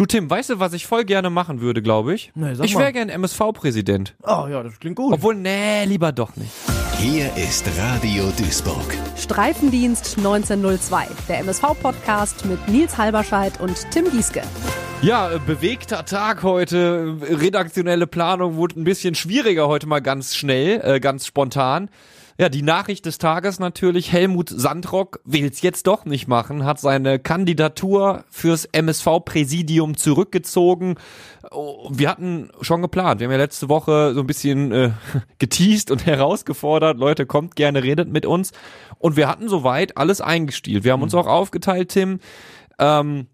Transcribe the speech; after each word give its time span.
Du 0.00 0.06
Tim, 0.06 0.30
weißt 0.30 0.48
du, 0.48 0.58
was 0.58 0.72
ich 0.72 0.86
voll 0.86 1.04
gerne 1.04 1.28
machen 1.28 1.60
würde, 1.60 1.82
glaube 1.82 2.14
ich? 2.14 2.32
Nee, 2.34 2.54
sag 2.54 2.64
ich 2.64 2.74
wäre 2.74 2.90
gern 2.90 3.10
MSV-Präsident. 3.10 4.14
Oh 4.22 4.46
ja, 4.50 4.62
das 4.62 4.80
klingt 4.80 4.96
gut. 4.96 5.12
Obwohl, 5.12 5.34
nee, 5.34 5.84
lieber 5.84 6.10
doch 6.10 6.36
nicht. 6.36 6.50
Hier 6.96 7.30
ist 7.36 7.66
Radio 7.78 8.32
Duisburg. 8.38 8.96
Streifendienst 9.18 10.16
1902, 10.16 11.06
der 11.28 11.40
MSV-Podcast 11.40 12.46
mit 12.46 12.66
Nils 12.66 12.96
Halberscheid 12.96 13.60
und 13.60 13.76
Tim 13.90 14.10
Gieske. 14.10 14.40
Ja, 15.02 15.32
äh, 15.32 15.38
bewegter 15.38 16.06
Tag 16.06 16.44
heute. 16.44 17.18
Redaktionelle 17.20 18.06
Planung 18.06 18.56
wurde 18.56 18.80
ein 18.80 18.84
bisschen 18.84 19.14
schwieriger 19.14 19.68
heute 19.68 19.86
mal 19.86 20.00
ganz 20.00 20.34
schnell, 20.34 20.80
äh, 20.82 20.98
ganz 20.98 21.26
spontan. 21.26 21.90
Ja, 22.40 22.48
die 22.48 22.62
Nachricht 22.62 23.04
des 23.04 23.18
Tages 23.18 23.58
natürlich, 23.60 24.12
Helmut 24.12 24.48
Sandrock 24.48 25.20
will's 25.26 25.60
jetzt 25.60 25.86
doch 25.86 26.06
nicht 26.06 26.26
machen, 26.26 26.64
hat 26.64 26.80
seine 26.80 27.18
Kandidatur 27.18 28.24
fürs 28.30 28.64
MSV-Präsidium 28.64 29.98
zurückgezogen. 29.98 30.94
Oh, 31.50 31.90
Wir 31.92 32.08
hatten 32.08 32.48
schon 32.62 32.80
geplant, 32.80 33.20
wir 33.20 33.26
haben 33.26 33.32
ja 33.32 33.36
letzte 33.36 33.68
Woche 33.68 34.14
so 34.14 34.20
ein 34.20 34.26
bisschen 34.26 34.72
äh, 34.72 34.90
geteased 35.38 35.90
und 35.90 36.06
herausgefordert, 36.06 36.96
Leute, 36.96 37.26
kommt 37.26 37.56
gerne, 37.56 37.82
redet 37.82 38.10
mit 38.10 38.24
uns. 38.24 38.52
Und 38.96 39.16
wir 39.16 39.28
hatten 39.28 39.50
soweit 39.50 39.98
alles 39.98 40.22
eingestielt. 40.22 40.82
Wir 40.82 40.92
haben 40.92 41.02
uns 41.02 41.14
auch 41.14 41.26
aufgeteilt, 41.26 41.90
Tim. 41.90 42.20
Ähm, 42.78 43.26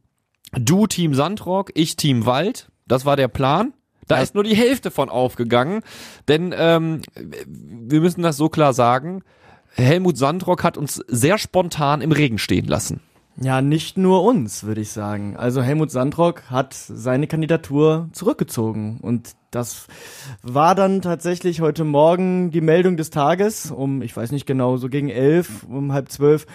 Du 0.53 0.89
Team 0.89 1.15
Sandrock, 1.15 1.71
ich 1.75 1.95
Team 1.95 2.27
Wald. 2.27 2.73
Das 2.89 3.05
war 3.05 3.15
der 3.15 3.29
Plan. 3.29 3.73
Da 4.09 4.19
ist 4.19 4.35
nur 4.35 4.45
die 4.45 4.57
Hälfte 4.57 4.91
von 4.91 5.09
aufgegangen. 5.09 5.83
Denn 6.29 6.55
ähm, 6.57 7.03
wir 7.15 8.01
müssen 8.01 8.23
das 8.23 8.37
so 8.37 8.49
klar 8.49 8.73
sagen. 8.73 9.23
Helmut 9.75 10.17
Sandrock 10.17 10.65
hat 10.65 10.79
uns 10.79 11.03
sehr 11.09 11.39
spontan 11.39 12.01
im 12.01 12.13
Regen 12.13 12.39
stehen 12.39 12.67
lassen. 12.67 13.01
Ja, 13.39 13.61
nicht 13.61 13.99
nur 13.99 14.23
uns, 14.25 14.65
würde 14.65 14.81
ich 14.81 14.93
sagen. 14.93 15.37
Also 15.37 15.61
Helmut 15.61 15.91
Sandrock 15.91 16.45
hat 16.51 16.73
seine 16.73 17.27
Kandidatur 17.27 18.09
zurückgezogen 18.13 18.99
und 19.03 19.33
das 19.51 19.89
war 20.43 20.75
dann 20.75 21.03
tatsächlich 21.03 21.61
heute 21.61 21.85
Morgen 21.85 22.51
die 22.51 22.63
Meldung 22.63 22.97
des 22.97 23.11
Tages 23.11 23.71
um, 23.71 24.01
ich 24.01 24.17
weiß 24.17 24.33
nicht 24.33 24.47
genau, 24.47 24.79
so 24.79 24.89
gegen 24.89 25.11
elf, 25.11 25.65
um 25.65 25.93
halb 25.93 26.11
zwölf 26.11 26.47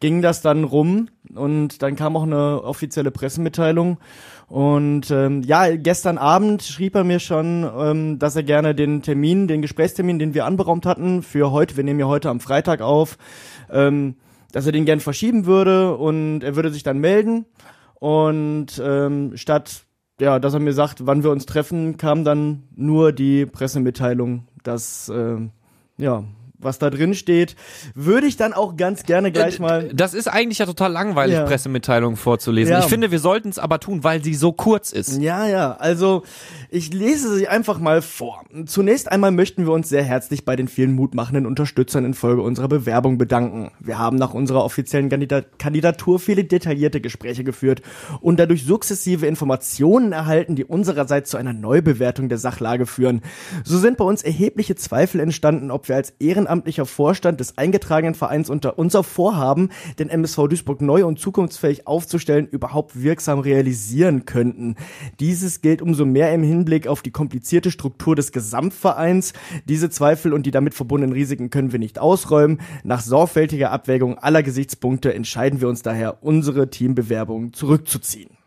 ging 0.00 0.22
das 0.22 0.42
dann 0.42 0.64
rum 0.64 1.08
und 1.34 1.82
dann 1.82 1.96
kam 1.96 2.16
auch 2.16 2.24
eine 2.24 2.62
offizielle 2.62 3.10
Pressemitteilung 3.10 3.98
und 4.46 5.10
ähm, 5.10 5.42
ja, 5.42 5.74
gestern 5.76 6.18
Abend 6.18 6.62
schrieb 6.62 6.94
er 6.94 7.04
mir 7.04 7.18
schon, 7.18 7.68
ähm, 7.78 8.18
dass 8.18 8.36
er 8.36 8.42
gerne 8.42 8.74
den 8.74 9.02
Termin, 9.02 9.48
den 9.48 9.62
Gesprächstermin, 9.62 10.18
den 10.18 10.34
wir 10.34 10.44
anberaumt 10.44 10.86
hatten 10.86 11.22
für 11.22 11.50
heute, 11.50 11.76
wir 11.76 11.84
nehmen 11.84 12.00
ja 12.00 12.06
heute 12.06 12.30
am 12.30 12.40
Freitag 12.40 12.80
auf, 12.80 13.16
ähm, 13.70 14.16
dass 14.52 14.66
er 14.66 14.72
den 14.72 14.84
gern 14.84 15.00
verschieben 15.00 15.46
würde 15.46 15.96
und 15.96 16.42
er 16.42 16.56
würde 16.56 16.70
sich 16.70 16.82
dann 16.82 16.98
melden. 16.98 17.46
Und 17.94 18.80
ähm, 18.84 19.32
statt, 19.36 19.84
ja, 20.20 20.38
dass 20.38 20.54
er 20.54 20.60
mir 20.60 20.74
sagt, 20.74 21.06
wann 21.06 21.24
wir 21.24 21.30
uns 21.30 21.46
treffen, 21.46 21.96
kam 21.96 22.24
dann 22.24 22.64
nur 22.76 23.12
die 23.12 23.46
Pressemitteilung, 23.46 24.46
dass, 24.62 25.08
ähm, 25.08 25.50
ja, 25.96 26.24
was 26.64 26.78
da 26.78 26.90
drin 26.90 27.14
steht, 27.14 27.56
würde 27.94 28.26
ich 28.26 28.36
dann 28.36 28.52
auch 28.52 28.76
ganz 28.76 29.04
gerne 29.04 29.30
gleich 29.32 29.58
mal. 29.60 29.90
Das 29.94 30.14
ist 30.14 30.26
eigentlich 30.28 30.58
ja 30.58 30.66
total 30.66 30.92
langweilig, 30.92 31.34
Ja. 31.36 31.44
Pressemitteilungen 31.44 32.16
vorzulesen. 32.16 32.72
Ja. 32.72 32.80
Ich 32.80 32.86
finde, 32.86 33.10
wir 33.10 33.18
sollten 33.18 33.48
es 33.48 33.58
aber 33.58 33.80
tun, 33.80 34.04
weil 34.04 34.22
sie 34.22 34.34
so 34.34 34.52
kurz 34.52 34.92
ist. 34.92 35.20
Ja, 35.20 35.46
ja, 35.46 35.72
also 35.78 36.22
ich 36.70 36.92
lese 36.92 37.34
sie 37.36 37.48
einfach 37.48 37.78
mal 37.78 38.02
vor. 38.02 38.42
Zunächst 38.66 39.10
einmal 39.10 39.30
möchten 39.30 39.66
wir 39.66 39.72
uns 39.72 39.88
sehr 39.88 40.02
herzlich 40.02 40.44
bei 40.44 40.56
den 40.56 40.68
vielen 40.68 40.92
mutmachenden 40.94 41.46
Unterstützern 41.46 42.04
infolge 42.04 42.42
unserer 42.42 42.68
Bewerbung 42.68 43.18
bedanken. 43.18 43.70
Wir 43.80 43.98
haben 43.98 44.16
nach 44.16 44.34
unserer 44.34 44.64
offiziellen 44.64 45.08
Kandida- 45.10 45.44
Kandidatur 45.58 46.18
viele 46.18 46.44
detaillierte 46.44 47.00
Gespräche 47.00 47.44
geführt 47.44 47.82
und 48.20 48.38
dadurch 48.40 48.64
sukzessive 48.64 49.26
Informationen 49.26 50.12
erhalten, 50.12 50.56
die 50.56 50.64
unsererseits 50.64 51.30
zu 51.30 51.36
einer 51.36 51.52
Neubewertung 51.52 52.28
der 52.28 52.38
Sachlage 52.38 52.86
führen. 52.86 53.22
So 53.64 53.78
sind 53.78 53.96
bei 53.96 54.04
uns 54.04 54.22
erhebliche 54.22 54.74
Zweifel 54.76 55.20
entstanden, 55.20 55.70
ob 55.70 55.88
wir 55.88 55.96
als 55.96 56.14
ehrenamtlicher 56.54 56.86
Vorstand 56.86 57.40
des 57.40 57.58
eingetragenen 57.58 58.14
Vereins 58.14 58.48
unter 58.48 58.78
unser 58.78 59.02
Vorhaben, 59.02 59.70
den 59.98 60.08
MSV 60.08 60.46
Duisburg 60.48 60.80
neu 60.80 61.04
und 61.04 61.18
zukunftsfähig 61.18 61.88
aufzustellen, 61.88 62.46
überhaupt 62.46 63.02
wirksam 63.02 63.40
realisieren 63.40 64.24
könnten. 64.24 64.76
Dieses 65.18 65.62
gilt 65.62 65.82
umso 65.82 66.04
mehr 66.04 66.32
im 66.32 66.44
Hinblick 66.44 66.86
auf 66.86 67.02
die 67.02 67.10
komplizierte 67.10 67.72
Struktur 67.72 68.14
des 68.14 68.30
Gesamtvereins. 68.30 69.32
Diese 69.64 69.90
Zweifel 69.90 70.32
und 70.32 70.46
die 70.46 70.52
damit 70.52 70.74
verbundenen 70.74 71.12
Risiken 71.12 71.50
können 71.50 71.72
wir 71.72 71.80
nicht 71.80 71.98
ausräumen. 71.98 72.60
Nach 72.84 73.00
sorgfältiger 73.00 73.72
Abwägung 73.72 74.18
aller 74.18 74.44
Gesichtspunkte 74.44 75.12
entscheiden 75.12 75.60
wir 75.60 75.68
uns 75.68 75.82
daher, 75.82 76.22
unsere 76.22 76.70
Teambewerbung 76.70 77.52
zurückzuziehen. 77.52 78.43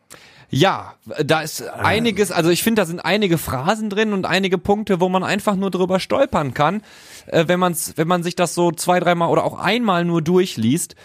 Ja, 0.49 0.93
da 1.23 1.41
ist 1.41 1.61
einiges, 1.61 2.31
also 2.31 2.49
ich 2.49 2.63
finde, 2.63 2.81
da 2.81 2.85
sind 2.85 3.01
einige 3.01 3.37
Phrasen 3.37 3.89
drin 3.89 4.13
und 4.13 4.25
einige 4.25 4.57
Punkte, 4.57 5.01
wo 5.01 5.09
man 5.09 5.23
einfach 5.23 5.55
nur 5.55 5.71
drüber 5.71 5.99
stolpern 5.99 6.53
kann, 6.53 6.81
äh, 7.25 7.45
wenn 7.47 7.59
man's, 7.59 7.93
wenn 7.97 8.07
man 8.07 8.23
sich 8.23 8.35
das 8.35 8.53
so 8.53 8.71
zwei, 8.71 8.99
dreimal 8.99 9.29
oder 9.29 9.43
auch 9.43 9.59
einmal 9.59 10.05
nur 10.05 10.21
durchliest. 10.21 10.95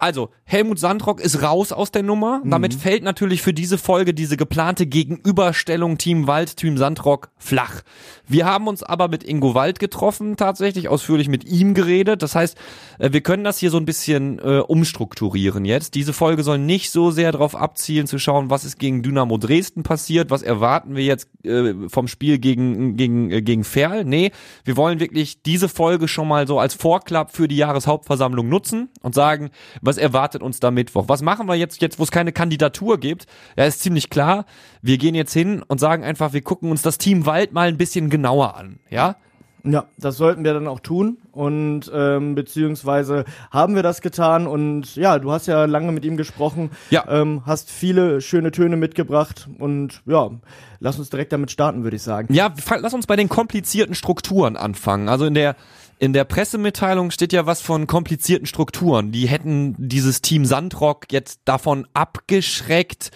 Also, 0.00 0.30
Helmut 0.44 0.78
Sandrock 0.78 1.20
ist 1.20 1.42
raus 1.42 1.72
aus 1.72 1.90
der 1.90 2.04
Nummer. 2.04 2.40
Damit 2.44 2.72
fällt 2.74 3.02
natürlich 3.02 3.42
für 3.42 3.52
diese 3.52 3.78
Folge 3.78 4.14
diese 4.14 4.36
geplante 4.36 4.86
Gegenüberstellung 4.86 5.98
Team 5.98 6.28
Wald, 6.28 6.56
Team 6.56 6.78
Sandrock 6.78 7.30
flach. 7.36 7.82
Wir 8.28 8.44
haben 8.44 8.68
uns 8.68 8.82
aber 8.82 9.08
mit 9.08 9.24
Ingo 9.24 9.54
Wald 9.54 9.78
getroffen, 9.78 10.36
tatsächlich 10.36 10.88
ausführlich 10.88 11.28
mit 11.28 11.44
ihm 11.44 11.72
geredet. 11.72 12.22
Das 12.22 12.34
heißt, 12.34 12.58
äh, 12.98 13.12
wir 13.12 13.22
können 13.22 13.42
das 13.42 13.58
hier 13.58 13.70
so 13.70 13.78
ein 13.78 13.86
bisschen 13.86 14.38
äh, 14.38 14.58
umstrukturieren 14.60 15.64
jetzt. 15.64 15.94
Diese 15.94 16.12
Folge 16.12 16.42
soll 16.42 16.58
nicht 16.58 16.90
so 16.90 17.10
sehr 17.10 17.32
darauf 17.32 17.56
abzielen, 17.56 18.06
zu 18.06 18.18
schauen, 18.18 18.50
was 18.50 18.66
ist 18.66 18.78
gegen 18.78 19.02
Dynamo 19.02 19.38
Dresden 19.38 19.82
passiert, 19.82 20.30
was 20.30 20.42
erwarten 20.42 20.94
wir 20.94 21.04
jetzt 21.04 21.28
äh, 21.44 21.72
vom 21.88 22.06
Spiel 22.06 22.38
gegen, 22.38 22.96
gegen, 22.96 23.30
äh, 23.30 23.40
gegen 23.40 23.64
Ferl. 23.64 24.04
Nee, 24.04 24.30
wir 24.64 24.76
wollen 24.76 25.00
wirklich 25.00 25.42
diese 25.42 25.70
Folge 25.70 26.06
schon 26.06 26.28
mal 26.28 26.46
so 26.46 26.58
als 26.58 26.74
Vorklapp 26.74 27.34
für 27.34 27.48
die 27.48 27.56
Jahreshauptversammlung 27.56 28.48
nutzen 28.48 28.90
und 29.00 29.14
sagen, 29.14 29.50
was 29.80 29.96
erwartet 29.96 30.42
uns 30.42 30.60
da 30.60 30.70
Mittwoch? 30.70 31.04
Was 31.08 31.22
machen 31.22 31.48
wir 31.48 31.54
jetzt, 31.54 31.80
jetzt 31.80 31.98
wo 31.98 32.02
es 32.02 32.10
keine 32.10 32.32
Kandidatur 32.32 32.98
gibt? 32.98 33.26
Ja, 33.56 33.64
ist 33.64 33.80
ziemlich 33.80 34.10
klar. 34.10 34.44
Wir 34.82 34.98
gehen 34.98 35.14
jetzt 35.14 35.32
hin 35.32 35.62
und 35.66 35.80
sagen 35.80 36.04
einfach, 36.04 36.34
wir 36.34 36.42
gucken 36.42 36.70
uns 36.70 36.82
das 36.82 36.98
Team 36.98 37.24
Wald 37.24 37.52
mal 37.52 37.68
ein 37.68 37.78
bisschen 37.78 38.10
genauer 38.10 38.17
an. 38.26 38.78
Ja? 38.90 39.16
Ja, 39.64 39.86
das 39.98 40.16
sollten 40.16 40.44
wir 40.44 40.54
dann 40.54 40.68
auch 40.68 40.78
tun 40.80 41.18
und 41.32 41.90
ähm, 41.92 42.34
beziehungsweise 42.36 43.24
haben 43.50 43.74
wir 43.74 43.82
das 43.82 44.00
getan 44.00 44.46
und 44.46 44.94
ja, 44.94 45.18
du 45.18 45.32
hast 45.32 45.46
ja 45.46 45.64
lange 45.64 45.90
mit 45.90 46.04
ihm 46.04 46.16
gesprochen, 46.16 46.70
Ja. 46.90 47.04
ähm, 47.08 47.42
hast 47.44 47.68
viele 47.70 48.20
schöne 48.20 48.52
Töne 48.52 48.76
mitgebracht 48.76 49.48
und 49.58 50.00
ja, 50.06 50.30
lass 50.78 50.98
uns 50.98 51.10
direkt 51.10 51.32
damit 51.32 51.50
starten, 51.50 51.82
würde 51.82 51.96
ich 51.96 52.02
sagen. 52.02 52.32
Ja, 52.32 52.54
lass 52.80 52.94
uns 52.94 53.06
bei 53.08 53.16
den 53.16 53.28
komplizierten 53.28 53.96
Strukturen 53.96 54.56
anfangen. 54.56 55.08
Also 55.08 55.26
in 55.26 55.34
der 55.34 55.56
in 55.98 56.12
der 56.12 56.24
Pressemitteilung 56.24 57.10
steht 57.10 57.32
ja 57.32 57.46
was 57.46 57.60
von 57.60 57.86
komplizierten 57.86 58.46
Strukturen. 58.46 59.10
Die 59.10 59.26
hätten 59.26 59.74
dieses 59.78 60.22
Team 60.22 60.44
Sandrock 60.44 61.06
jetzt 61.10 61.40
davon 61.44 61.88
abgeschreckt, 61.92 63.10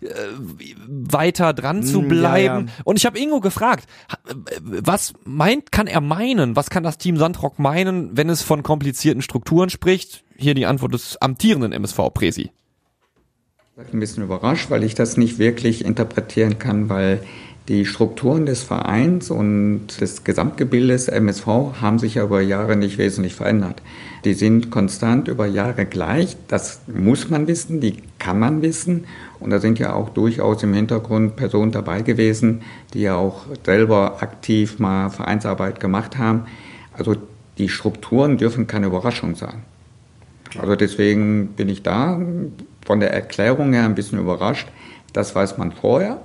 äh, 0.00 0.08
weiter 0.86 1.52
dran 1.52 1.82
zu 1.82 2.00
ja, 2.02 2.08
bleiben. 2.08 2.66
ja. 2.68 2.72
Und 2.84 2.96
ich 2.96 3.06
habe 3.06 3.18
Ingo 3.18 3.40
gefragt, 3.40 3.88
äh, 4.28 4.34
was 4.60 5.14
meint, 5.24 5.72
kann 5.72 5.86
er 5.88 6.00
meinen? 6.00 6.54
Was 6.54 6.70
kann 6.70 6.84
das 6.84 6.98
Team 6.98 7.16
Sandrock 7.16 7.58
meinen, 7.58 8.16
wenn 8.16 8.28
es 8.28 8.42
von 8.42 8.62
komplizierten 8.62 9.22
Strukturen 9.22 9.68
spricht? 9.70 10.22
Hier 10.36 10.54
die 10.54 10.66
Antwort 10.66 10.94
des 10.94 11.16
amtierenden 11.20 11.72
MSV-Präsi. 11.72 12.50
ein 13.76 14.00
bisschen 14.00 14.22
überrascht, 14.22 14.70
weil 14.70 14.84
ich 14.84 14.94
das 14.94 15.16
nicht 15.16 15.38
wirklich 15.38 15.84
interpretieren 15.84 16.58
kann, 16.58 16.88
weil 16.88 17.20
die 17.68 17.84
Strukturen 17.84 18.46
des 18.46 18.62
Vereins 18.62 19.30
und 19.30 20.00
des 20.00 20.24
Gesamtgebildes 20.24 21.08
MSV 21.08 21.46
haben 21.80 21.98
sich 21.98 22.14
ja 22.14 22.24
über 22.24 22.40
Jahre 22.40 22.76
nicht 22.76 22.96
wesentlich 22.96 23.34
verändert. 23.34 23.82
Die 24.24 24.32
sind 24.32 24.70
konstant 24.70 25.28
über 25.28 25.46
Jahre 25.46 25.84
gleich. 25.84 26.38
Das 26.48 26.80
muss 26.86 27.28
man 27.28 27.46
wissen, 27.46 27.80
die 27.80 27.98
kann 28.18 28.38
man 28.38 28.62
wissen. 28.62 29.04
Und 29.38 29.50
da 29.50 29.60
sind 29.60 29.78
ja 29.78 29.92
auch 29.92 30.08
durchaus 30.08 30.62
im 30.62 30.72
Hintergrund 30.72 31.36
Personen 31.36 31.70
dabei 31.70 32.00
gewesen, 32.00 32.62
die 32.94 33.02
ja 33.02 33.16
auch 33.16 33.42
selber 33.66 34.22
aktiv 34.22 34.78
mal 34.78 35.10
Vereinsarbeit 35.10 35.78
gemacht 35.78 36.16
haben. 36.16 36.46
Also 36.96 37.16
die 37.58 37.68
Strukturen 37.68 38.38
dürfen 38.38 38.66
keine 38.66 38.86
Überraschung 38.86 39.34
sein. 39.34 39.62
Also 40.58 40.74
deswegen 40.74 41.48
bin 41.48 41.68
ich 41.68 41.82
da 41.82 42.18
von 42.86 43.00
der 43.00 43.12
Erklärung 43.12 43.74
her 43.74 43.84
ein 43.84 43.94
bisschen 43.94 44.18
überrascht. 44.18 44.68
Das 45.12 45.34
weiß 45.34 45.58
man 45.58 45.72
vorher. 45.72 46.22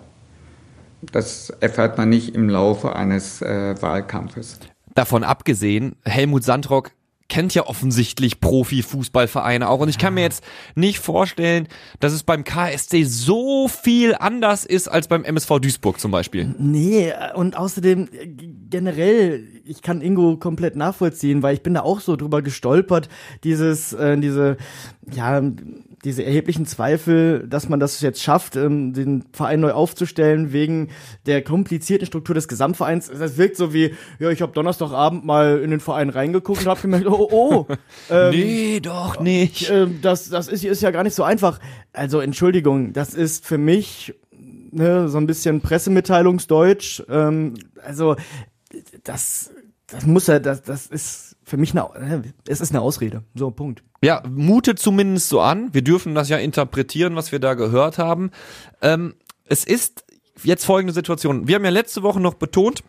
Das 1.11 1.49
erfährt 1.59 1.97
man 1.97 2.09
nicht 2.09 2.35
im 2.35 2.49
Laufe 2.49 2.95
eines 2.95 3.41
äh, 3.41 3.75
Wahlkampfes. 3.81 4.59
Davon 4.95 5.23
abgesehen, 5.23 5.95
Helmut 6.03 6.43
Sandrock 6.43 6.91
kennt 7.29 7.55
ja 7.55 7.65
offensichtlich 7.65 8.39
Profi-Fußballvereine 8.39 9.67
auch. 9.67 9.79
Und 9.79 9.89
ich 9.89 9.97
kann 9.97 10.13
mir 10.13 10.21
jetzt 10.21 10.43
nicht 10.75 10.99
vorstellen, 10.99 11.67
dass 11.99 12.13
es 12.13 12.23
beim 12.23 12.43
KSC 12.43 13.05
so 13.05 13.67
viel 13.67 14.13
anders 14.13 14.65
ist 14.65 14.87
als 14.87 15.07
beim 15.07 15.23
MSV 15.23 15.59
Duisburg 15.59 15.99
zum 15.99 16.11
Beispiel. 16.11 16.53
Nee, 16.59 17.11
und 17.33 17.57
außerdem 17.57 18.07
äh, 18.11 18.27
generell, 18.69 19.43
ich 19.65 19.81
kann 19.81 20.01
Ingo 20.01 20.37
komplett 20.37 20.75
nachvollziehen, 20.75 21.41
weil 21.41 21.55
ich 21.55 21.63
bin 21.63 21.73
da 21.73 21.81
auch 21.81 22.01
so 22.01 22.15
drüber 22.15 22.43
gestolpert, 22.43 23.09
dieses, 23.43 23.93
äh, 23.93 24.15
diese, 24.17 24.57
ja, 25.11 25.41
diese 26.03 26.23
erheblichen 26.23 26.65
Zweifel, 26.65 27.47
dass 27.47 27.69
man 27.69 27.79
das 27.79 28.01
jetzt 28.01 28.21
schafft, 28.21 28.55
ähm, 28.55 28.93
den 28.93 29.23
Verein 29.31 29.61
neu 29.61 29.71
aufzustellen 29.71 30.51
wegen 30.51 30.89
der 31.25 31.41
komplizierten 31.43 32.05
Struktur 32.05 32.35
des 32.35 32.47
Gesamtvereins. 32.47 33.09
Das 33.09 33.37
wirkt 33.37 33.55
so 33.55 33.73
wie, 33.73 33.93
ja, 34.19 34.29
ich 34.29 34.41
habe 34.41 34.51
Donnerstagabend 34.51 35.25
mal 35.25 35.59
in 35.59 35.71
den 35.71 35.79
Verein 35.79 36.09
reingeguckt 36.09 36.61
und 36.61 36.67
habe 36.67 36.81
gemerkt, 36.81 37.07
oh, 37.07 37.29
oh, 37.31 37.65
ähm, 38.09 38.31
nee, 38.31 38.79
doch 38.81 39.19
nicht. 39.19 39.69
Äh, 39.69 39.87
das, 40.01 40.29
das 40.29 40.47
ist, 40.47 40.65
ist 40.65 40.81
ja 40.81 40.91
gar 40.91 41.03
nicht 41.03 41.15
so 41.15 41.23
einfach. 41.23 41.59
Also 41.93 42.19
Entschuldigung, 42.19 42.93
das 42.93 43.13
ist 43.13 43.45
für 43.45 43.57
mich 43.57 44.13
ne, 44.71 45.07
so 45.07 45.17
ein 45.17 45.27
bisschen 45.27 45.61
Pressemitteilungsdeutsch. 45.61 47.03
Ähm, 47.09 47.53
also 47.81 48.15
das, 49.03 49.51
das 49.87 50.05
muss 50.05 50.27
ja, 50.27 50.39
das, 50.39 50.63
das 50.63 50.87
ist 50.87 51.32
für 51.53 51.57
mich 51.57 51.77
eine, 51.77 52.23
es 52.47 52.61
ist 52.61 52.71
eine 52.71 52.81
Ausrede. 52.81 53.21
So, 53.35 53.51
Punkt. 53.51 53.83
Ja, 54.01 54.23
mutet 54.27 54.79
zumindest 54.79 55.29
so 55.29 55.39
an. 55.39 55.71
Wir 55.71 55.83
dürfen 55.83 56.15
das 56.15 56.27
ja 56.27 56.37
interpretieren, 56.37 57.15
was 57.15 57.31
wir 57.31 57.37
da 57.37 57.53
gehört 57.53 57.99
haben. 57.99 58.31
Ähm, 58.81 59.13
es 59.45 59.63
ist 59.63 60.03
jetzt 60.43 60.65
folgende 60.65 60.95
Situation. 60.95 61.47
Wir 61.47 61.53
haben 61.53 61.63
ja 61.63 61.69
letzte 61.69 62.01
Woche 62.01 62.19
noch 62.19 62.33
betont, 62.33 62.83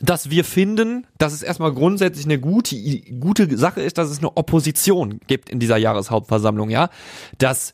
dass 0.00 0.30
wir 0.30 0.44
finden, 0.44 1.08
dass 1.18 1.32
es 1.32 1.42
erstmal 1.42 1.74
grundsätzlich 1.74 2.24
eine 2.24 2.38
gute, 2.38 2.76
gute 3.18 3.58
Sache 3.58 3.82
ist, 3.82 3.98
dass 3.98 4.10
es 4.10 4.18
eine 4.18 4.36
Opposition 4.36 5.18
gibt 5.26 5.50
in 5.50 5.58
dieser 5.58 5.76
Jahreshauptversammlung, 5.76 6.70
ja. 6.70 6.88
Dass 7.38 7.72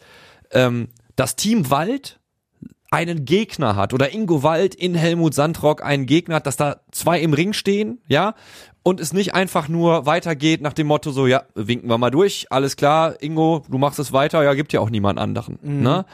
ähm, 0.53 0.89
das 1.17 1.37
Team 1.37 1.69
Wald 1.69 2.19
einen 2.91 3.27
Gegner 3.27 3.77
hat 3.77 3.93
oder 3.93 4.15
Ingo 4.15 4.43
Wald 4.43 4.75
in 4.75 4.95
Helmut 4.95 5.35
Sandrock 5.35 5.85
einen 5.85 6.07
Gegner 6.07 6.37
hat, 6.37 6.47
dass 6.47 6.57
da 6.57 6.81
zwei 6.93 7.21
im 7.21 7.35
Ring 7.35 7.53
stehen, 7.53 8.01
ja, 8.09 8.35
und 8.89 9.01
es 9.01 9.13
nicht 9.13 9.35
einfach 9.35 9.69
nur 9.69 10.07
weitergeht 10.07 10.63
nach 10.63 10.73
dem 10.73 10.87
Motto 10.87 11.11
so, 11.11 11.27
ja, 11.27 11.43
winken 11.55 11.91
wir 11.91 11.99
mal 11.99 12.11
durch, 12.11 12.47
alles 12.49 12.75
klar, 12.75 13.23
Ingo, 13.23 13.63
du 13.69 13.77
machst 13.77 13.99
es 13.99 14.15
weiter, 14.15 14.43
ja, 14.43 14.55
gibt 14.55 14.73
ja 14.73 14.81
auch 14.81 14.89
niemand 14.89 15.19
anderen, 15.19 15.59
mhm. 15.61 15.83
ne? 15.83 16.07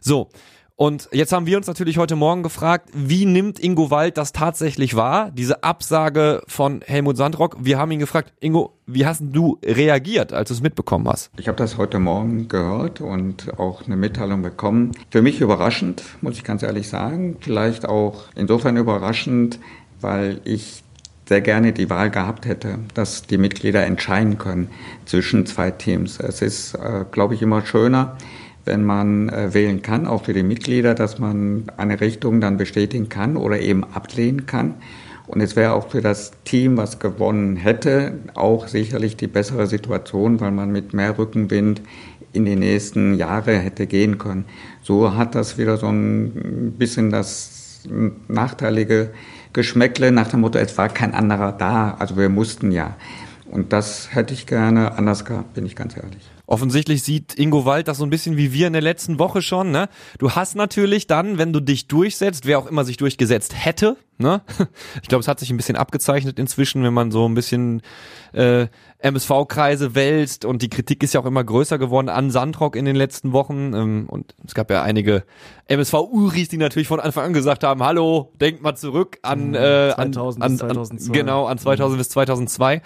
So. 0.00 0.28
Und 0.76 1.08
jetzt 1.12 1.32
haben 1.32 1.44
wir 1.46 1.56
uns 1.56 1.66
natürlich 1.66 1.98
heute 1.98 2.14
Morgen 2.14 2.44
gefragt, 2.44 2.88
wie 2.94 3.26
nimmt 3.26 3.58
Ingo 3.58 3.90
Wald 3.90 4.16
das 4.16 4.30
tatsächlich 4.30 4.94
wahr, 4.94 5.32
diese 5.32 5.64
Absage 5.64 6.40
von 6.46 6.82
Helmut 6.86 7.16
Sandrock? 7.16 7.56
Wir 7.60 7.78
haben 7.78 7.90
ihn 7.90 7.98
gefragt, 7.98 8.32
Ingo, 8.38 8.78
wie 8.86 9.04
hast 9.04 9.22
du 9.22 9.58
reagiert, 9.64 10.32
als 10.32 10.48
du 10.48 10.54
es 10.54 10.62
mitbekommen 10.62 11.08
hast? 11.08 11.32
Ich 11.36 11.48
habe 11.48 11.58
das 11.58 11.78
heute 11.78 11.98
Morgen 11.98 12.46
gehört 12.46 13.00
und 13.00 13.58
auch 13.58 13.84
eine 13.86 13.96
Mitteilung 13.96 14.40
bekommen. 14.40 14.92
Für 15.10 15.20
mich 15.20 15.40
überraschend, 15.40 16.04
muss 16.20 16.36
ich 16.36 16.44
ganz 16.44 16.62
ehrlich 16.62 16.88
sagen. 16.88 17.38
Vielleicht 17.40 17.86
auch 17.86 18.22
insofern 18.36 18.76
überraschend, 18.76 19.58
weil 20.00 20.40
ich 20.44 20.84
sehr 21.30 21.42
gerne 21.42 21.72
die 21.72 21.88
Wahl 21.88 22.10
gehabt 22.10 22.44
hätte, 22.44 22.80
dass 22.94 23.22
die 23.22 23.38
Mitglieder 23.38 23.86
entscheiden 23.86 24.36
können 24.36 24.66
zwischen 25.06 25.46
zwei 25.46 25.70
Teams. 25.70 26.18
Es 26.18 26.42
ist, 26.42 26.74
äh, 26.74 27.04
glaube 27.12 27.34
ich, 27.34 27.42
immer 27.42 27.64
schöner, 27.64 28.16
wenn 28.64 28.84
man 28.84 29.28
äh, 29.28 29.54
wählen 29.54 29.80
kann, 29.80 30.08
auch 30.08 30.24
für 30.24 30.32
die 30.32 30.42
Mitglieder, 30.42 30.96
dass 30.96 31.20
man 31.20 31.66
eine 31.76 32.00
Richtung 32.00 32.40
dann 32.40 32.56
bestätigen 32.56 33.08
kann 33.08 33.36
oder 33.36 33.60
eben 33.60 33.84
ablehnen 33.84 34.46
kann. 34.46 34.74
Und 35.28 35.40
es 35.40 35.54
wäre 35.54 35.74
auch 35.74 35.90
für 35.90 36.00
das 36.00 36.32
Team, 36.44 36.76
was 36.76 36.98
gewonnen 36.98 37.54
hätte, 37.54 38.14
auch 38.34 38.66
sicherlich 38.66 39.16
die 39.16 39.28
bessere 39.28 39.68
Situation, 39.68 40.40
weil 40.40 40.50
man 40.50 40.72
mit 40.72 40.94
mehr 40.94 41.16
Rückenwind 41.16 41.80
in 42.32 42.44
die 42.44 42.56
nächsten 42.56 43.14
Jahre 43.14 43.56
hätte 43.56 43.86
gehen 43.86 44.18
können. 44.18 44.46
So 44.82 45.14
hat 45.14 45.36
das 45.36 45.58
wieder 45.58 45.76
so 45.76 45.86
ein 45.86 46.74
bisschen 46.76 47.10
das 47.10 47.88
nachteilige 48.26 49.10
Geschmäckle 49.52 50.12
nach 50.12 50.28
dem 50.28 50.40
Motto, 50.40 50.58
es 50.58 50.76
war 50.78 50.88
kein 50.88 51.14
anderer 51.14 51.52
da, 51.52 51.96
also 51.98 52.16
wir 52.16 52.28
mussten 52.28 52.70
ja. 52.70 52.96
Und 53.50 53.72
das 53.72 54.14
hätte 54.14 54.32
ich 54.32 54.46
gerne 54.46 54.92
anders 54.92 55.24
gehabt, 55.24 55.54
bin 55.54 55.66
ich 55.66 55.74
ganz 55.74 55.96
ehrlich. 55.96 56.30
Offensichtlich 56.46 57.02
sieht 57.02 57.38
Ingo 57.38 57.64
Wald 57.64 57.88
das 57.88 57.98
so 57.98 58.04
ein 58.04 58.10
bisschen 58.10 58.36
wie 58.36 58.52
wir 58.52 58.66
in 58.66 58.72
der 58.72 58.82
letzten 58.82 59.18
Woche 59.18 59.42
schon. 59.42 59.70
Ne? 59.70 59.88
Du 60.18 60.32
hast 60.32 60.56
natürlich 60.56 61.06
dann, 61.06 61.38
wenn 61.38 61.52
du 61.52 61.60
dich 61.60 61.86
durchsetzt, 61.86 62.46
wer 62.46 62.58
auch 62.58 62.66
immer 62.66 62.84
sich 62.84 62.96
durchgesetzt 62.96 63.54
hätte, 63.56 63.96
ne? 64.18 64.42
ich 65.02 65.08
glaube, 65.08 65.20
es 65.20 65.28
hat 65.28 65.38
sich 65.38 65.50
ein 65.50 65.56
bisschen 65.56 65.76
abgezeichnet 65.76 66.38
inzwischen, 66.38 66.82
wenn 66.82 66.92
man 66.94 67.10
so 67.10 67.28
ein 67.28 67.34
bisschen 67.34 67.82
äh, 68.32 68.66
MSV-Kreise 69.02 69.94
wälzt 69.94 70.44
und 70.44 70.62
die 70.62 70.68
Kritik 70.68 71.02
ist 71.02 71.14
ja 71.14 71.20
auch 71.20 71.26
immer 71.26 71.42
größer 71.42 71.78
geworden 71.78 72.08
an 72.08 72.30
Sandrock 72.30 72.76
in 72.76 72.84
den 72.84 72.96
letzten 72.96 73.32
Wochen 73.32 73.72
ähm, 73.74 74.06
und 74.08 74.34
es 74.46 74.54
gab 74.54 74.70
ja 74.70 74.82
einige 74.82 75.24
MSV-Uris, 75.66 76.48
die 76.48 76.56
natürlich 76.56 76.88
von 76.88 77.00
Anfang 77.00 77.26
an 77.26 77.32
gesagt 77.32 77.64
haben, 77.64 77.82
hallo, 77.82 78.32
denkt 78.40 78.62
mal 78.62 78.74
zurück 78.74 79.18
an, 79.22 79.54
äh, 79.54 79.92
2000 79.94 80.44
an, 80.44 80.60
an, 80.60 80.76
an 80.78 80.98
genau, 81.12 81.46
an 81.46 81.58
2000 81.58 81.96
mhm. 81.96 81.98
bis 81.98 82.08
2002. 82.10 82.82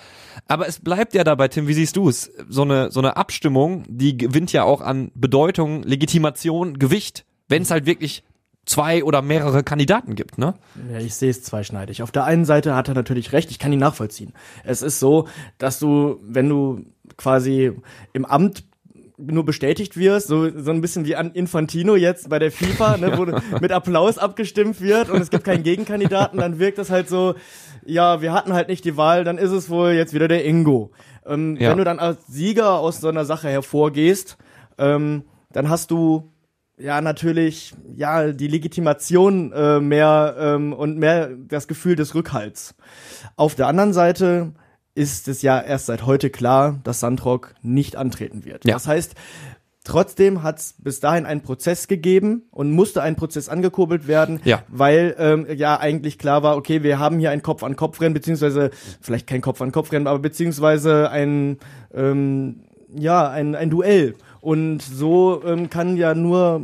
Aber 0.47 0.69
es 0.69 0.81
bleibt 0.81 1.15
ja 1.15 1.25
dabei, 1.25 1.49
Tim, 1.49 1.67
wie 1.67 1.75
siehst 1.75 1.97
du 1.97 2.09
es? 2.09 2.31
So 2.49 2.63
eine, 2.63 2.91
so 2.91 3.01
eine 3.01 3.17
Abstimmung, 3.17 3.85
die 3.89 4.17
gewinnt 4.17 4.53
ja 4.53 4.65
auch 4.65 4.81
an 4.81 5.11
Bedeutung, 5.15 5.83
Legitimation, 5.83 6.79
Gewicht, 6.79 7.25
wenn 7.49 7.63
es 7.63 7.71
halt 7.71 7.87
wirklich 7.87 8.25
zwei 8.67 9.05
oder 9.05 9.23
mehrere 9.23 9.63
Kandidaten 9.63 10.15
gibt, 10.15 10.39
ne? 10.39 10.55
Ja, 10.91 10.99
ich 10.99 11.15
sehe 11.15 11.31
es 11.31 11.43
zweischneidig. 11.43 12.03
Auf 12.03 12.13
der 12.13 12.25
einen 12.25 12.45
Seite 12.45 12.75
hat 12.75 12.89
er 12.89 12.95
natürlich 12.95 13.33
recht, 13.33 13.51
ich 13.51 13.59
kann 13.59 13.73
ihn 13.73 13.79
nachvollziehen. 13.79 14.33
Es 14.65 14.83
ist 14.83 15.01
so, 15.01 15.29
dass 15.59 15.79
du, 15.79 16.19
wenn 16.23 16.49
du 16.49 16.85
quasi 17.17 17.73
im 18.13 18.25
Amt 18.25 18.65
nur 19.17 19.45
bestätigt 19.45 19.97
wirst, 19.97 20.27
so, 20.27 20.51
so 20.59 20.71
ein 20.71 20.81
bisschen 20.81 21.05
wie 21.05 21.15
an 21.15 21.33
Infantino 21.33 21.95
jetzt 21.95 22.29
bei 22.29 22.39
der 22.39 22.51
FIFA, 22.51 22.97
ne, 22.97 23.17
wo 23.17 23.27
mit 23.61 23.71
Applaus 23.71 24.19
abgestimmt 24.19 24.81
wird 24.81 25.09
und 25.09 25.21
es 25.21 25.31
gibt 25.31 25.45
keinen 25.45 25.63
Gegenkandidaten, 25.63 26.41
dann 26.41 26.59
wirkt 26.59 26.79
das 26.79 26.91
halt 26.91 27.09
so, 27.09 27.35
ja, 27.87 28.23
wir 28.23 28.33
hatten 28.33 28.53
halt 28.53 28.69
nicht 28.69 28.85
die 28.85 28.97
Wahl, 28.97 29.25
dann 29.25 29.39
ist 29.39 29.53
es 29.53 29.71
wohl 29.71 29.91
jetzt 29.91 30.15
wieder 30.15 30.27
der 30.27 30.45
Ingo. 30.45 30.91
Ähm, 31.27 31.57
ja. 31.61 31.71
Wenn 31.71 31.79
du 31.79 31.85
dann 31.85 31.99
als 31.99 32.27
Sieger 32.27 32.79
aus 32.79 33.01
so 33.01 33.09
einer 33.09 33.25
Sache 33.25 33.49
hervorgehst, 33.49 34.37
ähm, 34.79 35.25
dann 35.53 35.69
hast 35.69 35.91
du 35.91 36.33
ja 36.79 37.01
natürlich 37.01 37.75
ja 37.95 38.33
die 38.33 38.49
Legitimation 38.49 39.53
äh, 39.53 39.81
mehr 39.81 40.37
ähm, 40.39 40.73
und 40.73 40.99
mehr 40.99 41.31
das 41.49 41.69
Gefühl 41.69 41.97
des 41.97 42.15
Rückhalts. 42.15 42.75
Auf 43.37 43.55
der 43.55 43.67
anderen 43.69 43.93
Seite 43.93 44.53
ist 44.95 45.29
es 45.29 45.43
ja 45.43 45.61
erst 45.61 45.87
seit 45.87 46.07
heute 46.07 46.31
klar, 46.31 46.81
dass 46.85 47.01
Sandrock 47.01 47.55
nicht 47.63 47.97
antreten 47.97 48.45
wird. 48.45 48.65
Ja. 48.65 48.75
Das 48.75 48.87
heißt, 48.87 49.15
Trotzdem 49.87 50.43
hat 50.43 50.61
es 50.61 50.75
bis 50.79 51.01
dahin 51.01 51.27
einen 51.27 51.43
Prozess 51.43 51.89
gegeben 51.89 52.45
und 52.51 52.71
musste 52.71 53.03
ein 53.03 53.17
Prozess 53.17 53.51
angekurbelt 53.51 54.09
werden, 54.09 54.41
ja. 54.45 54.63
weil 54.69 55.15
ähm, 55.19 55.47
ja 55.55 55.79
eigentlich 55.79 56.19
klar 56.19 56.43
war, 56.43 56.57
okay, 56.57 56.83
wir 56.83 56.99
haben 56.99 57.19
hier 57.19 57.31
ein 57.31 57.43
Kopf-an-Kopf-Rennen, 57.43 58.15
beziehungsweise 58.15 58.71
vielleicht 59.03 59.27
kein 59.27 59.43
Kopf-an-Kopf-Rennen, 59.43 60.07
aber 60.07 60.21
beziehungsweise 60.21 61.11
ein 61.11 61.59
ähm, 61.93 62.63
ja 62.97 63.29
ein, 63.29 63.55
ein 63.55 63.69
Duell. 63.69 64.15
Und 64.45 64.83
so 64.83 65.43
ähm, 65.47 65.71
kann 65.71 65.97
ja 65.97 66.15
nur 66.15 66.61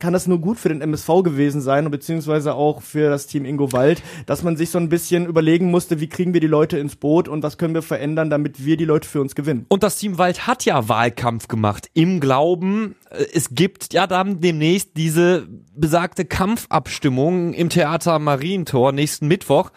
kann 0.00 0.12
das 0.12 0.26
nur 0.26 0.38
gut 0.38 0.58
für 0.58 0.70
den 0.70 0.80
MSV 0.80 1.22
gewesen 1.22 1.60
sein, 1.60 1.88
beziehungsweise 1.90 2.54
auch 2.54 2.82
für 2.82 3.10
das 3.10 3.26
Team 3.26 3.44
Ingo 3.44 3.70
Wald, 3.72 4.02
dass 4.26 4.42
man 4.42 4.56
sich 4.56 4.70
so 4.70 4.78
ein 4.78 4.88
bisschen 4.88 5.26
überlegen 5.26 5.70
musste, 5.70 6.00
wie 6.00 6.08
kriegen 6.08 6.32
wir 6.32 6.40
die 6.40 6.46
Leute 6.46 6.78
ins 6.78 6.96
Boot 6.96 7.28
und 7.28 7.42
was 7.42 7.58
können 7.58 7.74
wir 7.74 7.82
verändern, 7.82 8.30
damit 8.30 8.64
wir 8.64 8.76
die 8.76 8.86
Leute 8.86 9.06
für 9.06 9.20
uns 9.20 9.34
gewinnen. 9.34 9.66
Und 9.68 9.82
das 9.82 9.98
Team 9.98 10.18
Wald 10.18 10.46
hat 10.46 10.64
ja 10.64 10.88
Wahlkampf 10.88 11.48
gemacht, 11.48 11.88
im 11.92 12.18
Glauben, 12.18 12.96
äh, 13.10 13.26
es 13.32 13.54
gibt 13.54 13.92
ja 13.92 14.06
dann 14.06 14.40
demnächst 14.40 14.96
diese 14.96 15.46
besagte 15.76 16.24
Kampfabstimmung 16.24 17.52
im 17.52 17.68
Theater 17.68 18.18
Marientor 18.18 18.92
nächsten 18.92 19.28
Mittwoch. 19.28 19.70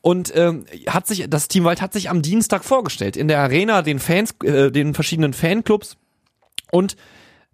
Und 0.00 0.32
ähm, 0.36 0.64
hat 0.88 1.06
sich 1.06 1.26
das 1.28 1.48
Team 1.48 1.64
Wald 1.64 1.82
hat 1.82 1.92
sich 1.92 2.10
am 2.10 2.22
Dienstag 2.22 2.64
vorgestellt 2.64 3.16
in 3.16 3.28
der 3.28 3.40
Arena 3.40 3.82
den 3.82 3.98
Fans, 3.98 4.34
äh, 4.42 4.70
den 4.70 4.94
verschiedenen 4.94 5.32
Fanclubs 5.32 5.96
und 6.70 6.96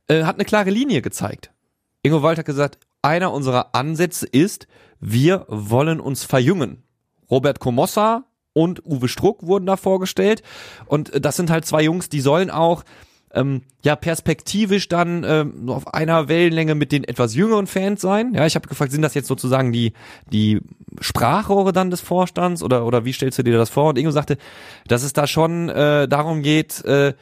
äh, 0.09 0.25
hat 0.25 0.37
eine 0.37 0.45
klare 0.45 0.71
Linie 0.71 1.03
gezeigt. 1.03 1.53
Ingo 2.03 2.23
Wald 2.23 2.39
hat 2.39 2.47
gesagt, 2.47 2.79
einer 3.03 3.33
unserer 3.33 3.75
Ansätze 3.75 4.27
ist, 4.27 4.67
wir 5.01 5.47
wollen 5.49 6.01
uns 6.01 6.25
verjüngen. 6.25 6.83
Robert 7.31 7.61
Komossa 7.61 8.25
und 8.53 8.85
Uwe 8.85 9.09
Struck 9.09 9.47
wurden 9.47 9.67
da 9.67 9.77
vorgestellt 9.77 10.43
und 10.87 11.13
äh, 11.13 11.21
das 11.21 11.37
sind 11.37 11.51
halt 11.51 11.65
zwei 11.65 11.83
Jungs, 11.83 12.09
die 12.09 12.21
sollen 12.21 12.51
auch 12.51 12.85
ähm, 13.35 13.63
ja 13.83 13.97
perspektivisch 13.97 14.89
dann 14.89 15.25
ähm, 15.25 15.69
auf 15.69 15.95
einer 15.95 16.29
Wellenlänge 16.29 16.75
mit 16.75 16.93
den 16.93 17.05
etwas 17.05 17.35
jüngeren 17.35 17.67
Fans 17.67 18.01
sein. 18.01 18.35
Ja, 18.35 18.47
ich 18.47 18.55
habe 18.55 18.69
gefragt, 18.69 18.93
sind 18.93 19.03
das 19.03 19.15
jetzt 19.15 19.29
sozusagen 19.29 19.73
die 19.73 19.93
die 20.31 20.61
Sprachrohre 21.01 21.73
dann 21.73 21.91
des 21.91 22.01
Vorstands 22.01 22.63
oder 22.63 22.85
oder 22.87 23.05
wie 23.05 23.13
stellst 23.13 23.39
du 23.39 23.43
dir 23.43 23.57
das 23.57 23.71
vor? 23.71 23.89
Und 23.89 23.99
Ingo 23.99 24.11
sagte, 24.11 24.37
dass 24.87 25.03
es 25.03 25.13
da 25.13 25.27
schon 25.27 25.69
äh, 25.69 26.07
darum 26.09 26.43
geht, 26.43 26.85
äh, 26.85 27.15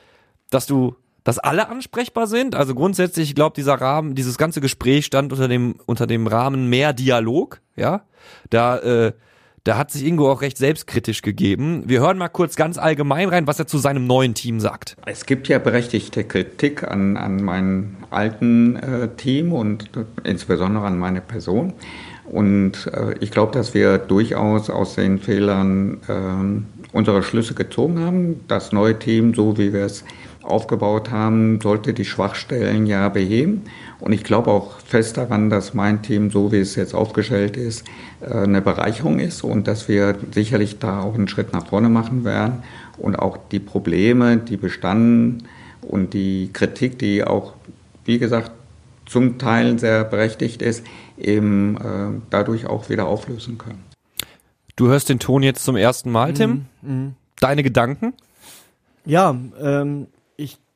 dass 0.50 0.66
du 0.66 0.96
dass 1.24 1.38
alle 1.38 1.68
ansprechbar 1.68 2.26
sind. 2.26 2.54
Also 2.54 2.74
grundsätzlich, 2.74 3.30
ich 3.30 3.34
glaube, 3.34 3.54
dieser 3.54 3.74
Rahmen, 3.74 4.14
dieses 4.14 4.38
ganze 4.38 4.60
Gespräch 4.60 5.06
stand 5.06 5.32
unter 5.32 5.48
dem 5.48 5.76
unter 5.86 6.06
dem 6.06 6.26
Rahmen 6.26 6.68
mehr 6.68 6.92
Dialog. 6.92 7.60
Ja, 7.76 8.02
da 8.50 8.78
äh, 8.78 9.12
da 9.64 9.76
hat 9.76 9.90
sich 9.90 10.06
Ingo 10.06 10.30
auch 10.30 10.40
recht 10.40 10.56
selbstkritisch 10.56 11.20
gegeben. 11.20 11.82
Wir 11.86 12.00
hören 12.00 12.16
mal 12.16 12.28
kurz 12.28 12.56
ganz 12.56 12.78
allgemein 12.78 13.28
rein, 13.28 13.46
was 13.46 13.58
er 13.58 13.66
zu 13.66 13.76
seinem 13.76 14.06
neuen 14.06 14.32
Team 14.32 14.58
sagt. 14.58 14.96
Es 15.04 15.26
gibt 15.26 15.48
ja 15.48 15.58
berechtigte 15.58 16.24
Kritik 16.24 16.90
an, 16.90 17.18
an 17.18 17.42
meinem 17.44 17.96
alten 18.08 18.76
äh, 18.76 19.08
Team 19.16 19.52
und 19.52 19.90
insbesondere 20.24 20.86
an 20.86 20.98
meine 20.98 21.20
Person. 21.20 21.74
Und 22.24 22.86
äh, 22.94 23.14
ich 23.20 23.32
glaube, 23.32 23.52
dass 23.52 23.74
wir 23.74 23.98
durchaus 23.98 24.70
aus 24.70 24.94
den 24.94 25.18
Fehlern 25.18 25.98
äh, 26.08 26.96
unsere 26.96 27.22
Schlüsse 27.22 27.54
gezogen 27.54 27.98
haben. 27.98 28.40
Das 28.48 28.72
neue 28.72 28.98
Team, 28.98 29.34
so 29.34 29.58
wie 29.58 29.74
wir 29.74 29.84
es 29.84 30.04
aufgebaut 30.42 31.10
haben, 31.10 31.60
sollte 31.60 31.92
die 31.92 32.04
Schwachstellen 32.04 32.86
ja 32.86 33.08
beheben. 33.08 33.62
Und 33.98 34.12
ich 34.12 34.24
glaube 34.24 34.50
auch 34.50 34.80
fest 34.80 35.16
daran, 35.16 35.50
dass 35.50 35.74
mein 35.74 36.02
Team, 36.02 36.30
so 36.30 36.52
wie 36.52 36.58
es 36.58 36.74
jetzt 36.74 36.94
aufgestellt 36.94 37.56
ist, 37.56 37.86
äh, 38.20 38.32
eine 38.32 38.62
Bereicherung 38.62 39.18
ist 39.18 39.44
und 39.44 39.68
dass 39.68 39.88
wir 39.88 40.16
sicherlich 40.32 40.78
da 40.78 41.00
auch 41.00 41.14
einen 41.14 41.28
Schritt 41.28 41.52
nach 41.52 41.66
vorne 41.66 41.88
machen 41.88 42.24
werden 42.24 42.62
und 42.96 43.16
auch 43.16 43.38
die 43.50 43.60
Probleme, 43.60 44.38
die 44.38 44.56
bestanden 44.56 45.44
und 45.82 46.14
die 46.14 46.50
Kritik, 46.52 46.98
die 46.98 47.24
auch, 47.24 47.54
wie 48.04 48.18
gesagt, 48.18 48.52
zum 49.06 49.38
Teil 49.38 49.78
sehr 49.78 50.04
berechtigt 50.04 50.62
ist, 50.62 50.84
eben 51.18 51.76
äh, 51.76 52.20
dadurch 52.30 52.66
auch 52.66 52.88
wieder 52.88 53.06
auflösen 53.06 53.58
können. 53.58 53.82
Du 54.76 54.88
hörst 54.88 55.08
den 55.08 55.18
Ton 55.18 55.42
jetzt 55.42 55.64
zum 55.64 55.76
ersten 55.76 56.10
Mal, 56.10 56.32
Tim. 56.32 56.66
Mhm. 56.80 57.14
Deine 57.40 57.62
Gedanken? 57.62 58.14
Ja, 59.04 59.36
ähm, 59.60 60.06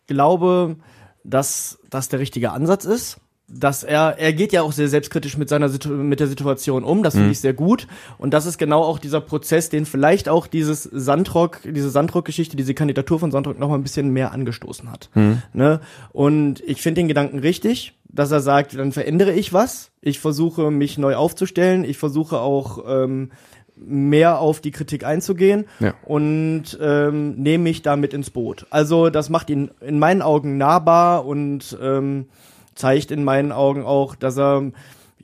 glaube, 0.06 0.76
dass 1.24 1.78
das 1.90 2.08
der 2.08 2.20
richtige 2.20 2.52
Ansatz 2.52 2.84
ist. 2.84 3.18
Dass 3.46 3.84
er, 3.84 4.16
er 4.18 4.32
geht 4.32 4.54
ja 4.54 4.62
auch 4.62 4.72
sehr 4.72 4.88
selbstkritisch 4.88 5.36
mit 5.36 5.50
seiner 5.50 5.68
Situ 5.68 5.90
mit 5.90 6.18
der 6.18 6.28
Situation 6.28 6.82
um, 6.82 7.02
das 7.02 7.12
finde 7.14 7.30
ich 7.30 7.40
sehr 7.40 7.52
gut. 7.52 7.86
Und 8.16 8.32
das 8.32 8.46
ist 8.46 8.56
genau 8.56 8.82
auch 8.82 8.98
dieser 8.98 9.20
Prozess, 9.20 9.68
den 9.68 9.84
vielleicht 9.84 10.30
auch 10.30 10.46
dieses 10.46 10.84
Sandrock, 10.84 11.60
diese 11.62 11.90
Sandrock-Geschichte, 11.90 12.56
diese 12.56 12.72
Kandidatur 12.72 13.20
von 13.20 13.30
Sandrock 13.30 13.58
noch 13.58 13.68
mal 13.68 13.74
ein 13.74 13.82
bisschen 13.82 14.10
mehr 14.10 14.32
angestoßen 14.32 14.90
hat. 14.90 15.10
Ne? 15.52 15.80
Und 16.12 16.62
ich 16.64 16.80
finde 16.80 17.02
den 17.02 17.08
Gedanken 17.08 17.38
richtig, 17.38 17.92
dass 18.08 18.30
er 18.30 18.40
sagt, 18.40 18.78
dann 18.78 18.92
verändere 18.92 19.32
ich 19.34 19.52
was, 19.52 19.90
ich 20.00 20.20
versuche 20.20 20.70
mich 20.70 20.96
neu 20.96 21.14
aufzustellen, 21.14 21.84
ich 21.84 21.98
versuche 21.98 22.38
auch 22.38 22.84
ähm, 22.88 23.30
mehr 23.76 24.38
auf 24.38 24.60
die 24.60 24.70
Kritik 24.70 25.04
einzugehen 25.04 25.66
Ja. 25.80 25.94
und 26.04 26.78
ähm, 26.80 27.34
nehme 27.36 27.64
mich 27.64 27.82
damit 27.82 28.14
ins 28.14 28.30
Boot. 28.30 28.66
Also 28.70 29.10
das 29.10 29.30
macht 29.30 29.50
ihn 29.50 29.70
in 29.80 29.98
meinen 29.98 30.22
Augen 30.22 30.56
nahbar 30.58 31.26
und 31.26 31.76
ähm, 31.82 32.26
zeigt 32.74 33.10
in 33.10 33.24
meinen 33.24 33.52
Augen 33.52 33.84
auch, 33.84 34.14
dass 34.14 34.38
er 34.38 34.70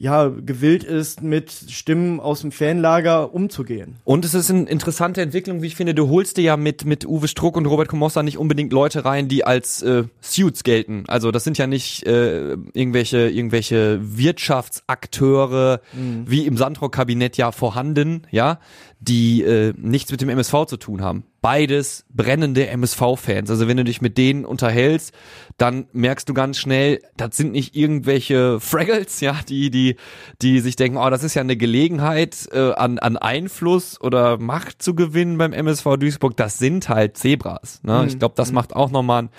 ja 0.01 0.29
gewillt 0.29 0.83
ist, 0.83 1.23
mit 1.23 1.53
Stimmen 1.69 2.21
aus 2.21 2.41
dem 2.41 2.53
Fanlager 2.53 3.35
umzugehen. 3.35 3.97
Und 4.05 4.25
es 4.25 4.33
ist 4.33 4.51
eine 4.51 4.63
interessante 4.63 5.21
Entwicklung, 5.21 5.61
wie 5.61 5.67
ich 5.67 5.77
finde. 5.77 5.95
Du 5.95 6.09
holst 6.09 6.39
dir 6.39 6.43
ja 6.43 6.57
mit, 6.57 6.87
mit 6.87 7.07
Uwe 7.07 7.29
Struck 7.29 7.59
und 7.59 7.67
Robert 7.67 7.89
Komossa 7.89 8.23
nicht 8.23 8.39
unbedingt 8.39 8.73
Leute 8.73 9.05
rein, 9.05 9.29
die 9.29 9.45
als 9.45 9.83
äh, 9.83 10.05
Suits 10.23 10.65
gelten. 10.65 11.05
Also 11.07 11.31
das 11.31 11.45
sind 11.45 11.59
ja 11.59 11.67
nicht 11.67 12.07
äh, 12.07 12.53
irgendwelche, 12.73 13.29
irgendwelche 13.29 14.01
Wirtschaftsakteure 14.03 15.83
wie 16.25 16.47
im 16.47 16.57
Sandrock-Kabinett 16.57 17.37
ja 17.37 17.53
vorhanden, 17.53 18.27
ja, 18.31 18.59
die 19.03 19.43
äh, 19.43 19.73
nichts 19.79 20.11
mit 20.11 20.21
dem 20.21 20.29
MSV 20.29 20.67
zu 20.67 20.77
tun 20.77 21.01
haben. 21.01 21.25
Beides 21.41 22.05
brennende 22.11 22.69
MSV-Fans. 22.69 23.49
Also 23.49 23.67
wenn 23.67 23.79
du 23.79 23.85
dich 23.85 24.03
mit 24.03 24.19
denen 24.19 24.45
unterhältst, 24.45 25.15
dann 25.57 25.87
merkst 25.93 26.29
du 26.29 26.35
ganz 26.35 26.59
schnell, 26.59 27.01
das 27.17 27.35
sind 27.35 27.53
nicht 27.53 27.75
irgendwelche 27.75 28.61
Fraggles, 28.61 29.21
ja, 29.21 29.41
die, 29.49 29.71
die, 29.71 29.97
die 30.43 30.61
sich 30.61 30.77
denken, 30.77 30.99
oh, 30.99 31.09
das 31.09 31.25
ist 31.25 31.33
ja 31.33 31.41
eine 31.41 31.57
Gelegenheit, 31.57 32.47
äh, 32.53 32.73
an, 32.73 32.99
an 32.99 33.17
Einfluss 33.17 33.99
oder 33.99 34.37
Macht 34.37 34.83
zu 34.83 34.95
gewinnen 34.95 35.39
beim 35.39 35.55
MSV 35.55 35.97
Duisburg. 35.99 36.37
Das 36.37 36.59
sind 36.59 36.91
halt 36.91 37.17
Zebras. 37.17 37.83
Ne? 37.83 38.05
Ich 38.07 38.19
glaube, 38.19 38.35
das 38.37 38.53
macht 38.53 38.77
auch 38.77 38.91
nochmal 38.91 39.31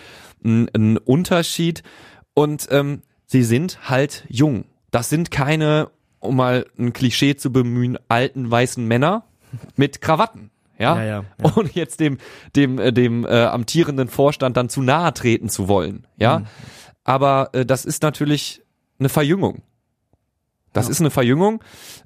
einen, 0.43 0.69
einen 0.69 0.97
Unterschied. 0.97 1.83
Und 2.33 2.67
ähm, 2.71 3.03
sie 3.27 3.43
sind 3.43 3.87
halt 3.87 4.25
jung. 4.27 4.65
Das 4.89 5.09
sind 5.09 5.29
keine, 5.29 5.91
um 6.19 6.35
mal 6.35 6.65
ein 6.79 6.93
Klischee 6.93 7.35
zu 7.35 7.53
bemühen, 7.53 7.99
alten 8.07 8.49
weißen 8.49 8.83
Männer 8.83 9.25
mit 9.75 10.01
Krawatten. 10.01 10.51
Ja, 10.79 10.97
Ja, 10.97 11.03
ja, 11.03 11.25
ja. 11.43 11.51
und 11.51 11.75
jetzt 11.75 11.99
dem 11.99 12.17
dem 12.55 12.79
äh, 12.79 12.91
dem 12.91 13.25
äh, 13.25 13.43
amtierenden 13.43 14.07
Vorstand 14.07 14.57
dann 14.57 14.67
zu 14.67 14.81
nahe 14.81 15.13
treten 15.13 15.49
zu 15.49 15.67
wollen, 15.67 16.07
ja. 16.17 16.39
Mhm. 16.39 16.45
Aber 17.03 17.49
äh, 17.53 17.65
das 17.65 17.85
ist 17.85 18.01
natürlich 18.03 18.63
eine 18.99 19.09
Verjüngung. 19.09 19.61
Das 20.73 20.87
ist 20.87 21.01
eine 21.01 21.09
Verjüngung. 21.09 21.61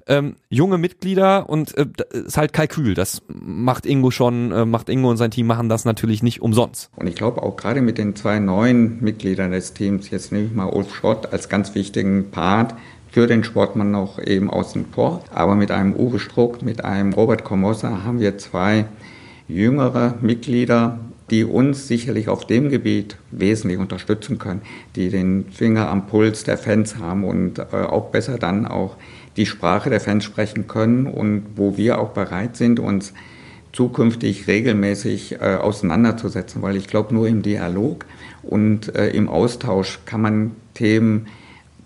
Ähm, 0.08 0.36
junge 0.48 0.76
Mitglieder 0.76 1.48
und 1.48 1.76
äh, 1.78 1.86
das 1.86 2.08
ist 2.22 2.36
halt 2.36 2.52
Kalkül. 2.52 2.94
Das 2.94 3.22
macht 3.28 3.86
Ingo 3.86 4.10
schon, 4.10 4.50
äh, 4.50 4.64
macht 4.64 4.88
Ingo 4.88 5.08
und 5.08 5.18
sein 5.18 5.30
Team 5.30 5.46
machen 5.46 5.68
das 5.68 5.84
natürlich 5.84 6.22
nicht 6.22 6.42
umsonst. 6.42 6.90
Und 6.96 7.06
ich 7.06 7.14
glaube 7.14 7.42
auch 7.44 7.56
gerade 7.56 7.80
mit 7.80 7.96
den 7.96 8.16
zwei 8.16 8.40
neuen 8.40 9.00
Mitgliedern 9.02 9.52
des 9.52 9.72
Teams, 9.72 10.10
jetzt 10.10 10.32
nehme 10.32 10.46
ich 10.46 10.52
mal 10.52 10.66
Ulf 10.66 10.92
Schott 10.94 11.32
als 11.32 11.48
ganz 11.48 11.76
wichtigen 11.76 12.30
Part 12.32 12.74
für 13.16 13.26
den 13.26 13.44
Sportmann 13.44 13.90
noch 13.90 14.18
eben 14.18 14.50
außen 14.50 14.84
vor. 14.92 15.24
Aber 15.32 15.54
mit 15.54 15.70
einem 15.70 15.94
Uwe 15.94 16.18
Struck, 16.18 16.60
mit 16.60 16.84
einem 16.84 17.14
Robert 17.14 17.44
Komossa 17.44 18.04
haben 18.04 18.20
wir 18.20 18.36
zwei 18.36 18.84
jüngere 19.48 20.16
Mitglieder, 20.20 20.98
die 21.30 21.44
uns 21.44 21.88
sicherlich 21.88 22.28
auf 22.28 22.46
dem 22.46 22.68
Gebiet 22.68 23.16
wesentlich 23.30 23.78
unterstützen 23.78 24.38
können, 24.38 24.60
die 24.96 25.08
den 25.08 25.46
Finger 25.50 25.88
am 25.88 26.08
Puls 26.08 26.44
der 26.44 26.58
Fans 26.58 26.98
haben 26.98 27.24
und 27.24 27.58
äh, 27.58 27.64
auch 27.88 28.10
besser 28.10 28.36
dann 28.36 28.66
auch 28.66 28.96
die 29.38 29.46
Sprache 29.46 29.88
der 29.88 30.00
Fans 30.00 30.22
sprechen 30.22 30.68
können 30.68 31.06
und 31.06 31.46
wo 31.56 31.78
wir 31.78 31.98
auch 31.98 32.10
bereit 32.10 32.58
sind, 32.58 32.78
uns 32.80 33.14
zukünftig 33.72 34.46
regelmäßig 34.46 35.40
äh, 35.40 35.54
auseinanderzusetzen, 35.54 36.60
weil 36.60 36.76
ich 36.76 36.86
glaube, 36.86 37.14
nur 37.14 37.26
im 37.28 37.40
Dialog 37.40 38.04
und 38.42 38.94
äh, 38.94 39.08
im 39.08 39.30
Austausch 39.30 40.00
kann 40.04 40.20
man 40.20 40.50
Themen 40.74 41.28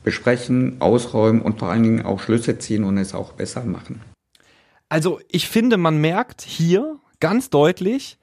besprechen, 0.02 0.80
ausräumen 0.80 1.42
und 1.42 1.59
vor 1.59 1.69
allen 1.69 1.83
Dingen 1.83 2.04
auch 2.04 2.21
Schlüsse 2.21 2.59
ziehen 2.59 2.85
und 2.85 2.99
es 2.99 3.14
auch 3.14 3.33
besser 3.33 3.64
machen. 3.64 4.00
Also 4.88 5.21
ich 5.30 5.49
finde, 5.49 5.76
man 5.76 5.99
merkt 5.99 6.42
hier 6.42 6.99
ganz 7.21 7.50
deutlich, 7.50 8.19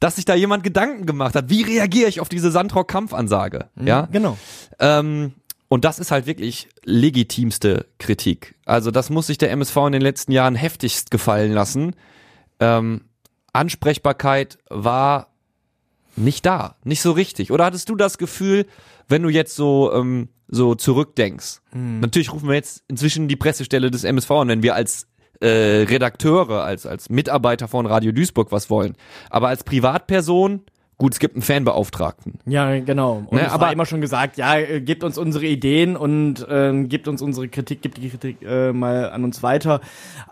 dass 0.00 0.16
sich 0.16 0.24
da 0.24 0.34
jemand 0.34 0.62
Gedanken 0.62 1.06
gemacht 1.06 1.34
hat. 1.34 1.50
Wie 1.50 1.62
reagiere 1.62 2.08
ich 2.08 2.20
auf 2.20 2.28
diese 2.28 2.50
Sandrock-Kampfansage? 2.50 3.68
Ja, 3.80 4.08
Genau. 4.12 4.38
Ähm, 4.78 5.34
und 5.68 5.84
das 5.84 5.98
ist 5.98 6.12
halt 6.12 6.26
wirklich 6.26 6.68
legitimste 6.84 7.86
Kritik. 7.98 8.54
Also 8.66 8.90
das 8.90 9.10
muss 9.10 9.26
sich 9.26 9.38
der 9.38 9.50
MSV 9.50 9.76
in 9.86 9.92
den 9.92 10.02
letzten 10.02 10.30
Jahren 10.30 10.54
heftigst 10.54 11.10
gefallen 11.10 11.52
lassen. 11.52 11.96
Ähm, 12.60 13.02
Ansprechbarkeit 13.52 14.58
war 14.68 15.32
nicht 16.16 16.46
da, 16.46 16.76
nicht 16.84 17.02
so 17.02 17.12
richtig. 17.12 17.52
Oder 17.52 17.66
hattest 17.66 17.88
du 17.88 17.96
das 17.96 18.18
Gefühl, 18.18 18.66
wenn 19.08 19.22
du 19.22 19.28
jetzt 19.28 19.54
so 19.54 19.92
ähm, 19.92 20.28
so 20.48 20.74
zurückdenkst? 20.74 21.60
Natürlich 22.00 22.32
rufen 22.32 22.48
wir 22.48 22.54
jetzt 22.54 22.84
inzwischen 22.88 23.28
die 23.28 23.36
Pressestelle 23.36 23.90
des 23.90 24.04
MSV 24.04 24.30
an, 24.30 24.48
wenn 24.48 24.62
wir 24.62 24.74
als 24.74 25.06
äh, 25.40 25.84
Redakteure, 25.88 26.64
als 26.64 26.86
als 26.86 27.10
Mitarbeiter 27.10 27.68
von 27.68 27.86
Radio 27.86 28.12
Duisburg 28.12 28.52
was 28.52 28.70
wollen. 28.70 28.96
Aber 29.30 29.48
als 29.48 29.64
Privatperson, 29.64 30.62
gut, 30.98 31.12
es 31.12 31.18
gibt 31.18 31.34
einen 31.34 31.42
Fanbeauftragten. 31.42 32.38
Ja, 32.46 32.78
genau. 32.80 33.24
Und 33.26 33.32
Ne, 33.32 33.46
es 33.46 33.52
aber- 33.52 33.66
war 33.66 33.72
immer 33.72 33.86
schon 33.86 34.00
gesagt, 34.00 34.36
ja, 34.38 34.56
äh, 34.58 34.80
gebt 34.80 35.04
uns 35.04 35.18
unsere 35.18 35.44
Ideen 35.46 35.96
und 35.96 36.46
ähm, 36.48 36.88
gebt 36.88 37.06
uns 37.08 37.20
unsere 37.22 37.48
Kritik, 37.48 37.82
gebt 37.82 37.98
die 37.98 38.08
Kritik 38.10 38.38
äh, 38.42 38.72
mal 38.72 39.10
an 39.10 39.24
uns 39.24 39.42
weiter. 39.42 39.80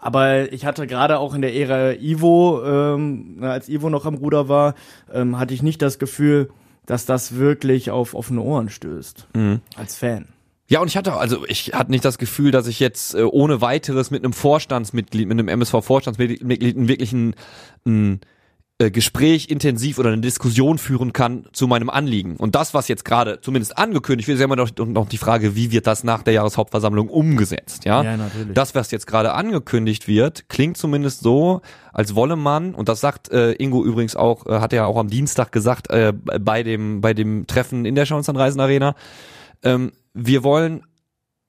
Aber 0.00 0.52
ich 0.52 0.64
hatte 0.66 0.86
gerade 0.86 1.18
auch 1.18 1.34
in 1.34 1.42
der 1.42 1.54
Ära 1.54 1.92
Ivo, 1.92 2.62
ähm, 2.64 3.36
na, 3.40 3.50
als 3.52 3.68
Ivo 3.68 3.90
noch 3.90 4.06
am 4.06 4.14
Ruder 4.14 4.48
war, 4.48 4.74
ähm, 5.12 5.38
hatte 5.38 5.54
ich 5.54 5.62
nicht 5.62 5.82
das 5.82 5.98
Gefühl, 5.98 6.50
dass 6.86 7.06
das 7.06 7.36
wirklich 7.36 7.90
auf 7.90 8.14
offene 8.14 8.40
Ohren 8.42 8.68
stößt. 8.68 9.28
Als 9.76 9.96
Fan. 9.96 10.28
Ja, 10.66 10.80
und 10.80 10.88
ich 10.88 10.96
hatte, 10.96 11.12
also 11.12 11.44
ich 11.46 11.72
hatte 11.74 11.90
nicht 11.90 12.04
das 12.06 12.16
Gefühl, 12.16 12.50
dass 12.50 12.66
ich 12.66 12.80
jetzt 12.80 13.14
äh, 13.14 13.22
ohne 13.22 13.60
weiteres 13.60 14.10
mit 14.10 14.24
einem 14.24 14.32
Vorstandsmitglied, 14.32 15.28
mit 15.28 15.38
einem 15.38 15.48
MSV-Vorstandsmitglied 15.48 16.76
einen 16.76 16.88
wirklichen 16.88 17.34
ein, 17.86 18.14
äh, 18.14 18.18
Gespräch 18.78 19.48
intensiv 19.50 19.98
oder 19.98 20.10
eine 20.10 20.20
Diskussion 20.20 20.78
führen 20.78 21.12
kann 21.12 21.46
zu 21.52 21.68
meinem 21.68 21.88
Anliegen. 21.88 22.36
Und 22.36 22.56
das, 22.56 22.74
was 22.74 22.88
jetzt 22.88 23.04
gerade 23.04 23.40
zumindest 23.40 23.78
angekündigt 23.78 24.26
wird, 24.26 24.34
ist 24.34 24.40
ja 24.40 24.46
immer 24.46 24.56
noch, 24.56 24.68
noch 24.76 25.08
die 25.08 25.16
Frage, 25.16 25.54
wie 25.54 25.70
wird 25.70 25.86
das 25.86 26.02
nach 26.02 26.24
der 26.24 26.32
Jahreshauptversammlung 26.32 27.08
umgesetzt, 27.08 27.84
ja? 27.84 28.02
Ja, 28.02 28.16
natürlich. 28.16 28.52
Das, 28.54 28.74
was 28.74 28.90
jetzt 28.90 29.06
gerade 29.06 29.32
angekündigt 29.32 30.08
wird, 30.08 30.48
klingt 30.48 30.76
zumindest 30.76 31.20
so, 31.20 31.60
als 31.92 32.16
wolle 32.16 32.34
man, 32.34 32.74
und 32.74 32.88
das 32.88 33.00
sagt 33.00 33.30
äh, 33.30 33.52
Ingo 33.52 33.84
übrigens 33.84 34.16
auch, 34.16 34.44
äh, 34.46 34.58
hat 34.58 34.72
er 34.72 34.88
auch 34.88 34.96
am 34.96 35.08
Dienstag 35.08 35.52
gesagt, 35.52 35.90
äh, 35.90 36.12
bei 36.12 36.64
dem, 36.64 37.00
bei 37.00 37.14
dem 37.14 37.46
Treffen 37.46 37.84
in 37.84 37.94
der 37.94 38.06
Schauenstein-Reisen 38.06 38.60
Arena, 38.60 38.96
ähm, 39.62 39.92
wir 40.14 40.42
wollen 40.42 40.82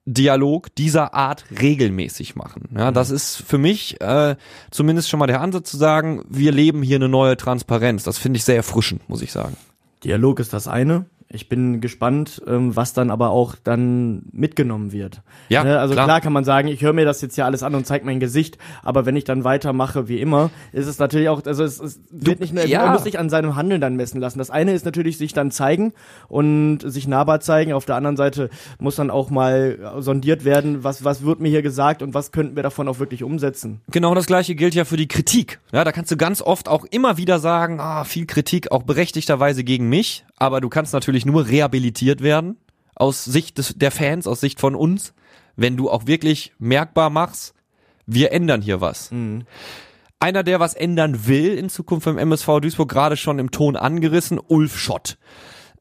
Dialog 0.06 0.74
dieser 0.76 1.14
Art 1.16 1.46
regelmäßig 1.60 2.36
machen. 2.36 2.70
Ja, 2.78 2.92
das 2.92 3.10
ist 3.10 3.38
für 3.38 3.58
mich 3.58 4.00
äh, 4.02 4.36
zumindest 4.70 5.10
schon 5.10 5.20
mal 5.20 5.28
der 5.28 5.42
Ansatz 5.42 5.72
zu 5.72 5.78
sagen, 5.78 6.24
wir 6.30 6.52
leben 6.52 6.84
hier 6.84 6.98
eine 6.98 7.10
neue 7.10 7.38
Transparenz. 7.38 8.04
Das 8.04 8.20
finde 8.20 8.38
ich 8.38 8.44
sehr 8.44 8.56
erfrischend, 8.56 9.10
muss 9.10 9.24
ich 9.24 9.32
sagen. 9.32 9.58
Dialog 10.04 10.40
ist 10.40 10.54
das 10.54 10.68
eine. 10.68 11.06
Ich 11.28 11.50
bin 11.50 11.82
gespannt, 11.82 12.42
ähm, 12.48 12.76
was 12.76 12.94
dann 12.94 13.10
aber 13.10 13.32
auch 13.32 13.56
dann 13.62 14.24
mitgenommen 14.32 14.92
wird. 14.92 15.22
Ja, 15.50 15.64
ne? 15.64 15.80
Also 15.80 15.94
klar. 15.94 16.06
klar. 16.06 16.22
kann 16.22 16.34
man 16.34 16.44
sagen, 16.44 16.68
ich 16.68 16.82
höre 16.82 16.94
mir 16.94 17.04
das 17.04 17.22
jetzt 17.22 17.36
ja 17.36 17.46
alles 17.46 17.64
an 17.64 17.74
und 17.74 17.88
zeige 17.88 18.06
mein 18.06 18.20
Gesicht, 18.20 18.60
aber 18.84 19.06
wenn 19.06 19.16
ich 19.16 19.24
dann 19.24 19.44
weitermache 19.44 20.08
wie 20.08 20.22
immer, 20.22 20.52
ist 20.72 20.86
es 20.86 21.00
natürlich 21.00 21.30
auch, 21.30 21.44
also 21.44 21.64
es, 21.64 21.80
es 21.80 22.00
wird 22.12 22.40
nicht 22.40 22.54
mehr, 22.54 22.68
ja. 22.68 22.84
man 22.84 22.94
muss 22.94 23.04
sich 23.04 23.18
an 23.18 23.30
seinem 23.30 23.56
Handeln 23.56 23.82
dann 23.82 23.96
messen 23.96 24.22
lassen. 24.22 24.38
Das 24.38 24.52
eine 24.52 24.74
ist 24.74 24.86
natürlich 24.86 25.18
sich 25.18 25.34
dann 25.34 25.50
zeigen 25.50 25.94
und 26.28 26.80
sich 26.80 27.08
nahbar 27.08 27.40
zeigen. 27.40 27.74
Auf 27.74 27.86
der 27.86 27.96
anderen 27.96 28.18
Seite 28.18 28.50
muss 28.80 28.96
dann 28.96 29.10
auch 29.10 29.32
mal 29.32 29.96
sondiert 30.00 30.46
werden, 30.46 30.84
was 30.84 31.04
was 31.04 31.24
wird 31.24 31.40
mir 31.40 31.50
hier 31.50 31.64
gesagt 31.64 32.04
und 32.04 32.14
was 32.14 32.32
könnten 32.32 32.56
wir 32.56 32.64
davon 32.64 32.88
auch 32.88 33.00
wirklich 33.00 33.24
umsetzen. 33.24 33.82
Genau 33.92 34.14
das 34.14 34.28
gleiche 34.28 34.56
gilt 34.56 34.76
ja 34.76 34.86
für 34.86 34.98
die 34.98 35.08
Kritik. 35.08 35.60
Ja, 35.72 35.84
da 35.84 35.92
kannst 35.92 36.12
du 36.12 36.18
ganz 36.18 36.42
oft 36.42 36.70
auch 36.70 36.86
immer 36.86 37.18
wieder 37.18 37.40
sagen, 37.40 37.80
ah, 37.80 38.04
viel 38.04 38.28
Kritik, 38.28 38.72
auch 38.72 38.84
berechtigterweise 38.84 39.64
gegen 39.64 39.90
mich. 39.90 40.24
Aber 40.38 40.62
du 40.62 40.70
kannst 40.70 40.94
natürlich 40.94 41.26
nur 41.26 41.48
rehabilitiert 41.48 42.22
werden 42.22 42.58
aus 42.96 43.26
Sicht 43.26 43.58
des, 43.58 43.76
der 43.76 43.92
Fans, 43.92 44.28
aus 44.28 44.40
Sicht 44.40 44.60
von 44.60 44.76
uns, 44.76 45.14
wenn 45.56 45.78
du 45.78 45.90
auch 45.90 46.08
wirklich 46.08 46.54
merkbar 46.58 47.10
machst, 47.10 47.54
wir 48.06 48.32
ändern 48.32 48.62
hier 48.62 48.82
was. 48.82 49.10
Einer, 50.20 50.44
der 50.44 50.60
was 50.60 50.74
ändern 50.74 51.28
will 51.28 51.58
in 51.58 51.70
Zukunft 51.70 52.08
im 52.08 52.18
MSV 52.18 52.60
Duisburg, 52.62 52.90
gerade 52.90 53.18
schon 53.18 53.40
im 53.40 53.52
Ton 53.52 53.76
angerissen, 53.76 54.40
Ulf 54.40 54.78
Schott. 54.78 55.18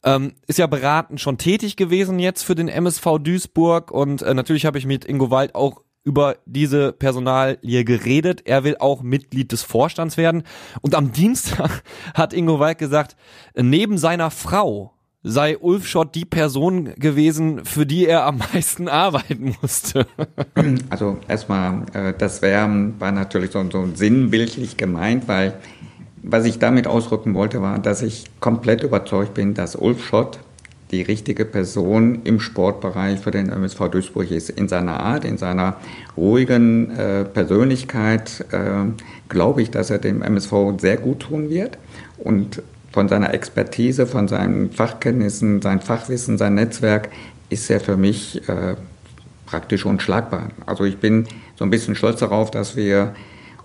Ähm, 0.03 0.35
ist 0.47 0.59
ja 0.59 0.67
beratend 0.67 1.21
schon 1.21 1.39
tätig 1.39 1.77
gewesen 1.77 2.19
jetzt 2.19 2.43
für 2.43 2.55
den 2.55 2.69
MSV 2.69 3.19
Duisburg 3.21 3.91
und 3.91 4.23
äh, 4.23 4.35
natürlich 4.35 4.67
habe 4.67 4.77
ich 4.77 4.87
mit 4.87 5.05
Ingo 5.07 5.31
Wald 5.31 5.55
auch 5.55 5.84
über 6.05 6.37
diese 6.47 6.93
Personalie 6.93 7.85
geredet. 7.85 8.43
Er 8.45 8.63
will 8.63 8.77
auch 8.79 9.03
Mitglied 9.03 9.53
des 9.53 9.63
Vorstands 9.63 10.17
werden. 10.17 10.45
Und 10.83 10.95
am 10.95 11.13
Dienstag 11.13 11.83
hat 12.15 12.33
Ingo 12.33 12.61
Wald 12.61 12.79
gesagt, 12.79 13.17
neben 13.57 13.99
seiner 13.99 14.31
Frau 14.31 14.93
sei 15.27 15.57
Ulf 15.57 15.87
Schott 15.89 16.15
die 16.15 16.27
Person 16.27 16.95
gewesen, 16.97 17.65
für 17.65 17.87
die 17.87 18.07
er 18.07 18.25
am 18.25 18.39
meisten 18.53 18.89
arbeiten 18.89 19.57
musste. 19.61 20.07
Also 20.91 21.19
erstmal, 21.27 21.83
äh, 21.95 22.13
das 22.17 22.43
wär, 22.43 22.69
war 22.99 23.11
natürlich 23.11 23.51
so, 23.51 23.65
so 23.71 23.89
sinnbildlich 23.95 24.77
gemeint, 24.77 25.27
weil 25.27 25.55
was 26.23 26.45
ich 26.45 26.59
damit 26.59 26.87
ausdrücken 26.87 27.35
wollte, 27.35 27.61
war, 27.61 27.79
dass 27.79 28.03
ich 28.03 28.25
komplett 28.41 28.83
überzeugt 28.83 29.35
bin, 29.35 29.55
dass 29.55 29.77
Ulf 29.77 30.05
Schott 30.05 30.39
die 30.91 31.03
richtige 31.03 31.45
Person 31.45 32.21
im 32.25 32.41
Sportbereich 32.41 33.19
für 33.19 33.31
den 33.31 33.49
MSV 33.49 33.89
Duisburg 33.89 34.31
ist. 34.31 34.51
In 34.51 34.69
seiner 34.69 35.01
Art, 35.01 35.25
in 35.25 35.39
seiner 35.39 35.77
ruhigen 36.17 36.91
äh, 36.97 37.25
Persönlichkeit 37.25 38.45
äh, 38.53 38.93
glaube 39.29 39.63
ich, 39.63 39.71
dass 39.71 39.91
er 39.91 39.99
dem 39.99 40.23
MSV 40.23 40.53
sehr 40.79 40.97
gut 40.97 41.21
tun 41.21 41.51
wird. 41.51 41.79
Und 42.19 42.63
von 42.93 43.09
seiner 43.09 43.35
Expertise, 43.35 44.07
von 44.07 44.29
seinen 44.29 44.71
Fachkenntnissen, 44.71 45.63
sein 45.63 45.81
Fachwissen, 45.81 46.39
sein 46.39 46.55
Netzwerk 46.55 47.09
ist 47.51 47.69
er 47.71 47.81
für 47.81 47.97
mich 47.97 48.49
äh, 48.49 48.77
praktisch 49.47 49.85
unschlagbar. 49.85 50.51
Also 50.67 50.85
ich 50.85 50.99
bin 50.99 51.27
so 51.57 51.65
ein 51.65 51.71
bisschen 51.71 51.97
stolz 51.97 52.21
darauf, 52.21 52.51
dass 52.51 52.77
wir 52.77 53.15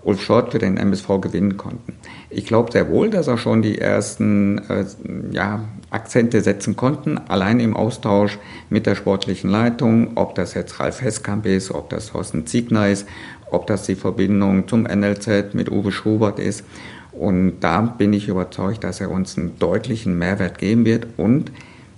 Ulf 0.02 0.22
Schott 0.22 0.52
für 0.52 0.58
den 0.58 0.76
MSV 0.76 1.20
gewinnen 1.20 1.56
konnten. 1.56 1.94
Ich 2.30 2.46
glaube 2.46 2.72
sehr 2.72 2.88
wohl, 2.88 3.10
dass 3.10 3.26
er 3.26 3.38
schon 3.38 3.62
die 3.62 3.78
ersten 3.78 4.58
äh, 4.68 4.84
ja, 5.32 5.64
Akzente 5.90 6.40
setzen 6.40 6.76
konnten, 6.76 7.18
allein 7.18 7.60
im 7.60 7.76
Austausch 7.76 8.38
mit 8.70 8.86
der 8.86 8.94
sportlichen 8.94 9.50
Leitung, 9.50 10.12
ob 10.14 10.34
das 10.34 10.54
jetzt 10.54 10.80
Ralf 10.80 11.02
Heskamp 11.02 11.44
ist, 11.46 11.70
ob 11.70 11.90
das 11.90 12.06
Thorsten 12.06 12.46
Ziegner 12.46 12.88
ist, 12.88 13.06
ob 13.50 13.66
das 13.66 13.82
die 13.82 13.96
Verbindung 13.96 14.68
zum 14.68 14.84
NLZ 14.84 15.54
mit 15.54 15.70
Uwe 15.70 15.92
Schubert 15.92 16.38
ist. 16.38 16.64
Und 17.12 17.60
da 17.60 17.80
bin 17.80 18.12
ich 18.12 18.28
überzeugt, 18.28 18.84
dass 18.84 19.00
er 19.00 19.10
uns 19.10 19.36
einen 19.36 19.58
deutlichen 19.58 20.16
Mehrwert 20.16 20.58
geben 20.58 20.84
wird. 20.84 21.08
Und 21.16 21.50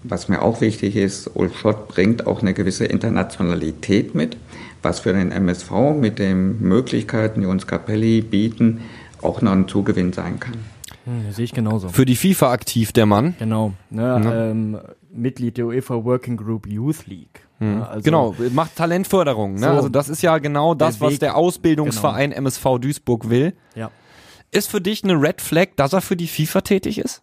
was 0.03 0.29
mir 0.29 0.43
auch 0.43 0.61
wichtig 0.61 0.97
ist, 0.97 1.31
Ulf 1.35 1.59
Schott 1.59 1.89
bringt 1.89 2.27
auch 2.27 2.43
eine 2.43 2.55
gewisse 2.55 2.85
Internationalität 2.85 4.15
mit, 4.15 4.37
was 4.83 5.01
für 5.01 5.13
den 5.13 5.31
MSV 5.31 5.71
mit 5.99 6.19
den 6.19 6.61
Möglichkeiten, 6.61 7.41
die 7.41 7.47
uns 7.47 7.67
Capelli 7.67 8.21
bieten, 8.23 8.83
auch 9.21 9.41
noch 9.43 9.53
ein 9.53 9.69
Zugewinn 9.69 10.13
sein 10.13 10.41
kann. 10.41 10.55
Hm, 11.05 11.33
sehe 11.33 11.45
ich 11.45 11.53
genauso. 11.53 11.89
Für 11.89 12.05
die 12.05 12.17
FIFA 12.17 12.53
aktiv, 12.53 12.93
der 12.93 13.07
Mann. 13.07 13.35
Genau. 13.39 13.73
Ne, 13.91 14.51
ähm, 14.51 14.79
Mitglied 15.13 15.57
der 15.59 15.67
UEFA 15.67 16.05
Working 16.05 16.37
Group 16.37 16.67
Youth 16.67 17.07
League. 17.07 17.47
Ne, 17.61 17.87
also- 17.89 18.03
genau, 18.03 18.35
macht 18.53 18.77
Talentförderung. 18.77 19.55
Ne? 19.55 19.61
So. 19.61 19.67
Also 19.67 19.89
das 19.89 20.09
ist 20.09 20.23
ja 20.23 20.39
genau 20.39 20.75
das, 20.75 20.99
Der 20.99 21.07
was 21.09 21.19
der 21.19 21.37
Ausbildungsverein 21.37 22.33
MSV 22.33 22.79
Duisburg 22.81 23.31
will. 23.31 23.55
Ja. 23.75 23.91
Ist 24.51 24.71
für 24.71 24.81
dich 24.81 25.03
eine 25.05 25.15
Red 25.15 25.41
Flag, 25.41 25.69
dass 25.77 25.93
er 25.93 26.01
für 26.03 26.17
die 26.17 26.27
FIFA 26.29 26.61
tätig 26.61 26.99
ist? 26.99 27.23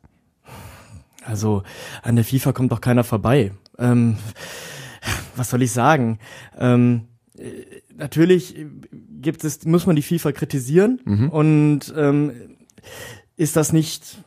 Also 1.29 1.63
an 2.01 2.15
der 2.15 2.25
FIFA 2.25 2.53
kommt 2.53 2.71
doch 2.71 2.81
keiner 2.81 3.03
vorbei. 3.03 3.51
Ähm, 3.77 4.17
was 5.35 5.51
soll 5.51 5.61
ich 5.61 5.71
sagen? 5.71 6.19
Ähm, 6.57 7.07
äh, 7.37 7.81
natürlich 7.95 8.55
gibt 9.21 9.43
es, 9.43 9.63
muss 9.65 9.85
man 9.85 9.95
die 9.95 10.01
FIFA 10.01 10.31
kritisieren 10.31 10.99
und 11.29 11.93
ähm, 11.95 12.31
ist 13.35 13.55
das 13.55 13.71
nicht, 13.73 14.17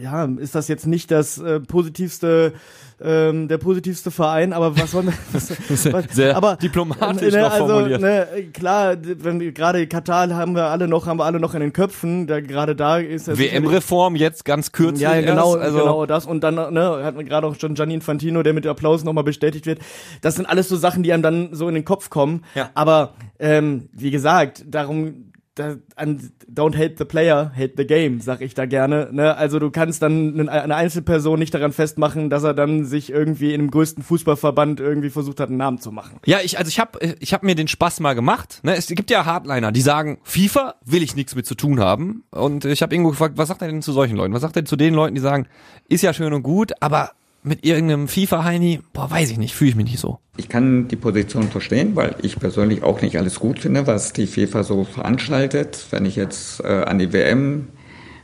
ja, 0.00 0.24
ist 0.24 0.54
das 0.54 0.68
jetzt 0.68 0.86
nicht 0.86 1.10
das 1.10 1.38
äh, 1.38 1.60
positivste, 1.60 2.52
ähm, 3.00 3.48
der 3.48 3.58
positivste 3.58 4.10
Verein, 4.10 4.52
aber 4.52 4.78
was 4.78 4.92
soll 4.92 5.04
man, 5.04 5.14
was, 5.32 5.50
was, 5.92 6.04
Sehr 6.12 6.36
aber, 6.36 6.56
diplomatisch 6.56 7.32
ne, 7.32 7.42
noch 7.42 7.52
also, 7.52 7.66
formuliert. 7.66 8.00
Ne, 8.00 8.26
klar, 8.52 8.96
wenn 9.00 9.52
gerade 9.54 9.86
Katar 9.86 10.30
haben 10.34 10.54
wir 10.54 10.64
alle 10.64 10.88
noch, 10.88 11.06
haben 11.06 11.18
wir 11.18 11.24
alle 11.24 11.40
noch 11.40 11.54
in 11.54 11.60
den 11.60 11.72
Köpfen, 11.72 12.26
da 12.26 12.40
gerade 12.40 12.76
da 12.76 12.98
ist 12.98 13.26
WM-Reform 13.26 14.16
jetzt 14.16 14.44
ganz 14.44 14.72
kürzlich. 14.72 15.02
ja, 15.02 15.20
genau, 15.20 15.54
erst, 15.56 15.66
also 15.66 15.78
genau 15.78 16.06
das. 16.06 16.26
Und 16.26 16.42
dann 16.42 16.54
ne, 16.54 17.00
hat 17.02 17.16
man 17.16 17.26
gerade 17.26 17.46
auch 17.46 17.56
schon 17.58 17.74
Gianni 17.74 17.94
Infantino, 17.94 18.42
der 18.42 18.52
mit 18.52 18.66
Applaus 18.66 19.04
nochmal 19.04 19.24
bestätigt 19.24 19.66
wird. 19.66 19.80
Das 20.20 20.36
sind 20.36 20.46
alles 20.46 20.68
so 20.68 20.76
Sachen, 20.76 21.02
die 21.02 21.12
einem 21.12 21.22
dann 21.22 21.54
so 21.54 21.68
in 21.68 21.74
den 21.74 21.84
Kopf 21.84 22.10
kommen. 22.10 22.44
Ja. 22.54 22.70
Aber 22.74 23.14
ähm, 23.38 23.88
wie 23.92 24.10
gesagt, 24.10 24.64
darum 24.66 25.31
da, 25.54 25.76
an, 25.96 26.32
don't 26.50 26.76
hate 26.76 26.94
the 26.96 27.04
player, 27.04 27.52
hate 27.54 27.74
the 27.76 27.86
game, 27.86 28.20
sag 28.20 28.40
ich 28.40 28.54
da 28.54 28.64
gerne. 28.64 29.10
Ne? 29.12 29.36
Also 29.36 29.58
du 29.58 29.70
kannst 29.70 30.00
dann 30.00 30.48
eine, 30.48 30.74
Einzelperson 30.74 31.38
nicht 31.38 31.52
daran 31.52 31.72
festmachen, 31.72 32.30
dass 32.30 32.42
er 32.42 32.54
dann 32.54 32.86
sich 32.86 33.10
irgendwie 33.10 33.52
in 33.52 33.60
dem 33.60 33.70
größten 33.70 34.02
Fußballverband 34.02 34.80
irgendwie 34.80 35.10
versucht 35.10 35.40
hat, 35.40 35.50
einen 35.50 35.58
Namen 35.58 35.78
zu 35.78 35.92
machen. 35.92 36.18
Ja, 36.24 36.38
ich, 36.42 36.58
also 36.58 36.68
ich 36.68 36.80
habe 36.80 36.98
ich 37.20 37.34
hab 37.34 37.42
mir 37.42 37.54
den 37.54 37.68
Spaß 37.68 38.00
mal 38.00 38.14
gemacht. 38.14 38.60
Ne? 38.62 38.76
Es 38.76 38.86
gibt 38.86 39.10
ja 39.10 39.26
Hardliner, 39.26 39.72
die 39.72 39.82
sagen, 39.82 40.18
FIFA 40.22 40.76
will 40.84 41.02
ich 41.02 41.16
nichts 41.16 41.34
mit 41.34 41.46
zu 41.46 41.54
tun 41.54 41.80
haben. 41.80 42.24
Und 42.30 42.64
ich 42.64 42.80
habe 42.80 42.94
irgendwo 42.94 43.10
gefragt, 43.10 43.36
was 43.36 43.48
sagt 43.48 43.60
er 43.60 43.68
denn 43.68 43.82
zu 43.82 43.92
solchen 43.92 44.16
Leuten? 44.16 44.32
Was 44.32 44.42
sagt 44.42 44.56
er 44.56 44.64
zu 44.64 44.76
den 44.76 44.94
Leuten, 44.94 45.14
die 45.14 45.20
sagen, 45.20 45.46
ist 45.88 46.02
ja 46.02 46.14
schön 46.14 46.32
und 46.32 46.42
gut, 46.42 46.72
aber 46.80 47.10
mit 47.42 47.64
irgendeinem 47.64 48.08
FIFA-Heini, 48.08 48.80
boah, 48.92 49.10
weiß 49.10 49.30
ich 49.30 49.38
nicht, 49.38 49.54
fühle 49.54 49.70
ich 49.70 49.76
mich 49.76 49.86
nicht 49.86 50.00
so. 50.00 50.18
Ich 50.36 50.48
kann 50.48 50.88
die 50.88 50.96
Position 50.96 51.48
verstehen, 51.48 51.96
weil 51.96 52.14
ich 52.22 52.38
persönlich 52.38 52.82
auch 52.82 53.02
nicht 53.02 53.18
alles 53.18 53.40
gut 53.40 53.58
finde, 53.58 53.86
was 53.86 54.12
die 54.12 54.26
FIFA 54.26 54.62
so 54.62 54.84
veranstaltet. 54.84 55.86
Wenn 55.90 56.04
ich 56.04 56.16
jetzt 56.16 56.60
äh, 56.60 56.68
an 56.68 56.98
die 56.98 57.12
WM 57.12 57.68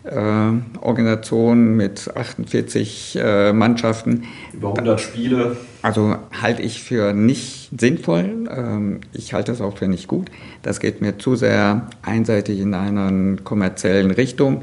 äh, 0.05 0.81
Organisation 0.81 1.77
mit 1.77 2.11
48 2.15 3.19
äh, 3.21 3.53
Mannschaften. 3.53 4.25
Über 4.53 4.71
100 4.71 5.01
Spiele. 5.01 5.57
Also 5.83 6.17
halte 6.41 6.63
ich 6.63 6.83
für 6.83 7.13
nicht 7.13 7.71
sinnvoll. 7.79 8.49
Ähm, 8.51 9.01
ich 9.13 9.35
halte 9.35 9.53
das 9.53 9.61
auch 9.61 9.79
für 9.79 9.89
nicht 9.89 10.09
gut. 10.09 10.31
Das 10.63 10.81
geht 10.81 11.01
mir 11.01 11.19
zu 11.19 11.37
sehr 11.37 11.89
einseitig 12.03 12.61
in 12.61 12.75
einer 12.75 13.37
kommerziellen 13.43 14.11
Richtung. 14.11 14.63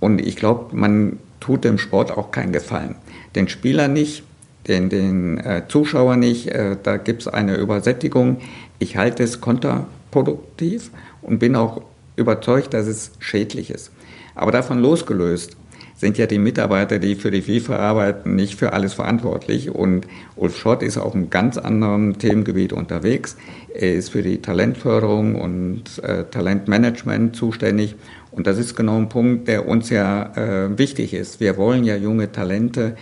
Und 0.00 0.20
ich 0.20 0.36
glaube, 0.36 0.74
man 0.74 1.18
tut 1.40 1.64
dem 1.64 1.78
Sport 1.78 2.16
auch 2.16 2.30
keinen 2.30 2.52
Gefallen. 2.52 2.96
Den 3.38 3.46
Spieler 3.46 3.86
nicht, 3.86 4.24
den, 4.66 4.88
den 4.88 5.38
äh, 5.38 5.62
Zuschauer 5.68 6.16
nicht. 6.16 6.48
Äh, 6.48 6.76
da 6.82 6.96
gibt 6.96 7.22
es 7.22 7.28
eine 7.28 7.54
Übersättigung. 7.54 8.38
Ich 8.80 8.96
halte 8.96 9.22
es 9.22 9.40
kontraproduktiv 9.40 10.90
und 11.22 11.38
bin 11.38 11.54
auch 11.54 11.82
überzeugt, 12.16 12.74
dass 12.74 12.88
es 12.88 13.12
schädlich 13.20 13.70
ist. 13.70 13.92
Aber 14.34 14.50
davon 14.50 14.80
losgelöst 14.80 15.56
sind 15.94 16.18
ja 16.18 16.26
die 16.26 16.40
Mitarbeiter, 16.40 16.98
die 16.98 17.14
für 17.14 17.30
die 17.30 17.42
FIFA 17.42 17.76
arbeiten, 17.76 18.34
nicht 18.34 18.56
für 18.56 18.72
alles 18.72 18.94
verantwortlich. 18.94 19.70
Und 19.70 20.08
Ulf 20.34 20.58
Schott 20.58 20.82
ist 20.82 20.98
auf 20.98 21.14
einem 21.14 21.30
ganz 21.30 21.58
anderen 21.58 22.18
Themengebiet 22.18 22.72
unterwegs. 22.72 23.36
Er 23.72 23.94
ist 23.94 24.10
für 24.10 24.22
die 24.22 24.42
Talentförderung 24.42 25.36
und 25.36 26.02
äh, 26.02 26.24
Talentmanagement 26.24 27.36
zuständig. 27.36 27.94
Und 28.32 28.48
das 28.48 28.58
ist 28.58 28.74
genau 28.74 28.96
ein 28.96 29.08
Punkt, 29.08 29.46
der 29.46 29.68
uns 29.68 29.90
ja 29.90 30.32
äh, 30.34 30.76
wichtig 30.76 31.14
ist. 31.14 31.38
Wir 31.38 31.56
wollen 31.56 31.84
ja 31.84 31.94
junge 31.94 32.32
Talente 32.32 32.96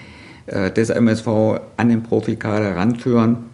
des 0.47 0.91
MSV 0.91 1.29
an 1.77 1.89
den 1.89 2.03
Profikader 2.03 2.77
ranführen. 2.77 3.51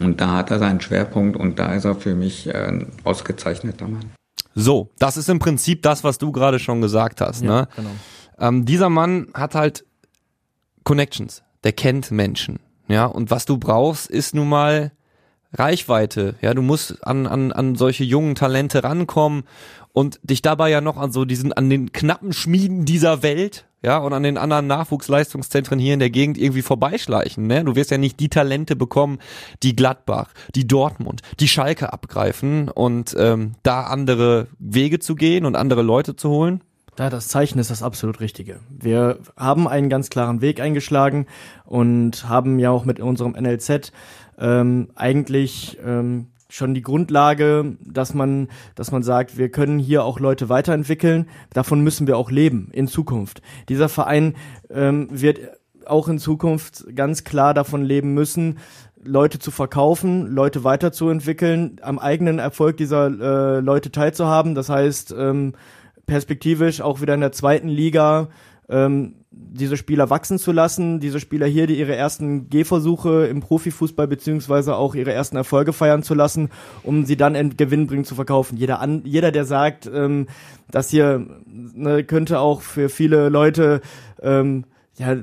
Und 0.00 0.20
da 0.20 0.36
hat 0.36 0.50
er 0.50 0.58
seinen 0.58 0.80
Schwerpunkt 0.80 1.36
und 1.36 1.58
da 1.58 1.74
ist 1.74 1.84
er 1.84 1.94
für 1.94 2.14
mich 2.14 2.46
äh, 2.46 2.52
ein 2.52 2.86
ausgezeichneter 3.04 3.88
Mann. 3.88 4.12
So, 4.54 4.90
das 4.98 5.16
ist 5.16 5.28
im 5.28 5.38
Prinzip 5.38 5.82
das, 5.82 6.04
was 6.04 6.18
du 6.18 6.32
gerade 6.32 6.58
schon 6.58 6.80
gesagt 6.80 7.20
hast. 7.20 7.42
ne? 7.42 7.68
genau. 7.74 7.90
Ähm, 8.38 8.64
dieser 8.64 8.90
Mann 8.90 9.28
hat 9.34 9.54
halt 9.54 9.84
Connections. 10.84 11.42
Der 11.64 11.72
kennt 11.72 12.10
Menschen. 12.10 12.60
Ja, 12.88 13.06
und 13.06 13.30
was 13.30 13.44
du 13.44 13.58
brauchst, 13.58 14.08
ist 14.08 14.34
nun 14.34 14.48
mal 14.48 14.92
Reichweite. 15.52 16.36
Ja, 16.40 16.54
du 16.54 16.62
musst 16.62 17.06
an, 17.06 17.26
an, 17.26 17.52
an 17.52 17.74
solche 17.74 18.04
jungen 18.04 18.34
Talente 18.34 18.84
rankommen 18.84 19.44
und 19.92 20.20
dich 20.22 20.42
dabei 20.42 20.70
ja 20.70 20.80
noch 20.80 20.96
an 20.96 21.12
so 21.12 21.24
diesen, 21.24 21.52
an 21.52 21.68
den 21.68 21.92
knappen 21.92 22.32
Schmieden 22.32 22.84
dieser 22.84 23.22
Welt, 23.22 23.66
ja, 23.82 23.98
und 23.98 24.12
an 24.12 24.22
den 24.22 24.38
anderen 24.38 24.66
Nachwuchsleistungszentren 24.66 25.78
hier 25.78 25.94
in 25.94 26.00
der 26.00 26.10
Gegend 26.10 26.36
irgendwie 26.36 26.62
vorbeischleichen, 26.62 27.46
ne? 27.46 27.64
Du 27.64 27.76
wirst 27.76 27.90
ja 27.90 27.98
nicht 27.98 28.18
die 28.18 28.28
Talente 28.28 28.74
bekommen, 28.74 29.18
die 29.62 29.76
Gladbach, 29.76 30.30
die 30.54 30.66
Dortmund, 30.66 31.22
die 31.38 31.48
Schalke 31.48 31.92
abgreifen 31.92 32.68
und 32.68 33.14
ähm, 33.18 33.54
da 33.62 33.84
andere 33.84 34.48
Wege 34.58 34.98
zu 34.98 35.14
gehen 35.14 35.44
und 35.44 35.54
andere 35.54 35.82
Leute 35.82 36.16
zu 36.16 36.28
holen. 36.28 36.62
Da, 36.96 37.10
das 37.10 37.28
Zeichen 37.28 37.60
ist 37.60 37.70
das 37.70 37.84
absolut 37.84 38.18
Richtige. 38.18 38.58
Wir 38.68 39.20
haben 39.36 39.68
einen 39.68 39.88
ganz 39.88 40.10
klaren 40.10 40.40
Weg 40.40 40.60
eingeschlagen 40.60 41.26
und 41.64 42.28
haben 42.28 42.58
ja 42.58 42.72
auch 42.72 42.84
mit 42.84 42.98
unserem 42.98 43.32
NLZ 43.32 43.92
ähm, 44.36 44.90
eigentlich 44.96 45.78
ähm, 45.84 46.26
schon 46.48 46.74
die 46.74 46.82
Grundlage, 46.82 47.76
dass 47.84 48.14
man, 48.14 48.48
dass 48.74 48.90
man 48.90 49.02
sagt, 49.02 49.36
wir 49.36 49.50
können 49.50 49.78
hier 49.78 50.04
auch 50.04 50.18
Leute 50.18 50.48
weiterentwickeln. 50.48 51.28
Davon 51.52 51.82
müssen 51.82 52.06
wir 52.06 52.16
auch 52.16 52.30
leben 52.30 52.70
in 52.72 52.88
Zukunft. 52.88 53.42
Dieser 53.68 53.88
Verein 53.88 54.34
ähm, 54.70 55.08
wird 55.10 55.40
auch 55.86 56.08
in 56.08 56.18
Zukunft 56.18 56.84
ganz 56.94 57.24
klar 57.24 57.54
davon 57.54 57.82
leben 57.82 58.14
müssen, 58.14 58.58
Leute 59.02 59.38
zu 59.38 59.50
verkaufen, 59.50 60.26
Leute 60.26 60.64
weiterzuentwickeln, 60.64 61.78
am 61.82 61.98
eigenen 61.98 62.38
Erfolg 62.38 62.76
dieser 62.76 63.06
äh, 63.06 63.60
Leute 63.60 63.92
teilzuhaben. 63.92 64.54
Das 64.54 64.68
heißt, 64.68 65.14
ähm, 65.16 65.54
perspektivisch 66.06 66.80
auch 66.80 67.00
wieder 67.00 67.14
in 67.14 67.20
der 67.20 67.32
zweiten 67.32 67.68
Liga 67.68 68.28
ähm, 68.68 69.14
diese 69.30 69.76
Spieler 69.76 70.10
wachsen 70.10 70.38
zu 70.38 70.52
lassen, 70.52 71.00
diese 71.00 71.20
Spieler 71.20 71.46
hier, 71.46 71.66
die 71.66 71.78
ihre 71.78 71.94
ersten 71.94 72.48
Gehversuche 72.50 73.26
im 73.26 73.40
Profifußball 73.40 74.06
beziehungsweise 74.06 74.76
auch 74.76 74.94
ihre 74.94 75.12
ersten 75.12 75.36
Erfolge 75.36 75.72
feiern 75.72 76.02
zu 76.02 76.14
lassen, 76.14 76.50
um 76.82 77.04
sie 77.04 77.16
dann 77.16 77.34
in 77.34 77.56
Gewinn 77.56 78.04
zu 78.04 78.14
verkaufen. 78.14 78.56
Jeder, 78.56 78.80
an, 78.80 79.02
jeder 79.04 79.32
der 79.32 79.44
sagt, 79.44 79.90
ähm, 79.92 80.26
das 80.70 80.90
hier 80.90 81.26
ne, 81.46 82.04
könnte 82.04 82.40
auch 82.40 82.60
für 82.60 82.88
viele 82.88 83.28
Leute 83.28 83.80
ähm, 84.22 84.64
ja 84.96 85.16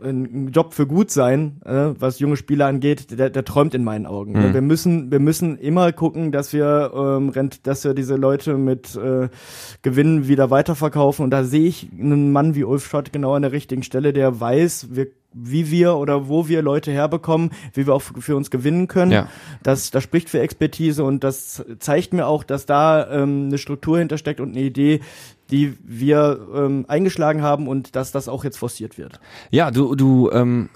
ein 0.00 0.52
Job 0.52 0.74
für 0.74 0.86
gut 0.86 1.10
sein, 1.10 1.60
äh, 1.64 1.90
was 1.98 2.18
junge 2.18 2.36
Spieler 2.36 2.66
angeht, 2.66 3.18
der, 3.18 3.30
der 3.30 3.44
träumt 3.44 3.74
in 3.74 3.82
meinen 3.82 4.06
Augen. 4.06 4.32
Mhm. 4.32 4.54
Wir 4.54 4.62
müssen, 4.62 5.10
wir 5.10 5.18
müssen 5.18 5.58
immer 5.58 5.92
gucken, 5.92 6.30
dass 6.30 6.52
wir, 6.52 6.92
ähm, 6.94 7.30
rent, 7.30 7.66
dass 7.66 7.84
wir 7.84 7.94
diese 7.94 8.16
Leute 8.16 8.56
mit 8.56 8.94
äh, 8.96 9.28
Gewinnen 9.82 10.28
wieder 10.28 10.50
weiterverkaufen. 10.50 11.24
Und 11.24 11.30
da 11.30 11.44
sehe 11.44 11.66
ich 11.66 11.88
einen 11.92 12.32
Mann 12.32 12.54
wie 12.54 12.64
Ulf 12.64 12.88
Schott 12.88 13.12
genau 13.12 13.34
an 13.34 13.42
der 13.42 13.52
richtigen 13.52 13.82
Stelle, 13.82 14.12
der 14.12 14.40
weiß, 14.40 14.88
wir 14.92 15.08
wie 15.32 15.70
wir 15.70 15.96
oder 15.96 16.28
wo 16.28 16.48
wir 16.48 16.62
Leute 16.62 16.90
herbekommen, 16.90 17.50
wie 17.74 17.86
wir 17.86 17.94
auch 17.94 18.00
für 18.00 18.34
uns 18.34 18.50
gewinnen 18.50 18.88
können. 18.88 19.12
Ja. 19.12 19.28
Das, 19.62 19.90
das 19.90 20.02
spricht 20.02 20.30
für 20.30 20.40
Expertise 20.40 21.04
und 21.04 21.22
das 21.22 21.64
zeigt 21.78 22.12
mir 22.14 22.26
auch, 22.26 22.44
dass 22.44 22.66
da 22.66 23.08
ähm, 23.10 23.46
eine 23.48 23.58
Struktur 23.58 23.98
hintersteckt 23.98 24.40
und 24.40 24.50
eine 24.50 24.60
Idee, 24.60 25.00
die 25.50 25.76
wir 25.82 26.46
ähm, 26.54 26.84
eingeschlagen 26.88 27.42
haben 27.42 27.68
und 27.68 27.96
dass 27.96 28.12
das 28.12 28.28
auch 28.28 28.44
jetzt 28.44 28.58
forciert 28.58 28.98
wird. 28.98 29.20
Ja, 29.50 29.70
du, 29.70 29.94
du, 29.94 30.30
ähm, 30.30 30.68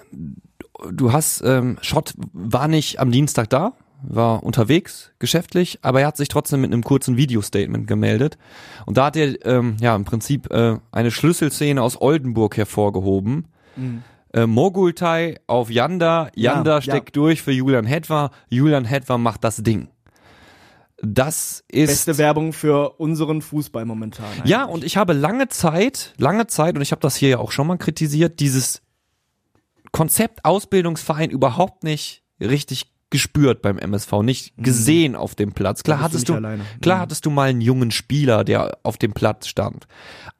du 0.91 1.13
hast, 1.13 1.43
ähm, 1.45 1.79
Schott 1.83 2.15
war 2.33 2.69
nicht 2.69 2.99
am 3.01 3.11
Dienstag 3.11 3.51
da, 3.51 3.75
war 4.03 4.43
unterwegs, 4.43 5.13
geschäftlich, 5.19 5.79
aber 5.83 6.01
er 6.01 6.09
hat 6.09 6.17
sich 6.17 6.29
trotzdem 6.29 6.61
mit 6.61 6.73
einem 6.73 6.83
kurzen 6.83 7.17
Videostatement 7.17 7.87
gemeldet. 7.87 8.37
Und 8.87 8.97
da 8.97 9.07
hat 9.07 9.17
er 9.17 9.45
ähm, 9.47 9.77
ja 9.81 9.95
im 9.95 10.05
Prinzip 10.05 10.51
äh, 10.51 10.79
eine 10.91 11.11
Schlüsselszene 11.11 11.81
aus 11.81 12.01
Oldenburg 12.01 12.57
hervorgehoben. 12.57 13.47
Mhm. 13.77 14.03
Äh, 14.33 14.47
Mogultai 14.47 15.39
auf 15.47 15.71
Yanda, 15.71 16.31
Yanda 16.35 16.77
ja, 16.77 16.83
steckt 16.83 17.17
ja. 17.17 17.23
durch 17.23 17.43
für 17.43 17.53
Julian 17.53 17.85
Hetwer, 17.85 18.31
Julian 18.49 18.85
Hetwer 18.85 19.19
macht 19.19 19.45
das 19.45 19.59
Ding. 19.59 19.89
Das 21.05 21.65
ist 21.69 21.89
beste 21.89 22.17
Werbung 22.17 22.53
für 22.53 23.01
unseren 23.01 23.43
Fußball 23.43 23.85
momentan. 23.85 24.27
Eigentlich. 24.27 24.51
Ja, 24.51 24.65
und 24.65 24.85
ich 24.85 24.97
habe 24.97 25.13
lange 25.13 25.49
Zeit, 25.49 26.15
lange 26.17 26.47
Zeit 26.47 26.77
und 26.77 26.83
ich 26.83 26.93
habe 26.93 27.01
das 27.01 27.17
hier 27.17 27.29
ja 27.29 27.39
auch 27.39 27.51
schon 27.51 27.67
mal 27.67 27.77
kritisiert, 27.77 28.39
dieses 28.39 28.83
Konzept 29.91 30.45
Ausbildungsverein 30.45 31.31
überhaupt 31.31 31.83
nicht 31.83 32.23
richtig 32.41 32.93
gespürt 33.11 33.63
beim 33.63 33.79
MSV, 33.79 34.13
nicht 34.23 34.57
mhm. 34.57 34.63
gesehen 34.63 35.17
auf 35.17 35.35
dem 35.35 35.53
Platz. 35.53 35.83
Klar 35.83 36.01
hattest 36.01 36.29
du, 36.29 36.35
alleine. 36.35 36.65
klar 36.81 36.97
mhm. 36.97 37.03
hattest 37.03 37.27
du 37.27 37.31
mal 37.31 37.51
einen 37.51 37.61
jungen 37.61 37.91
Spieler, 37.91 38.43
der 38.45 38.79
auf 38.85 38.97
dem 38.97 39.13
Platz 39.13 39.49
stand. 39.49 39.87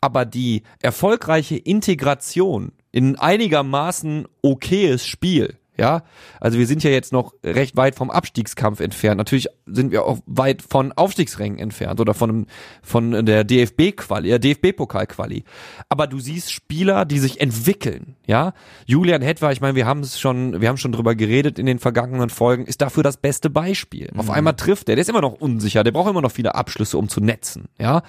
Aber 0.01 0.25
die 0.25 0.63
erfolgreiche 0.81 1.57
Integration 1.57 2.73
in 2.91 3.19
einigermaßen 3.19 4.27
okayes 4.43 5.07
Spiel 5.07 5.59
ja, 5.79 6.03
also 6.39 6.59
wir 6.59 6.67
sind 6.67 6.85
ja 6.85 6.91
jetzt 6.91 7.13
noch 7.13 7.33
recht 7.43 7.77
weit 7.77 7.95
vom 7.95 8.11
Abstiegskampf 8.11 8.81
entfernt. 8.81 9.17
Natürlich 9.17 9.49
sind 9.65 9.91
wir 9.91 10.05
auch 10.05 10.19
weit 10.27 10.61
von 10.61 10.93
Aufstiegsrängen 10.93 11.59
entfernt 11.59 11.99
oder 11.99 12.13
von, 12.13 12.47
von 12.83 13.25
der 13.25 13.45
DFB-Quali, 13.45 14.29
der 14.29 14.39
DFB-Pokal-Quali. 14.39 15.45
Aber 15.89 16.07
du 16.07 16.19
siehst 16.19 16.53
Spieler, 16.53 17.07
die 17.07 17.19
sich 17.19 17.41
entwickeln, 17.41 18.17
ja. 18.27 18.53
Julian 18.85 19.23
Hetwer, 19.23 19.51
ich 19.53 19.63
meine, 19.63 19.75
wir 19.75 19.87
haben 19.87 20.01
es 20.01 20.21
schon, 20.21 20.61
wir 20.61 20.69
haben 20.69 20.77
schon 20.77 20.93
drüber 20.93 21.15
geredet 21.15 21.59
in 21.59 21.65
den 21.65 21.79
vergangenen 21.79 22.29
Folgen, 22.29 22.67
ist 22.67 22.83
dafür 22.83 23.03
das 23.03 23.17
beste 23.17 23.49
Beispiel. 23.49 24.11
Mhm. 24.13 24.21
Auf 24.21 24.31
einmal 24.31 24.55
trifft 24.55 24.91
er, 24.91 24.97
der 24.97 25.03
ist 25.03 25.09
immer 25.09 25.23
noch 25.23 25.41
unsicher, 25.41 25.85
der 25.85 25.93
braucht 25.93 26.11
immer 26.11 26.23
noch 26.23 26.33
viele 26.33 26.55
Abschlüsse, 26.55 26.99
um 26.99 27.09
zu 27.09 27.21
netzen, 27.21 27.69
ja. 27.79 28.03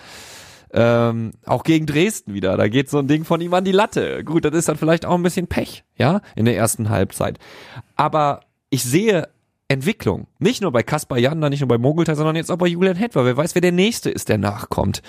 Ähm, 0.74 1.34
auch 1.46 1.64
gegen 1.64 1.86
Dresden 1.86 2.34
wieder. 2.34 2.58
Da 2.58 2.68
geht 2.68 2.90
so 2.90 2.98
ein 2.98 3.08
Ding 3.08 3.26
von 3.26 3.40
ihm 3.42 3.54
an 3.54 3.64
die 3.64 3.72
Latte. 3.72 4.24
Gut, 4.24 4.44
das 4.46 4.54
ist 4.54 4.68
dann 4.68 4.78
vielleicht 4.78 5.06
auch 5.06 5.16
ein 5.16 5.24
bisschen 5.24 5.48
Pech, 5.48 5.84
ja, 5.98 6.22
in 6.36 6.46
der 6.46 6.58
ersten 6.58 6.90
Halbzeit. 6.90 7.38
Aber 7.96 8.42
ich 8.70 8.84
sehe 8.84 9.30
Entwicklung. 9.68 10.28
Nicht 10.40 10.62
nur 10.62 10.72
bei 10.72 10.84
Kaspar 10.84 11.18
Janda, 11.18 11.50
nicht 11.50 11.62
nur 11.62 11.68
bei 11.68 11.78
Mogultai, 11.78 12.16
sondern 12.16 12.36
jetzt 12.36 12.52
auch 12.52 12.58
bei 12.58 12.68
Julian 12.68 12.96
Hetwer. 12.96 13.26
Wer 13.26 13.38
weiß, 13.38 13.56
wer 13.56 13.62
der 13.62 13.72
Nächste 13.72 14.10
ist, 14.10 14.30
der 14.30 14.38
nachkommt. 14.38 15.02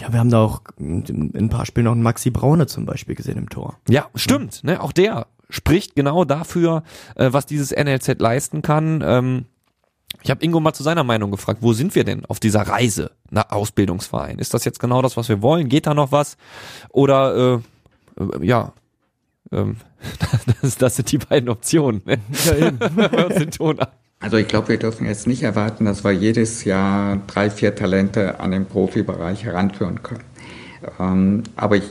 Ja, 0.00 0.12
wir 0.12 0.20
haben 0.20 0.30
da 0.30 0.42
auch 0.42 0.62
in 0.78 1.32
ein 1.34 1.48
paar 1.50 1.66
Spielen 1.66 1.84
noch 1.84 1.92
einen 1.92 2.02
Maxi 2.02 2.30
Braune 2.30 2.66
zum 2.66 2.86
Beispiel 2.86 3.14
gesehen 3.14 3.36
im 3.36 3.48
Tor. 3.48 3.78
Ja, 3.88 4.06
stimmt. 4.14 4.64
Ne? 4.64 4.80
Auch 4.80 4.92
der 4.92 5.26
spricht 5.50 5.96
genau 5.96 6.24
dafür, 6.24 6.84
äh, 7.16 7.32
was 7.32 7.46
dieses 7.46 7.72
NLZ 7.72 8.20
leisten 8.20 8.62
kann. 8.62 9.02
Ich 10.22 10.30
habe 10.30 10.44
Ingo 10.44 10.60
mal 10.60 10.72
zu 10.72 10.82
seiner 10.82 11.04
Meinung 11.04 11.30
gefragt, 11.30 11.60
wo 11.62 11.72
sind 11.72 11.94
wir 11.94 12.04
denn 12.04 12.24
auf 12.26 12.40
dieser 12.40 12.62
Reise 12.62 13.12
nach 13.30 13.50
Ausbildungsverein? 13.50 14.38
Ist 14.38 14.52
das 14.52 14.64
jetzt 14.64 14.80
genau 14.80 15.02
das, 15.02 15.16
was 15.16 15.28
wir 15.28 15.40
wollen? 15.40 15.68
Geht 15.68 15.86
da 15.86 15.94
noch 15.94 16.12
was? 16.12 16.36
Oder 16.90 17.60
äh, 18.18 18.22
äh, 18.22 18.46
ja, 18.46 18.72
ähm, 19.52 19.76
das, 20.62 20.76
das 20.76 20.96
sind 20.96 21.10
die 21.12 21.18
beiden 21.18 21.48
Optionen. 21.48 22.02
Ne? 22.04 22.18
Ja, 22.44 22.72
also 24.20 24.36
ich 24.36 24.48
glaube, 24.48 24.68
wir 24.68 24.78
dürfen 24.78 25.06
jetzt 25.06 25.26
nicht 25.26 25.42
erwarten, 25.42 25.86
dass 25.86 26.04
wir 26.04 26.12
jedes 26.12 26.64
Jahr 26.64 27.18
drei, 27.26 27.50
vier 27.50 27.74
Talente 27.74 28.40
an 28.40 28.50
den 28.50 28.66
Profibereich 28.66 29.44
heranführen 29.44 30.02
können. 30.02 30.24
Ähm, 30.98 31.42
aber 31.56 31.76
ich 31.76 31.84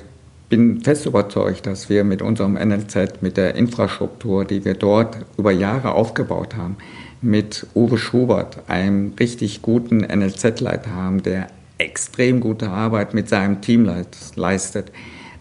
bin 0.50 0.82
fest 0.82 1.06
überzeugt, 1.06 1.68
dass 1.68 1.90
wir 1.90 2.04
mit 2.04 2.22
unserem 2.22 2.54
NLZ, 2.54 3.22
mit 3.22 3.38
der 3.38 3.56
Infrastruktur, 3.56 4.46
die 4.46 4.66
wir 4.66 4.74
dort 4.74 5.18
über 5.38 5.52
Jahre 5.52 5.92
aufgebaut 5.92 6.56
haben, 6.56 6.78
mit 7.22 7.68
Uwe 7.76 7.98
Schubert, 7.98 8.60
einem 8.68 9.14
richtig 9.20 9.62
guten 9.62 10.00
NLZ-Leiter 10.00 10.94
haben, 10.94 11.24
der 11.24 11.48
extrem 11.78 12.40
gute 12.40 12.70
Arbeit 12.70 13.14
mit 13.14 13.30
seinem 13.30 13.62
Team 13.62 13.90
leistet, 14.36 14.92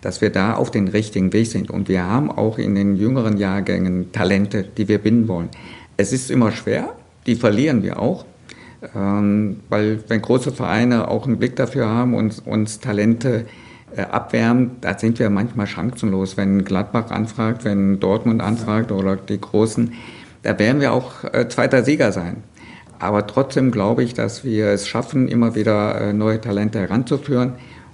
dass 0.00 0.20
wir 0.20 0.30
da 0.30 0.54
auf 0.54 0.70
den 0.70 0.88
richtigen 0.88 1.32
Weg 1.32 1.46
sind. 1.46 1.70
Und 1.70 1.88
wir 1.88 2.04
haben 2.04 2.30
auch 2.30 2.58
in 2.58 2.74
den 2.74 2.96
jüngeren 2.96 3.36
Jahrgängen 3.36 4.12
Talente, 4.12 4.64
die 4.64 4.88
wir 4.88 4.98
binden 4.98 5.28
wollen. 5.28 5.48
Es 5.96 6.12
ist 6.12 6.30
immer 6.30 6.52
schwer, 6.52 6.94
die 7.26 7.34
verlieren 7.34 7.82
wir 7.82 8.00
auch, 8.00 8.24
ähm, 8.94 9.60
weil 9.68 10.00
wenn 10.08 10.22
große 10.22 10.52
Vereine 10.52 11.08
auch 11.08 11.26
einen 11.26 11.38
Blick 11.38 11.56
dafür 11.56 11.88
haben 11.88 12.14
und 12.14 12.46
uns 12.46 12.78
Talente 12.78 13.46
äh, 13.96 14.02
abwärmen, 14.02 14.76
da 14.80 14.96
sind 14.96 15.18
wir 15.18 15.30
manchmal 15.30 15.66
chancenlos. 15.66 16.36
Wenn 16.36 16.64
Gladbach 16.64 17.10
anfragt, 17.10 17.64
wenn 17.64 17.98
Dortmund 17.98 18.40
anfragt 18.40 18.92
oder 18.92 19.16
die 19.16 19.40
Großen, 19.40 19.92
da 20.48 20.58
werden 20.58 20.80
wir 20.80 20.94
auch 20.94 21.24
äh, 21.24 21.46
zweiter 21.48 21.82
Sieger 21.82 22.10
sein. 22.10 22.42
Aber 22.98 23.26
trotzdem 23.26 23.70
glaube 23.70 24.02
ich, 24.02 24.14
dass 24.14 24.44
wir 24.44 24.68
es 24.68 24.88
schaffen, 24.88 25.28
immer 25.28 25.54
wieder 25.54 26.00
äh, 26.00 26.12
neue 26.14 26.40
Talente 26.40 26.80
heranzuführen 26.80 27.52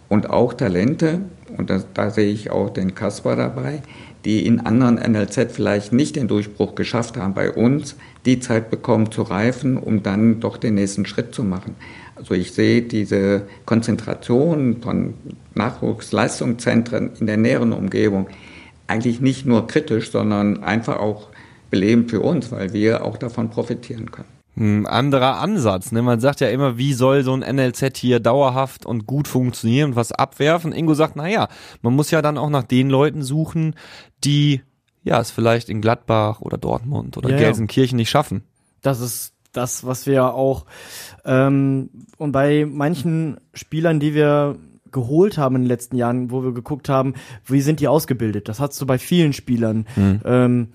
und 0.09 0.31
auch 0.31 0.55
Talente, 0.55 1.23
und 1.57 1.69
das, 1.69 1.87
da 1.95 2.11
sehe 2.11 2.31
ich 2.31 2.53
auch 2.53 2.71
den 2.71 2.95
Kasper 2.95 3.35
dabei, 3.35 3.83
die 4.25 4.47
in 4.47 4.61
anderen 4.61 4.95
NLZ 4.95 5.51
vielleicht 5.51 5.93
nicht 5.93 6.15
den 6.15 6.29
Durchbruch 6.29 6.77
geschafft 6.77 7.17
haben, 7.17 7.35
bei 7.35 7.51
uns 7.51 7.97
die 8.25 8.39
Zeit 8.39 8.71
bekommen 8.71 9.11
zu 9.11 9.23
reifen, 9.23 9.77
um 9.77 10.05
dann 10.05 10.39
doch 10.39 10.57
den 10.57 10.75
nächsten 10.75 11.07
Schritt 11.07 11.35
zu 11.35 11.43
machen. 11.43 11.75
Also 12.15 12.35
ich 12.35 12.53
sehe 12.53 12.83
diese 12.83 13.43
Konzentration 13.67 14.81
von 14.81 15.15
Nachwuchsleistungszentren 15.57 17.11
in 17.19 17.27
der 17.27 17.37
näheren 17.37 17.73
Umgebung 17.73 18.29
eigentlich 18.87 19.21
nicht 19.21 19.45
nur 19.45 19.67
kritisch, 19.67 20.13
sondern 20.13 20.63
einfach 20.63 21.01
auch 21.01 21.31
beleben 21.75 22.09
für 22.09 22.21
uns, 22.21 22.53
weil 22.53 22.73
wir 22.73 23.05
auch 23.05 23.17
davon 23.17 23.51
profitieren 23.51 24.13
können. 24.13 24.29
Ein 24.57 24.87
anderer 24.87 25.41
Ansatz. 25.41 25.91
Ne? 25.91 26.03
Man 26.03 26.21
sagt 26.21 26.41
ja 26.41 26.49
immer, 26.49 26.79
wie 26.79 26.93
soll 26.93 27.25
so 27.25 27.35
ein 27.35 27.41
NLZ 27.41 27.97
hier 27.97 28.21
dauerhaft 28.21 28.87
und 28.87 29.09
gut 29.09 29.27
funktionieren 29.27 29.91
und 29.91 29.97
was 29.97 30.13
abwerfen. 30.13 30.71
Ingo 30.71 30.95
sagt, 30.95 31.17
na 31.17 31.29
ja, 31.29 31.49
man 31.83 31.97
muss 31.97 32.13
ja 32.13 32.23
dann 32.23 32.39
auch 32.39 32.51
nach 32.51 32.63
den 32.63 32.89
Leuten 32.89 33.23
suchen, 33.23 33.75
die 34.23 34.61
ja 35.03 35.21
es 35.21 35.33
vielleicht 35.33 35.69
in 35.69 35.81
Gladbach 35.81 36.41
oder 36.41 36.59
Dortmund 36.59 37.17
oder 37.17 37.31
ja, 37.31 37.39
Gelsenkirchen 37.39 37.99
ja. 37.99 38.03
nicht 38.03 38.11
schaffen. 38.11 38.45
Das 38.81 39.01
ist 39.01 39.33
das, 39.53 39.85
was 39.85 40.07
wir 40.07 40.33
auch 40.33 40.67
ähm, 41.25 41.91
und 42.19 42.31
bei 42.31 42.67
manchen 42.71 43.39
Spielern, 43.53 43.99
die 43.99 44.15
wir 44.15 44.57
geholt 44.93 45.39
haben 45.39 45.57
in 45.57 45.63
den 45.63 45.69
letzten 45.69 45.97
Jahren, 45.97 46.31
wo 46.31 46.45
wir 46.45 46.53
geguckt 46.53 46.89
haben, 46.89 47.15
wie 47.45 47.61
sind 47.61 47.81
die 47.81 47.89
ausgebildet. 47.89 48.49
Das 48.49 48.61
hast 48.61 48.81
du 48.81 48.87
bei 48.87 48.99
vielen 48.99 49.33
Spielern. 49.33 49.87
Mhm. 49.97 50.21
Ähm, 50.25 50.69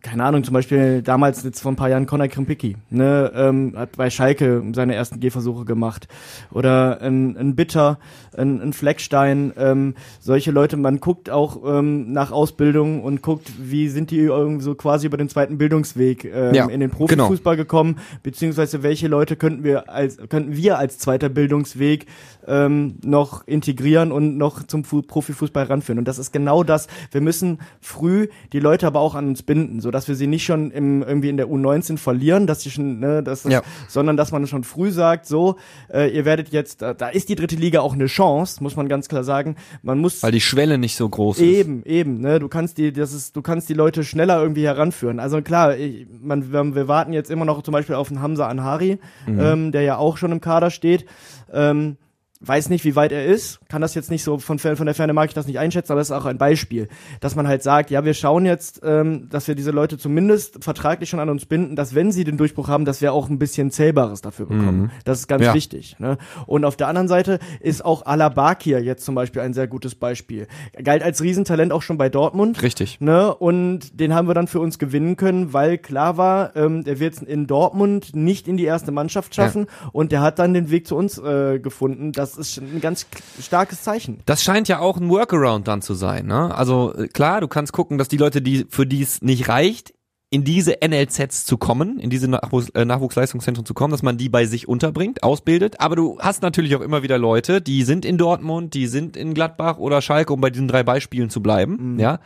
keine 0.00 0.24
Ahnung, 0.24 0.42
zum 0.42 0.54
Beispiel 0.54 1.02
damals 1.02 1.42
jetzt 1.44 1.60
vor 1.60 1.70
ein 1.70 1.76
paar 1.76 1.90
Jahren 1.90 2.06
Conor 2.06 2.28
Krimpicki, 2.28 2.76
ne, 2.88 3.30
ähm, 3.34 3.74
hat 3.76 3.96
bei 3.96 4.08
Schalke 4.08 4.62
seine 4.72 4.94
ersten 4.94 5.20
Gehversuche 5.20 5.66
gemacht. 5.66 6.08
Oder 6.50 7.02
ein, 7.02 7.36
ein 7.36 7.54
Bitter, 7.54 7.98
ein, 8.34 8.60
ein 8.62 8.72
Fleckstein, 8.72 9.52
ähm, 9.58 9.94
solche 10.18 10.50
Leute, 10.50 10.78
man 10.78 11.00
guckt 11.00 11.28
auch 11.28 11.62
ähm, 11.66 12.10
nach 12.12 12.32
Ausbildung 12.32 13.02
und 13.02 13.20
guckt, 13.20 13.52
wie 13.60 13.88
sind 13.88 14.10
die 14.10 14.20
irgendwie 14.20 14.62
so 14.62 14.74
quasi 14.74 15.06
über 15.06 15.18
den 15.18 15.28
zweiten 15.28 15.58
Bildungsweg 15.58 16.24
ähm, 16.24 16.54
Ja, 16.54 16.66
in 16.66 16.80
den 16.80 16.90
Profifußball 16.90 17.56
gekommen, 17.56 17.98
beziehungsweise 18.22 18.82
welche 18.82 19.08
Leute 19.08 19.36
könnten 19.36 19.62
wir 19.62 19.90
als 19.90 20.16
könnten 20.28 20.56
wir 20.56 20.78
als 20.78 20.98
zweiter 20.98 21.28
Bildungsweg 21.28 22.06
ähm, 22.46 22.94
noch 23.04 23.46
integrieren 23.46 24.10
und 24.10 24.38
noch 24.38 24.62
zum 24.62 24.84
Fu 24.84 25.02
Profifußball 25.02 25.64
ranführen. 25.64 25.98
Und 25.98 26.08
das 26.08 26.18
ist 26.18 26.32
genau 26.32 26.64
das. 26.64 26.88
Wir 27.10 27.20
müssen 27.20 27.58
früh 27.80 28.28
die 28.52 28.60
Leute 28.60 28.86
aber 28.86 29.00
auch 29.00 29.14
an 29.18 29.28
uns 29.28 29.42
binden, 29.42 29.80
so 29.80 29.90
dass 29.90 30.08
wir 30.08 30.14
sie 30.14 30.26
nicht 30.26 30.44
schon 30.44 30.70
im, 30.70 31.02
irgendwie 31.02 31.28
in 31.28 31.36
der 31.36 31.48
U19 31.48 31.98
verlieren, 31.98 32.46
dass 32.46 32.62
sie 32.62 32.70
schon, 32.70 33.00
ne, 33.00 33.22
dass 33.22 33.42
das, 33.42 33.52
Ja. 33.52 33.62
sondern 33.88 34.16
dass 34.16 34.32
man 34.32 34.46
schon 34.46 34.64
früh 34.64 34.90
sagt, 34.90 35.26
so, 35.26 35.56
äh, 35.92 36.08
ihr 36.14 36.24
werdet 36.24 36.48
jetzt, 36.50 36.80
da, 36.82 36.94
da 36.94 37.08
ist 37.08 37.28
die 37.28 37.34
dritte 37.34 37.56
Liga 37.56 37.80
auch 37.80 37.92
eine 37.92 38.06
Chance, 38.06 38.62
muss 38.62 38.76
man 38.76 38.88
ganz 38.88 39.08
klar 39.08 39.24
sagen. 39.24 39.56
Man 39.82 39.98
muss 39.98 40.22
Weil 40.22 40.32
die 40.32 40.40
Schwelle 40.40 40.78
nicht 40.78 40.96
so 40.96 41.08
groß 41.08 41.38
ist. 41.38 41.42
Eben, 41.44 41.82
eben, 41.84 42.20
ne? 42.20 42.38
Du 42.38 42.48
kannst 42.48 42.78
die, 42.78 42.92
das 42.92 43.12
ist, 43.12 43.36
du 43.36 43.42
kannst 43.42 43.68
die 43.68 43.74
Leute 43.74 44.04
schneller 44.04 44.40
irgendwie 44.40 44.64
heranführen. 44.64 45.20
Also 45.20 45.42
klar, 45.42 45.76
ich, 45.76 46.06
man, 46.22 46.52
wir, 46.52 46.74
wir 46.74 46.88
warten 46.88 47.12
jetzt 47.12 47.30
immer 47.30 47.44
noch 47.44 47.62
zum 47.62 47.72
Beispiel 47.72 47.96
auf 47.96 48.08
den 48.08 48.22
Hamza 48.22 48.46
Anhari, 48.48 48.98
ähm, 49.26 49.72
der 49.72 49.82
ja 49.82 49.96
auch 49.98 50.16
schon 50.16 50.32
im 50.32 50.40
Kader 50.40 50.70
steht. 50.70 51.04
Ähm, 51.52 51.96
weiß 52.40 52.68
nicht, 52.70 52.84
wie 52.84 52.94
weit 52.94 53.10
er 53.12 53.26
ist, 53.26 53.58
kann 53.68 53.82
das 53.82 53.94
jetzt 53.94 54.10
nicht 54.10 54.22
so 54.22 54.38
von, 54.38 54.58
von 54.58 54.86
der 54.86 54.94
Ferne 54.94 55.12
mag 55.12 55.28
ich 55.28 55.34
das 55.34 55.46
nicht 55.46 55.58
einschätzen, 55.58 55.90
aber 55.92 56.00
das 56.00 56.10
ist 56.10 56.16
auch 56.16 56.24
ein 56.26 56.38
Beispiel, 56.38 56.88
dass 57.20 57.34
man 57.34 57.48
halt 57.48 57.62
sagt, 57.64 57.90
ja, 57.90 58.04
wir 58.04 58.14
schauen 58.14 58.46
jetzt, 58.46 58.80
ähm, 58.84 59.28
dass 59.28 59.48
wir 59.48 59.54
diese 59.56 59.72
Leute 59.72 59.98
zumindest 59.98 60.62
vertraglich 60.62 61.08
schon 61.08 61.18
an 61.20 61.30
uns 61.30 61.46
binden, 61.46 61.74
dass 61.74 61.94
wenn 61.96 62.12
sie 62.12 62.22
den 62.24 62.36
Durchbruch 62.36 62.68
haben, 62.68 62.84
dass 62.84 63.00
wir 63.00 63.12
auch 63.12 63.28
ein 63.28 63.38
bisschen 63.38 63.70
Zählbares 63.72 64.20
dafür 64.20 64.46
bekommen. 64.46 64.92
Das 65.04 65.18
ist 65.18 65.26
ganz 65.26 65.44
Ja. 65.44 65.54
wichtig. 65.54 65.96
Ne? 65.98 66.16
Und 66.46 66.64
auf 66.64 66.76
der 66.76 66.86
anderen 66.88 67.08
Seite 67.08 67.40
ist 67.60 67.84
auch 67.84 68.06
Alabakir 68.06 68.80
jetzt 68.82 69.04
zum 69.04 69.14
Beispiel 69.14 69.42
ein 69.42 69.52
sehr 69.52 69.66
gutes 69.66 69.94
Beispiel. 69.96 70.46
Galt 70.82 71.02
als 71.02 71.20
Riesentalent 71.22 71.72
auch 71.72 71.82
schon 71.82 71.98
bei 71.98 72.08
Dortmund. 72.08 72.62
Richtig. 72.62 73.00
Ne? 73.00 73.34
Und 73.34 73.98
den 73.98 74.14
haben 74.14 74.28
wir 74.28 74.34
dann 74.34 74.46
für 74.46 74.60
uns 74.60 74.78
gewinnen 74.78 75.16
können, 75.16 75.52
weil 75.52 75.78
klar 75.78 76.16
war, 76.16 76.54
ähm, 76.56 76.84
der 76.84 77.00
wird 77.00 77.20
in 77.22 77.46
Dortmund 77.46 78.14
nicht 78.14 78.46
in 78.46 78.56
die 78.56 78.64
erste 78.64 78.92
Mannschaft 78.92 79.34
schaffen 79.34 79.66
und 79.92 80.12
der 80.12 80.20
hat 80.20 80.38
dann 80.38 80.54
den 80.54 80.70
Weg 80.70 80.86
zu 80.86 80.94
uns 80.96 81.18
äh, 81.18 81.58
gefunden. 81.58 82.12
Das 82.28 82.36
ist 82.36 82.54
schon 82.54 82.64
ein 82.64 82.80
ganz 82.80 83.06
starkes 83.40 83.82
Zeichen. 83.82 84.20
Das 84.26 84.42
scheint 84.42 84.68
ja 84.68 84.80
auch 84.80 84.96
ein 84.96 85.08
Workaround 85.08 85.66
dann 85.68 85.82
zu 85.82 85.94
sein. 85.94 86.26
Ne? 86.26 86.54
Also 86.54 86.94
äh, 86.94 87.08
klar, 87.08 87.40
du 87.40 87.48
kannst 87.48 87.72
gucken, 87.72 87.98
dass 87.98 88.08
die 88.08 88.16
Leute, 88.16 88.42
die 88.42 88.66
für 88.68 88.86
die 88.86 89.02
es 89.02 89.22
nicht 89.22 89.48
reicht, 89.48 89.94
in 90.30 90.44
diese 90.44 90.76
NLZs 90.86 91.46
zu 91.46 91.56
kommen, 91.56 91.98
in 91.98 92.10
diese 92.10 92.28
Nachwuchs, 92.28 92.68
äh, 92.70 92.84
Nachwuchsleistungszentren 92.84 93.64
zu 93.64 93.72
kommen, 93.72 93.92
dass 93.92 94.02
man 94.02 94.18
die 94.18 94.28
bei 94.28 94.44
sich 94.44 94.68
unterbringt, 94.68 95.22
ausbildet. 95.22 95.80
Aber 95.80 95.96
du 95.96 96.18
hast 96.20 96.42
natürlich 96.42 96.76
auch 96.76 96.82
immer 96.82 97.02
wieder 97.02 97.16
Leute, 97.16 97.62
die 97.62 97.82
sind 97.82 98.04
in 98.04 98.18
Dortmund, 98.18 98.74
die 98.74 98.88
sind 98.88 99.16
in 99.16 99.32
Gladbach 99.32 99.78
oder 99.78 100.02
Schalke, 100.02 100.32
um 100.32 100.40
bei 100.40 100.50
diesen 100.50 100.68
drei 100.68 100.82
Beispielen 100.82 101.30
zu 101.30 101.42
bleiben. 101.42 101.98
Ja. 101.98 102.20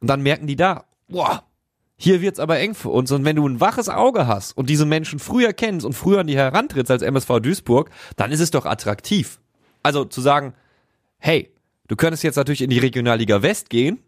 Und 0.00 0.08
dann 0.08 0.22
merken 0.22 0.46
die 0.46 0.56
da, 0.56 0.84
boah, 1.08 1.42
hier 2.02 2.22
wird's 2.22 2.40
aber 2.40 2.58
eng 2.58 2.74
für 2.74 2.88
uns. 2.88 3.12
Und 3.12 3.26
wenn 3.26 3.36
du 3.36 3.46
ein 3.46 3.60
waches 3.60 3.90
Auge 3.90 4.26
hast 4.26 4.56
und 4.56 4.70
diese 4.70 4.86
Menschen 4.86 5.18
früher 5.18 5.52
kennst 5.52 5.84
und 5.84 5.92
früher 5.92 6.20
an 6.20 6.26
die 6.26 6.36
herantrittst 6.36 6.90
als 6.90 7.02
MSV 7.02 7.40
Duisburg, 7.42 7.90
dann 8.16 8.32
ist 8.32 8.40
es 8.40 8.50
doch 8.50 8.64
attraktiv. 8.64 9.38
Also 9.82 10.06
zu 10.06 10.22
sagen, 10.22 10.54
hey, 11.18 11.50
du 11.88 11.96
könntest 11.96 12.24
jetzt 12.24 12.36
natürlich 12.36 12.62
in 12.62 12.70
die 12.70 12.78
Regionalliga 12.78 13.42
West 13.42 13.68
gehen 13.68 13.98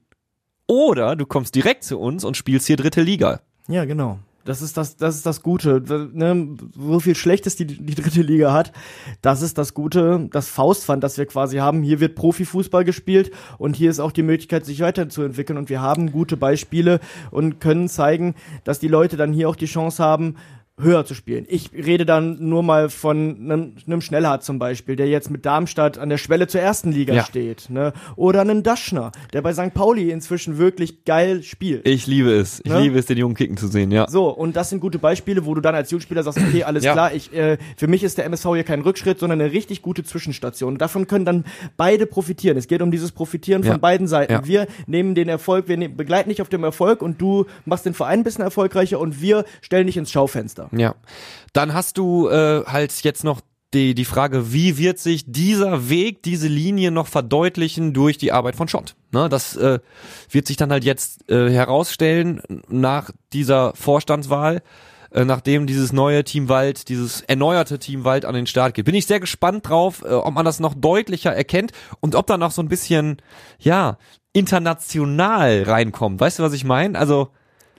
oder 0.67 1.17
du 1.17 1.27
kommst 1.27 1.55
direkt 1.55 1.85
zu 1.85 1.99
uns 1.99 2.25
und 2.25 2.35
spielst 2.35 2.67
hier 2.67 2.79
dritte 2.79 3.03
Liga. 3.03 3.43
Ja, 3.69 3.85
genau. 3.85 4.19
Das 4.45 4.63
ist 4.63 4.77
das, 4.77 4.97
das 4.97 5.17
ist 5.17 5.27
das 5.27 5.43
Gute. 5.43 5.83
Ne, 6.13 6.57
so 6.77 7.01
viel 7.01 7.15
Schlechtes 7.15 7.57
die 7.57 7.67
die 7.67 7.95
dritte 7.95 8.23
Liga 8.23 8.53
hat, 8.53 8.73
das 9.21 9.43
ist 9.43 9.59
das 9.59 9.75
Gute, 9.75 10.29
das 10.33 10.49
Faustpfand, 10.49 11.03
das 11.05 11.19
wir 11.19 11.27
quasi 11.27 11.59
haben. 11.59 11.83
Hier 11.83 12.01
wird 12.01 12.15
Profifußball 12.15 12.85
gespielt 12.85 13.31
und 13.59 13.77
hier 13.77 13.91
ist 13.91 14.01
auch 14.01 14.13
die 14.13 14.23
Möglichkeit, 14.23 14.65
sich 14.65 14.81
weiterzuentwickeln. 14.81 15.59
Und 15.59 15.69
wir 15.69 15.81
haben 15.81 16.13
gute 16.13 16.37
Beispiele 16.37 17.01
und 17.31 17.61
können 17.61 17.89
zeigen, 17.89 18.35
dass 18.65 18.79
die 18.79 18.89
Leute 18.89 19.17
dann 19.17 19.33
hier 19.33 19.49
auch 19.49 19.57
die 19.57 19.67
Chance 19.67 20.03
haben, 20.03 20.37
höher 20.81 21.05
zu 21.05 21.15
spielen. 21.15 21.45
Ich 21.49 21.71
rede 21.75 22.07
dann 22.07 22.39
nur 22.49 22.63
mal 22.63 22.89
von 22.89 23.37
einem, 23.39 23.75
einem 23.87 24.01
Schnellhardt 24.01 24.43
zum 24.43 24.59
Beispiel, 24.59 24.97
der 24.97 25.07
jetzt 25.07 25.31
mit 25.31 25.45
Darmstadt 25.45 25.99
an 25.99 26.09
der 26.09 26.17
Schwelle 26.17 26.47
zur 26.49 26.61
ersten 26.63 26.91
Liga 26.93 27.13
Ja. 27.15 27.25
steht. 27.25 27.69
Ne? 27.69 27.93
Oder 28.17 28.41
einen 28.41 28.63
Daschner, 28.63 29.13
der 29.35 29.43
bei 29.43 29.53
St. 29.53 29.75
Pauli 29.75 30.11
inzwischen 30.11 30.57
wirklich 30.59 31.05
geil 31.05 31.43
spielt. 31.43 31.87
Ich 31.87 32.07
liebe 32.07 32.33
es. 32.33 32.61
Ich 32.65 32.71
Ne? 32.73 32.81
liebe 32.81 32.99
es, 32.99 33.05
den 33.07 33.19
Jungen 33.19 33.35
kicken 33.35 33.59
zu 33.59 33.69
sehen, 33.69 33.91
ja. 33.93 34.09
So, 34.09 34.29
und 34.31 34.57
das 34.57 34.71
sind 34.71 34.81
gute 34.81 34.99
Beispiele, 34.99 35.45
wo 35.45 35.55
du 35.55 35.61
dann 35.61 35.75
als 35.75 35.91
Jugendspieler 35.91 36.23
sagst, 36.23 36.39
okay, 36.39 36.65
alles 36.65 36.85
Ja. 36.85 36.95
klar, 36.95 37.13
ich, 37.15 37.33
äh, 37.35 37.59
für 37.77 37.87
mich 37.87 38.03
ist 38.03 38.17
der 38.17 38.25
MSV 38.25 38.55
hier 38.55 38.65
kein 38.65 38.81
Rückschritt, 38.81 39.19
sondern 39.19 39.41
eine 39.43 39.53
richtig 39.53 39.83
gute 39.83 40.05
Zwischenstation. 40.05 40.79
Davon 40.79 41.07
können 41.07 41.27
dann 41.27 41.45
beide 41.77 42.07
profitieren. 42.07 42.57
Es 42.57 42.67
geht 42.67 42.81
um 42.81 42.91
dieses 42.91 43.13
Profitieren 43.13 43.63
Ja. 43.63 43.73
von 43.73 43.81
beiden 43.81 44.09
Seiten. 44.09 44.47
Wir 44.47 44.67
nehmen 44.87 45.15
den 45.15 45.29
Erfolg, 45.29 45.69
wir 45.69 45.77
ne 45.77 45.91
begleiten 45.91 46.31
dich 46.31 46.41
auf 46.41 46.49
dem 46.49 46.65
Erfolg 46.65 47.03
und 47.03 47.21
du 47.21 47.45
machst 47.67 47.85
den 47.85 47.95
Verein 47.95 48.21
ein 48.21 48.25
bisschen 48.25 48.43
erfolgreicher 48.43 48.99
und 48.99 49.21
wir 49.21 49.45
stellen 49.61 49.87
dich 49.87 49.97
ins 49.99 50.11
Schaufenster. 50.11 50.63
Ja. 50.73 50.95
Dann 51.53 51.75
hast 51.75 51.99
du 51.99 52.29
äh, 52.29 52.65
halt 52.65 52.93
jetzt 53.03 53.25
noch 53.25 53.41
die, 53.75 53.95
die 53.95 54.05
Frage, 54.05 54.53
wie 54.53 54.77
wird 54.77 54.99
sich 54.99 55.25
dieser 55.27 55.89
Weg, 55.89 56.23
diese 56.23 56.49
Linie 56.49 56.91
noch 56.91 57.07
verdeutlichen 57.07 57.95
durch 57.95 58.19
die 58.19 58.33
Arbeit 58.33 58.57
von 58.57 58.69
Schott? 58.69 58.95
Ne, 59.13 59.29
das 59.29 59.57
äh, 59.57 59.79
wird 60.31 60.47
sich 60.47 60.57
dann 60.57 60.71
halt 60.71 60.85
jetzt 60.85 61.29
äh, 61.31 61.51
herausstellen 61.51 62.43
nach 62.69 63.11
dieser 63.33 63.75
Vorstandswahl, 63.75 64.63
äh, 65.11 65.25
nachdem 65.25 65.67
dieses 65.67 65.93
neue 65.93 66.25
Team 66.25 66.49
Wald, 66.49 66.89
dieses 66.89 67.23
erneuerte 67.23 67.79
Team 67.79 68.05
Wald 68.05 68.25
an 68.25 68.35
den 68.35 68.47
Start 68.47 68.75
geht. 68.75 68.85
Bin 68.85 68.95
ich 68.95 69.07
sehr 69.07 69.21
gespannt 69.21 69.69
drauf, 69.69 70.03
äh, 70.03 70.13
ob 70.13 70.35
man 70.35 70.45
das 70.45 70.61
noch 70.61 70.75
deutlicher 70.75 71.35
erkennt 71.35 71.73
und 72.01 72.15
ob 72.15 72.27
da 72.27 72.37
noch 72.37 72.51
so 72.51 72.63
ein 72.63 72.69
bisschen, 72.69 73.23
ja, 73.59 73.97
international 74.35 75.63
reinkommt. 75.63 76.21
Weißt 76.21 76.39
du, 76.39 76.43
was 76.43 76.53
ich 76.53 76.65
meine? 76.65 76.99
Also, 76.99 77.31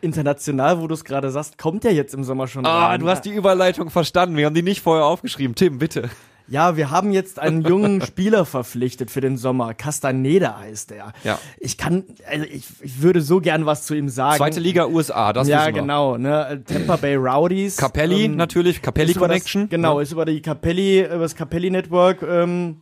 International, 0.03 0.79
wo 0.79 0.87
du 0.87 0.93
es 0.93 1.03
gerade 1.03 1.31
sagst, 1.31 1.57
kommt 1.57 1.83
der 1.83 1.93
jetzt 1.93 2.13
im 2.13 2.23
Sommer 2.23 2.47
schon 2.47 2.65
ah, 2.65 2.87
rein. 2.87 2.99
du 2.99 3.09
hast 3.09 3.21
die 3.25 3.31
Überleitung 3.33 3.89
verstanden. 3.89 4.37
Wir 4.37 4.45
haben 4.45 4.53
die 4.55 4.61
nicht 4.61 4.81
vorher 4.81 5.05
aufgeschrieben. 5.05 5.55
Tim, 5.55 5.79
bitte. 5.79 6.09
Ja, 6.49 6.75
wir 6.75 6.91
haben 6.91 7.13
jetzt 7.13 7.39
einen 7.39 7.61
jungen 7.67 8.01
Spieler 8.01 8.45
verpflichtet 8.45 9.09
für 9.09 9.21
den 9.21 9.37
Sommer. 9.37 9.73
Castaneda 9.73 10.59
heißt 10.59 10.91
er. 10.91 11.13
Ja. 11.23 11.39
Ich 11.57 11.77
kann, 11.77 12.03
also 12.29 12.45
ich, 12.45 12.65
ich 12.81 13.01
würde 13.01 13.21
so 13.21 13.39
gern 13.39 13.65
was 13.65 13.85
zu 13.85 13.95
ihm 13.95 14.09
sagen. 14.09 14.37
Zweite 14.37 14.59
Liga 14.59 14.85
USA, 14.87 15.31
das 15.31 15.47
ja, 15.47 15.59
wissen 15.61 15.75
wir. 15.75 15.81
genau, 15.81 16.17
ne? 16.17 16.61
Tampa 16.67 16.97
Bay 16.97 17.15
Rowdies. 17.15 17.77
Capelli 17.77 18.25
ähm, 18.25 18.35
natürlich, 18.35 18.81
Capelli 18.81 19.11
ist 19.11 19.15
über 19.17 19.27
das- 19.29 19.35
Connection. 19.37 19.69
Genau, 19.69 19.97
Ja. 19.99 20.03
ist 20.03 20.11
über 20.11 20.25
die 20.25 20.41
Capelli, 20.41 20.99
über 21.05 21.19
das 21.19 21.35
Capelli 21.35 21.69
Network 21.71 22.21
ähm, 22.23 22.81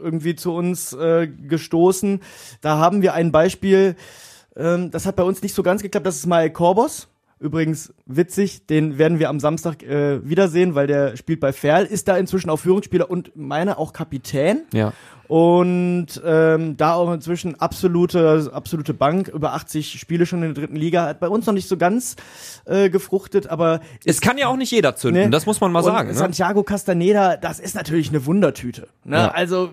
irgendwie 0.00 0.36
zu 0.36 0.52
uns 0.54 0.92
äh, 0.92 1.26
gestoßen. 1.26 2.20
Da 2.60 2.78
haben 2.78 3.02
wir 3.02 3.14
ein 3.14 3.32
Beispiel, 3.32 3.96
ähm, 4.56 4.90
das 4.90 5.06
hat 5.06 5.16
bei 5.16 5.22
uns 5.22 5.42
nicht 5.42 5.54
so 5.54 5.62
ganz 5.62 5.82
geklappt, 5.82 6.06
das 6.06 6.16
ist 6.16 6.26
mal 6.26 6.50
Korbos. 6.50 7.08
Übrigens 7.40 7.92
witzig, 8.06 8.66
den 8.66 8.96
werden 8.96 9.18
wir 9.18 9.28
am 9.28 9.40
Samstag 9.40 9.82
äh, 9.82 10.26
wiedersehen, 10.26 10.74
weil 10.74 10.86
der 10.86 11.16
spielt 11.16 11.40
bei 11.40 11.52
Ferl, 11.52 11.84
ist 11.84 12.08
da 12.08 12.16
inzwischen 12.16 12.48
auch 12.48 12.58
Führungsspieler 12.58 13.10
und 13.10 13.32
meine 13.34 13.76
auch 13.76 13.92
Kapitän. 13.92 14.62
Ja. 14.72 14.92
Und 15.26 16.06
ähm, 16.24 16.76
da 16.76 16.94
auch 16.94 17.12
inzwischen 17.12 17.60
absolute, 17.60 18.50
absolute 18.52 18.94
Bank, 18.94 19.28
über 19.28 19.54
80 19.54 19.98
Spiele 19.98 20.26
schon 20.26 20.42
in 20.42 20.54
der 20.54 20.62
dritten 20.62 20.76
Liga, 20.76 21.06
hat 21.06 21.18
bei 21.18 21.28
uns 21.28 21.46
noch 21.46 21.54
nicht 21.54 21.68
so 21.68 21.76
ganz 21.76 22.14
äh, 22.66 22.88
gefruchtet, 22.88 23.48
aber 23.48 23.80
Es 24.04 24.20
kann 24.20 24.38
ja 24.38 24.46
auch 24.46 24.56
nicht 24.56 24.70
jeder 24.70 24.96
zünden, 24.96 25.24
Ne? 25.24 25.30
das 25.30 25.44
muss 25.44 25.60
man 25.60 25.72
mal 25.72 25.80
und 25.80 25.86
sagen. 25.86 26.08
Ne? 26.08 26.14
Santiago 26.14 26.62
Castaneda, 26.62 27.36
das 27.36 27.58
ist 27.58 27.74
natürlich 27.74 28.10
eine 28.10 28.24
Wundertüte. 28.26 28.88
Ne? 29.04 29.16
Ja. 29.16 29.30
Also 29.32 29.70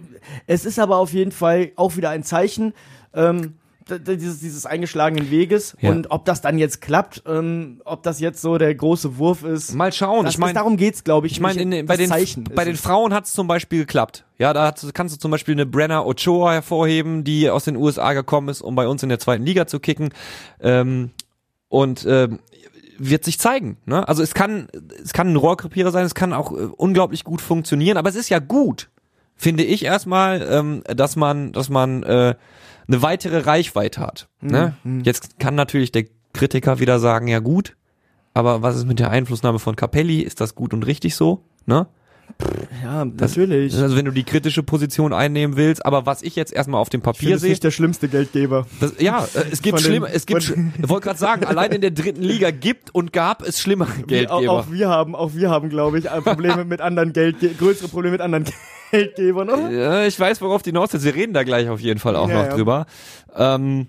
es 0.47 0.65
ist 0.65 0.79
aber 0.79 0.97
auf 0.97 1.13
jeden 1.13 1.31
Fall 1.31 1.71
auch 1.75 1.95
wieder 1.95 2.09
ein 2.09 2.23
Zeichen 2.23 2.73
ähm, 3.13 3.55
dieses, 3.89 4.39
dieses 4.39 4.65
eingeschlagenen 4.65 5.31
Weges. 5.31 5.75
Ja. 5.79 5.91
Und 5.91 6.11
ob 6.11 6.25
das 6.25 6.41
dann 6.41 6.57
jetzt 6.57 6.81
klappt, 6.81 7.23
ähm, 7.25 7.81
ob 7.85 8.03
das 8.03 8.19
jetzt 8.19 8.41
so 8.41 8.57
der 8.57 8.73
große 8.73 9.17
Wurf 9.17 9.43
ist. 9.43 9.73
Mal 9.73 9.91
schauen. 9.91 10.25
Das 10.25 10.35
ich 10.35 10.39
meine, 10.39 10.53
darum 10.53 10.77
geht's, 10.77 11.03
glaube 11.03 11.27
ich. 11.27 11.33
ich 11.33 11.39
meine, 11.39 11.83
bei 11.83 11.97
den, 11.97 12.09
Zeichen 12.09 12.43
bei 12.43 12.65
den. 12.65 12.75
Frauen 12.75 13.13
hat 13.13 13.25
es 13.25 13.33
zum 13.33 13.47
Beispiel 13.47 13.79
geklappt. 13.79 14.25
Ja, 14.37 14.53
da 14.53 14.67
hat, 14.67 14.83
kannst 14.93 15.15
du 15.15 15.19
zum 15.19 15.31
Beispiel 15.31 15.53
eine 15.53 15.65
Brenner 15.65 16.05
Ochoa 16.05 16.53
hervorheben, 16.53 17.23
die 17.23 17.49
aus 17.49 17.65
den 17.65 17.75
USA 17.75 18.13
gekommen 18.13 18.49
ist, 18.49 18.61
um 18.61 18.75
bei 18.75 18.87
uns 18.87 19.03
in 19.03 19.09
der 19.09 19.19
zweiten 19.19 19.45
Liga 19.45 19.67
zu 19.67 19.79
kicken. 19.79 20.09
Ähm, 20.59 21.11
und 21.69 22.05
ähm, 22.07 22.39
wird 22.97 23.23
sich 23.23 23.39
zeigen. 23.39 23.77
Ne? 23.85 24.07
Also 24.07 24.21
es 24.21 24.33
kann, 24.33 24.67
es 25.03 25.13
kann 25.13 25.31
ein 25.31 25.35
Rohrkrepierer 25.35 25.91
sein, 25.91 26.05
es 26.05 26.15
kann 26.15 26.33
auch 26.33 26.51
äh, 26.51 26.67
unglaublich 26.77 27.23
gut 27.23 27.41
funktionieren, 27.41 27.97
aber 27.97 28.09
es 28.09 28.15
ist 28.15 28.29
ja 28.29 28.39
gut, 28.39 28.89
finde 29.35 29.63
ich 29.63 29.85
erstmal, 29.85 30.47
ähm, 30.49 30.83
dass 30.85 31.15
man, 31.15 31.51
dass 31.51 31.69
man 31.69 32.03
äh, 32.03 32.35
eine 32.91 33.01
weitere 33.01 33.39
Reichweite 33.39 34.01
hat. 34.01 34.27
Ne? 34.41 34.75
Jetzt 35.03 35.39
kann 35.39 35.55
natürlich 35.55 35.91
der 35.91 36.05
Kritiker 36.33 36.79
wieder 36.79 36.99
sagen, 36.99 37.27
ja 37.27 37.39
gut, 37.39 37.75
aber 38.33 38.61
was 38.61 38.75
ist 38.75 38.85
mit 38.85 38.99
der 38.99 39.09
Einflussnahme 39.09 39.59
von 39.59 39.75
Capelli? 39.75 40.21
Ist 40.21 40.41
das 40.41 40.55
gut 40.55 40.73
und 40.73 40.85
richtig 40.85 41.15
so? 41.15 41.43
Ne? 41.65 41.87
Ja, 42.83 43.05
natürlich. 43.05 43.75
Also 43.77 43.95
wenn 43.95 44.05
du 44.05 44.11
die 44.11 44.23
kritische 44.23 44.63
Position 44.63 45.13
einnehmen 45.13 45.55
willst, 45.57 45.85
aber 45.85 46.05
was 46.05 46.21
ich 46.23 46.35
jetzt 46.35 46.51
erstmal 46.53 46.81
auf 46.81 46.89
dem 46.89 47.01
Papier 47.01 47.37
sehe, 47.37 47.49
nicht 47.51 47.63
der 47.63 47.71
schlimmste 47.71 48.07
Geldgeber. 48.07 48.65
das, 48.79 48.93
ja, 48.99 49.23
äh, 49.35 49.45
es 49.51 49.61
gibt 49.61 49.77
Von 49.77 49.83
den- 49.83 49.91
schlimme, 49.91 50.09
es 50.11 50.25
gibt, 50.25 50.41
ich 50.81 50.89
wollte 50.89 51.05
gerade 51.07 51.19
sagen, 51.19 51.45
allein 51.45 51.71
in 51.71 51.81
der 51.81 51.91
dritten 51.91 52.21
Liga 52.21 52.51
gibt 52.51 52.93
und 52.95 53.13
gab 53.13 53.41
es 53.47 53.59
schlimmere 53.59 53.91
Auch, 53.91 54.07
Geldgeber. 54.07 54.51
auch 54.51 54.71
wir 54.71 54.89
haben, 54.89 55.15
auch 55.15 55.33
wir 55.33 55.49
haben, 55.49 55.69
glaube 55.69 55.99
ich, 55.99 56.05
äh, 56.05 56.21
Probleme 56.21 56.65
mit 56.65 56.81
anderen 56.81 57.13
Geldge 57.13 57.49
größere 57.49 57.87
Probleme 57.87 58.13
mit 58.13 58.21
anderen 58.21 58.45
Geldgebern, 58.91 59.49
oder? 59.49 59.69
Ja, 59.71 60.05
ich 60.05 60.19
weiß, 60.19 60.41
worauf 60.41 60.61
die 60.63 60.69
hinaus 60.71 60.93
ist. 60.93 61.03
Wir 61.05 61.15
reden 61.15 61.33
da 61.33 61.43
gleich 61.43 61.69
auf 61.69 61.79
jeden 61.79 61.99
Fall 61.99 62.15
auch 62.15 62.27
Ja, 62.29 62.35
noch 62.35 62.45
ja. 62.49 62.55
drüber. 62.55 62.85
Ähm, 63.35 63.87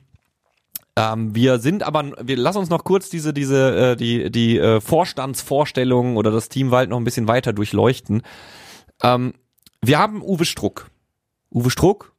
ähm, 0.96 1.34
wir 1.34 1.58
sind 1.58 1.82
aber, 1.82 2.12
wir 2.20 2.36
lass 2.36 2.56
uns 2.56 2.68
noch 2.68 2.84
kurz 2.84 3.08
diese, 3.08 3.32
diese, 3.32 3.92
äh, 3.92 3.96
die, 3.96 4.30
die 4.30 4.58
äh, 4.58 4.80
Vorstandsvorstellungen 4.80 6.16
oder 6.16 6.30
das 6.30 6.48
Team 6.48 6.70
Wald 6.70 6.90
noch 6.90 6.98
ein 6.98 7.04
bisschen 7.04 7.28
weiter 7.28 7.52
durchleuchten. 7.52 8.22
Ähm, 9.02 9.34
wir 9.80 9.98
haben 9.98 10.22
Uwe 10.22 10.44
Struck. 10.44 10.90
Uwe 11.50 11.70
Struck, 11.70 12.12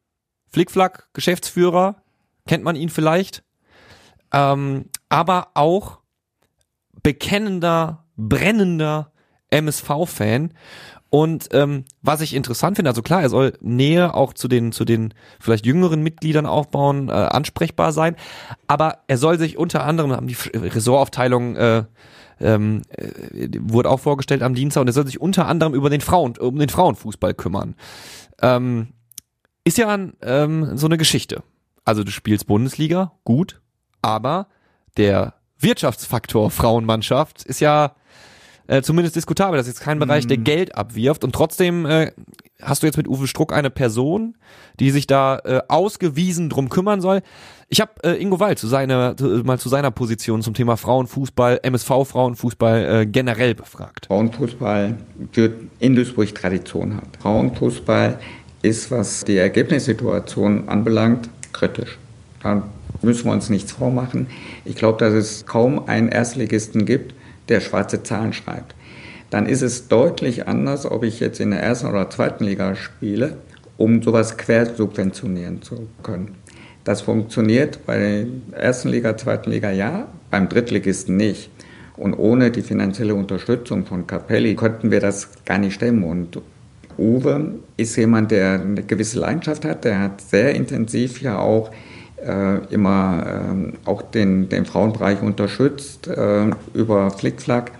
Flickflack, 0.50 1.10
Geschäftsführer, 1.14 2.04
kennt 2.48 2.64
man 2.64 2.76
ihn 2.76 2.90
vielleicht. 2.90 3.44
Ähm, 4.32 4.86
aber 5.10 5.50
auch 5.54 6.00
bekennender, 7.04 8.06
brennender 8.18 9.12
MSV-Fan. 9.52 10.54
Und 11.14 11.50
ähm, 11.52 11.86
was 12.02 12.22
ich 12.22 12.34
interessant 12.34 12.76
finde, 12.76 12.90
also 12.90 13.04
klar, 13.04 13.22
er 13.22 13.30
soll 13.30 13.54
Nähe 13.62 14.16
auch 14.16 14.34
zu 14.34 14.48
den 14.48 14.72
zu 14.72 14.84
den 14.84 15.14
vielleicht 15.40 15.64
jüngeren 15.64 16.02
Mitgliedern 16.02 16.48
aufbauen, 16.48 17.10
äh, 17.10 17.12
ansprechbar 17.12 17.92
sein, 17.92 18.16
aber 18.66 18.98
er 19.06 19.20
soll 19.20 19.38
sich 19.38 19.60
unter 19.60 19.86
anderem 19.86 20.12
haben 20.12 20.26
die 20.26 20.36
Ressortaufteilung 20.56 21.56
äh, 21.56 21.84
ähm, 22.40 22.82
äh, 22.90 23.48
wurde 23.60 23.92
auch 23.92 24.00
vorgestellt 24.00 24.42
am 24.42 24.56
Dienstag 24.56 24.82
und 24.82 24.88
er 24.88 24.94
soll 24.94 25.06
sich 25.06 25.22
unter 25.22 25.46
anderem 25.46 25.76
über 25.76 25.92
den 25.92 26.02
Frauen 26.02 26.36
um 26.40 26.58
den 26.58 26.70
Frauenfußball 26.70 27.36
kümmern. 27.36 27.76
Ähm, 28.42 28.88
ist 29.66 29.78
ja 29.78 29.90
ein, 29.90 30.14
ähm, 30.24 30.80
so 30.80 30.88
eine 30.88 30.98
Geschichte. 30.98 31.44
Also 31.86 32.04
du 32.04 32.10
spielst 32.10 32.48
Bundesliga, 32.48 33.12
gut, 33.24 33.62
aber 34.02 34.48
der 34.98 35.36
Wirtschaftsfaktor 35.60 36.50
Frauenmannschaft 36.50 37.44
ist 37.44 37.60
ja 37.60 37.94
äh, 38.68 38.82
zumindest 38.82 39.16
diskutabel. 39.16 39.58
Das 39.58 39.68
ist 39.68 39.76
jetzt 39.76 39.84
kein 39.84 40.00
Bereich, 40.00 40.28
der 40.28 40.38
Geld 40.38 40.76
abwirft. 40.76 41.24
Und 41.24 41.34
trotzdem 41.34 41.86
äh, 41.86 42.12
hast 42.62 42.84
du 42.84 42.88
jetzt 42.88 42.98
mit 42.98 43.08
Uwe 43.08 43.28
Struck 43.28 43.54
eine 43.54 43.70
Person, 43.70 44.36
die 44.80 44.92
sich 44.92 45.08
da 45.08 45.40
äh, 45.44 45.62
ausgewiesen 45.68 46.50
drum 46.50 46.70
kümmern 46.70 47.02
soll. 47.02 47.22
Ich 47.70 47.82
habe 47.82 47.92
äh, 48.04 48.22
Ingo 48.22 48.40
Wald 48.40 48.60
zu 48.60 48.68
seiner, 48.68 49.18
zu, 49.18 49.26
mal 49.44 49.60
zu 49.60 49.70
seiner 49.70 49.92
Position 49.92 50.42
zum 50.42 50.54
Thema 50.54 50.78
Frauenfußball, 50.78 51.60
MSV 51.64 51.88
Frauenfußball 52.06 53.02
äh, 53.02 53.06
generell 53.06 53.56
befragt. 53.56 54.06
Frauenfußball 54.08 54.96
wird 55.34 55.54
in 55.80 55.96
Duisburg 55.96 56.34
Tradition 56.36 56.98
hat. 56.98 57.08
Frauenfußball 57.22 58.20
ist, 58.62 58.92
was 58.92 59.24
die 59.26 59.38
Ergebnissituation 59.38 60.70
anbelangt, 60.70 61.30
kritisch. 61.52 61.98
Da 62.42 62.64
müssen 63.02 63.26
wir 63.26 63.34
uns 63.34 63.50
nichts 63.50 63.72
vormachen. 63.72 64.28
Ich 64.66 64.76
glaube, 64.76 65.00
dass 65.00 65.14
es 65.14 65.46
kaum 65.46 65.88
einen 65.88 66.10
Erstligisten 66.10 66.86
gibt, 66.86 67.14
der 67.50 67.62
schwarze 67.62 68.04
Zahlen 68.04 68.34
schreibt. 68.34 68.76
Dann 69.30 69.48
ist 69.48 69.62
es 69.62 69.88
deutlich 69.88 70.48
anders, 70.48 70.86
ob 70.86 71.04
ich 71.04 71.20
jetzt 71.20 71.40
in 71.40 71.52
der 71.52 71.62
ersten 71.62 71.88
oder 71.88 72.10
zweiten 72.10 72.44
Liga 72.44 72.76
spiele, 72.76 73.38
um 73.78 74.04
sowas 74.04 74.38
quersubventionieren 74.38 75.62
zu 75.62 75.88
können. 76.04 76.36
Das 76.84 77.02
funktioniert 77.02 77.86
bei 77.86 77.98
der 77.98 78.62
ersten 78.62 78.90
Liga, 78.90 79.18
zweiten 79.18 79.50
Liga 79.50 79.72
ja, 79.72 80.08
beim 80.30 80.50
Drittligisten 80.50 81.18
nicht. 81.18 81.50
Und 81.96 82.14
ohne 82.16 82.52
die 82.52 82.62
finanzielle 82.62 83.16
Unterstützung 83.16 83.86
von 83.86 84.06
Capelli 84.06 84.56
könnten 84.56 84.92
wir 84.92 85.00
das 85.00 85.30
gar 85.46 85.60
nicht 85.60 85.76
stemmen. 85.76 86.04
Und 86.04 86.42
Uwe 86.98 87.56
ist 87.78 87.96
jemand, 87.96 88.32
der 88.32 88.62
eine 88.62 88.84
gewisse 88.84 89.20
Leidenschaft 89.20 89.66
hat. 89.66 89.86
Der 89.86 90.00
hat 90.00 90.22
sehr 90.22 90.54
intensiv 90.56 91.22
ja 91.22 91.40
auch 91.40 91.72
immer 92.70 93.24
ähm, 93.50 93.74
auch 93.86 94.02
den, 94.02 94.50
den 94.50 94.66
Frauenbereich 94.66 95.22
unterstützt 95.22 96.08
äh, 96.08 96.50
über 96.74 97.12
Flickflack. 97.12 97.72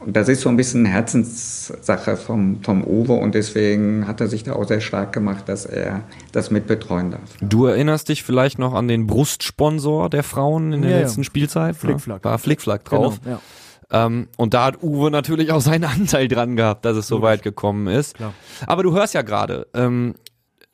Und 0.00 0.16
das 0.16 0.28
ist 0.28 0.42
so 0.42 0.48
ein 0.48 0.56
bisschen 0.56 0.84
Herzenssache 0.84 2.16
vom, 2.16 2.62
vom 2.62 2.84
Uwe 2.84 3.14
und 3.14 3.34
deswegen 3.34 4.06
hat 4.06 4.20
er 4.20 4.28
sich 4.28 4.44
da 4.44 4.52
auch 4.54 4.66
sehr 4.66 4.80
stark 4.80 5.12
gemacht, 5.12 5.48
dass 5.48 5.66
er 5.66 6.02
das 6.32 6.50
mitbetreuen 6.50 7.10
darf. 7.10 7.20
Du 7.40 7.66
erinnerst 7.66 8.08
dich 8.08 8.22
vielleicht 8.22 8.58
noch 8.58 8.74
an 8.74 8.86
den 8.88 9.06
Brustsponsor 9.06 10.08
der 10.08 10.22
Frauen 10.22 10.72
in 10.72 10.82
der 10.82 10.90
Ja, 10.92 10.96
ja. 10.98 11.02
letzten 11.02 11.24
Spielzeit? 11.24 11.76
Flickflack. 11.76 12.24
War 12.24 12.38
Flickflack 12.38 12.84
drauf. 12.84 13.20
Genau, 13.22 13.36
ja. 13.36 14.06
Ähm, 14.06 14.28
und 14.36 14.54
da 14.54 14.66
hat 14.66 14.82
Uwe 14.82 15.10
natürlich 15.10 15.50
auch 15.50 15.60
seinen 15.60 15.84
Anteil 16.00 16.28
dran 16.28 16.56
gehabt, 16.56 16.84
dass 16.84 16.96
es 16.96 17.06
so 17.08 17.22
weit 17.22 17.42
gekommen 17.42 17.86
ist. 17.88 18.16
Klar. 18.16 18.34
Aber 18.66 18.82
du 18.82 18.92
hörst 18.92 19.14
ja 19.14 19.22
gerade, 19.22 19.66
ähm, 19.74 20.14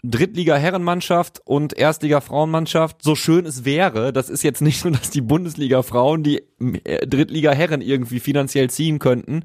Drittliga-Herrenmannschaft 0.04 1.40
und 1.44 1.76
Erstliga-Frauenmannschaft, 1.76 3.02
so 3.02 3.14
schön 3.14 3.46
es 3.46 3.64
wäre, 3.64 4.12
das 4.12 4.28
ist 4.28 4.42
jetzt 4.42 4.60
nicht 4.60 4.80
so, 4.80 4.90
dass 4.90 5.10
die 5.10 5.22
Bundesliga-Frauen 5.22 6.22
die 6.22 6.42
äh, 6.84 7.06
Drittliga-Herren 7.06 7.80
irgendwie 7.80 8.20
finanziell 8.20 8.68
ziehen 8.70 8.98
könnten. 8.98 9.44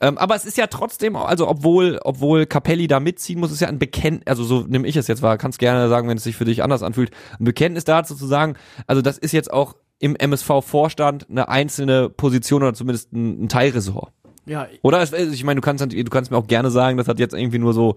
Ähm, 0.00 0.18
aber 0.18 0.34
es 0.34 0.44
ist 0.44 0.58
ja 0.58 0.66
trotzdem, 0.66 1.16
also 1.16 1.48
obwohl, 1.48 1.98
obwohl 2.02 2.46
Capelli 2.46 2.86
da 2.86 3.00
mitziehen 3.00 3.40
muss, 3.40 3.52
ist 3.52 3.60
ja 3.60 3.68
ein 3.68 3.78
Bekenntnis, 3.78 4.26
also 4.26 4.44
so 4.44 4.60
nehme 4.66 4.86
ich 4.86 4.96
es 4.96 5.06
jetzt 5.08 5.22
wahr, 5.22 5.38
kannst 5.38 5.58
gerne 5.58 5.88
sagen, 5.88 6.08
wenn 6.08 6.18
es 6.18 6.24
sich 6.24 6.36
für 6.36 6.44
dich 6.44 6.62
anders 6.62 6.82
anfühlt, 6.82 7.10
ein 7.38 7.44
Bekenntnis 7.44 7.84
dazu 7.84 8.14
zu 8.14 8.26
sagen, 8.26 8.56
also 8.86 9.00
das 9.00 9.16
ist 9.16 9.32
jetzt 9.32 9.50
auch 9.50 9.74
im 9.98 10.14
MSV-Vorstand 10.16 11.30
eine 11.30 11.48
einzelne 11.48 12.10
Position 12.10 12.62
oder 12.62 12.74
zumindest 12.74 13.12
ein, 13.12 13.48
Teilressort. 13.48 14.12
Ja, 14.48 14.68
Oder 14.82 15.02
es- 15.02 15.12
ich 15.12 15.42
meine, 15.42 15.60
du 15.60 15.64
kannst 15.64 15.84
du 15.84 16.04
kannst 16.04 16.30
mir 16.30 16.36
auch 16.36 16.46
gerne 16.46 16.70
sagen, 16.70 16.96
das 16.96 17.08
hat 17.08 17.18
jetzt 17.18 17.34
irgendwie 17.34 17.58
nur 17.58 17.72
so 17.74 17.96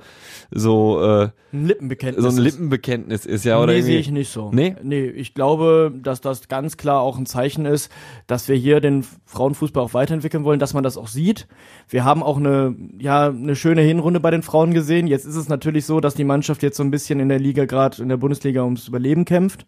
so 0.50 1.00
äh, 1.00 1.30
ein 1.54 1.66
Lippenbekenntnis. 1.68 2.24
so 2.24 2.30
ein 2.30 2.38
ist. 2.38 2.54
Lippenbekenntnis 2.54 3.26
ist 3.28 3.46
ja 3.46 3.62
oder 3.62 3.74
nee, 3.74 3.82
sehe 3.82 4.00
ich 4.00 4.10
nicht 4.10 4.32
so. 4.32 4.50
Nee? 4.52 4.76
Nee, 4.82 5.06
ich 5.06 5.36
glaube, 5.36 5.94
dass 5.96 6.22
das 6.22 6.48
ganz 6.48 6.76
klar 6.78 7.02
auch 7.02 7.20
ein 7.20 7.28
Zeichen 7.28 7.66
ist, 7.68 7.92
dass 8.26 8.48
wir 8.48 8.56
hier 8.56 8.80
den 8.82 9.06
Frauenfußball 9.26 9.84
auch 9.84 9.94
weiterentwickeln 9.94 10.44
wollen, 10.44 10.60
dass 10.60 10.74
man 10.74 10.82
das 10.84 10.98
auch 10.98 11.08
sieht. 11.08 11.48
Wir 11.88 12.04
haben 12.04 12.24
auch 12.24 12.38
eine, 12.38 12.76
ja, 12.98 13.28
eine 13.30 13.56
schöne 13.56 13.82
Hinrunde 13.82 14.20
bei 14.20 14.32
den 14.32 14.42
Frauen 14.42 14.74
gesehen. 14.74 15.06
Jetzt 15.06 15.26
ist 15.26 15.36
es 15.36 15.50
natürlich 15.50 15.86
so, 15.86 16.00
dass 16.00 16.16
die 16.16 16.24
Mannschaft 16.24 16.64
jetzt 16.64 16.78
so 16.78 16.84
ein 16.84 16.90
bisschen 16.90 17.20
in 17.20 17.30
der 17.30 17.40
Liga, 17.40 17.66
gerade 17.66 18.02
in 18.02 18.10
der 18.10 18.18
Bundesliga 18.18 18.64
ums 18.64 18.88
Überleben 18.88 19.24
kämpft. 19.26 19.68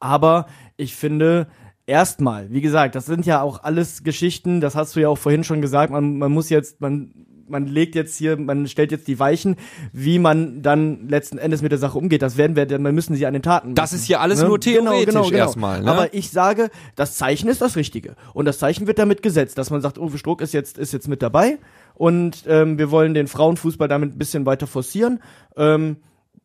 Aber 0.00 0.46
ich 0.78 0.96
finde, 0.96 1.46
erstmal, 1.86 2.50
wie 2.50 2.60
gesagt, 2.60 2.94
das 2.94 3.06
sind 3.06 3.26
ja 3.26 3.42
auch 3.42 3.62
alles 3.62 4.04
Geschichten, 4.04 4.60
das 4.60 4.74
hast 4.74 4.96
du 4.96 5.00
ja 5.00 5.08
auch 5.08 5.18
vorhin 5.18 5.44
schon 5.44 5.60
gesagt, 5.60 5.92
man, 5.92 6.18
man 6.18 6.32
muss 6.32 6.48
jetzt, 6.48 6.80
man, 6.80 7.12
man 7.48 7.66
legt 7.66 7.94
jetzt 7.94 8.16
hier, 8.16 8.36
man 8.36 8.66
stellt 8.66 8.92
jetzt 8.92 9.08
die 9.08 9.18
Weichen, 9.18 9.56
wie 9.92 10.18
man 10.18 10.62
dann 10.62 11.08
letzten 11.08 11.38
Endes 11.38 11.62
mit 11.62 11.70
der 11.70 11.78
Sache 11.78 11.98
umgeht. 11.98 12.22
Das 12.22 12.36
werden 12.36 12.56
wir, 12.56 12.66
dann 12.66 12.82
müssen 12.82 13.14
sie 13.14 13.26
an 13.26 13.34
den 13.34 13.42
Taten. 13.42 13.74
Das 13.74 13.92
ist 13.92 14.08
ja 14.08 14.20
alles 14.20 14.42
nur 14.42 14.58
theoretisch 14.58 15.30
erstmal, 15.30 15.82
ne? 15.82 15.90
Aber 15.90 16.14
ich 16.14 16.30
sage, 16.30 16.70
das 16.96 17.16
Zeichen 17.16 17.48
ist 17.48 17.60
das 17.60 17.76
Richtige. 17.76 18.16
Und 18.32 18.46
das 18.46 18.58
Zeichen 18.58 18.86
wird 18.86 18.98
damit 18.98 19.22
gesetzt, 19.22 19.58
dass 19.58 19.70
man 19.70 19.80
sagt, 19.80 19.98
Uwe 19.98 20.18
Struck 20.18 20.40
ist 20.40 20.54
jetzt, 20.54 20.78
ist 20.78 20.92
jetzt 20.92 21.08
mit 21.08 21.22
dabei 21.22 21.58
und 21.94 22.44
ähm, 22.46 22.78
wir 22.78 22.90
wollen 22.90 23.14
den 23.14 23.26
Frauenfußball 23.26 23.88
damit 23.88 24.14
ein 24.14 24.18
bisschen 24.18 24.46
weiter 24.46 24.66
forcieren. 24.66 25.20
Ähm, 25.56 25.96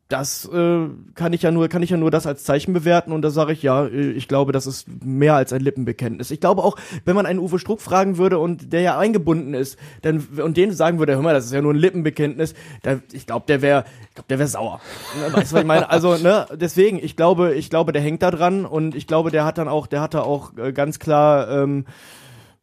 das 0.08 0.46
äh, 0.46 0.86
kann 1.14 1.34
ich 1.34 1.42
ja 1.42 1.50
nur 1.50 1.68
kann 1.68 1.82
ich 1.82 1.90
ja 1.90 1.98
nur 1.98 2.10
das 2.10 2.26
als 2.26 2.42
Zeichen 2.42 2.72
bewerten 2.72 3.12
und 3.12 3.20
da 3.20 3.28
sage 3.28 3.52
ich 3.52 3.62
ja, 3.62 3.84
äh, 3.84 4.10
ich 4.12 4.26
glaube, 4.26 4.52
das 4.52 4.66
ist 4.66 4.86
mehr 5.04 5.34
als 5.34 5.52
ein 5.52 5.60
Lippenbekenntnis. 5.60 6.30
Ich 6.30 6.40
glaube 6.40 6.64
auch, 6.64 6.76
wenn 7.04 7.14
man 7.14 7.26
einen 7.26 7.38
Uwe 7.38 7.58
Struck 7.58 7.82
fragen 7.82 8.16
würde 8.16 8.38
und 8.38 8.72
der 8.72 8.80
ja 8.80 8.98
eingebunden 8.98 9.52
ist, 9.52 9.78
dann 10.00 10.26
und 10.42 10.56
den 10.56 10.72
sagen 10.72 10.98
würde, 10.98 11.14
hör 11.14 11.22
mal, 11.22 11.34
das 11.34 11.44
ist 11.44 11.52
ja 11.52 11.60
nur 11.60 11.74
ein 11.74 11.78
Lippenbekenntnis, 11.78 12.54
da, 12.82 13.00
ich 13.12 13.26
glaube, 13.26 13.44
der 13.48 13.60
wäre 13.60 13.84
ich 14.08 14.14
glaube, 14.14 14.28
der 14.30 14.38
wäre 14.38 14.48
sauer. 14.48 14.80
Ne, 15.20 15.32
Weißt 15.32 15.52
du, 15.52 15.56
was 15.56 15.60
ich 15.60 15.66
meine? 15.66 15.90
Also, 15.90 16.16
ne, 16.16 16.46
deswegen, 16.54 16.98
ich 17.02 17.14
glaube, 17.14 17.54
ich 17.54 17.68
glaube, 17.68 17.92
der 17.92 18.00
hängt 18.00 18.22
da 18.22 18.30
dran 18.30 18.64
und 18.64 18.94
ich 18.94 19.06
glaube, 19.06 19.30
der 19.30 19.44
hat 19.44 19.58
dann 19.58 19.68
auch, 19.68 19.86
der 19.86 20.00
hat 20.00 20.14
da 20.14 20.22
auch 20.22 20.56
äh, 20.56 20.72
ganz 20.72 20.98
klar 20.98 21.50
ähm, 21.50 21.84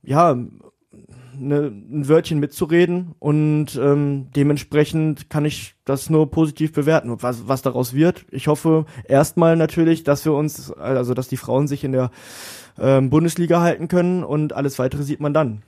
ja, 0.01 0.35
ne, 1.39 1.71
ein 1.71 2.07
Wörtchen 2.07 2.39
mitzureden 2.39 3.15
und 3.19 3.75
ähm, 3.75 4.27
dementsprechend 4.35 5.29
kann 5.29 5.45
ich 5.45 5.75
das 5.85 6.09
nur 6.09 6.31
positiv 6.31 6.73
bewerten. 6.73 7.15
Was, 7.21 7.47
was 7.47 7.61
daraus 7.61 7.93
wird, 7.93 8.25
ich 8.31 8.47
hoffe 8.47 8.85
erstmal 9.07 9.55
natürlich, 9.55 10.03
dass 10.03 10.25
wir 10.25 10.33
uns, 10.33 10.71
also 10.71 11.13
dass 11.13 11.27
die 11.27 11.37
Frauen 11.37 11.67
sich 11.67 11.83
in 11.83 11.91
der 11.91 12.11
ähm, 12.79 13.09
Bundesliga 13.09 13.61
halten 13.61 13.87
können 13.87 14.23
und 14.23 14.53
alles 14.53 14.79
weitere 14.79 15.03
sieht 15.03 15.19
man 15.19 15.33
dann. 15.33 15.61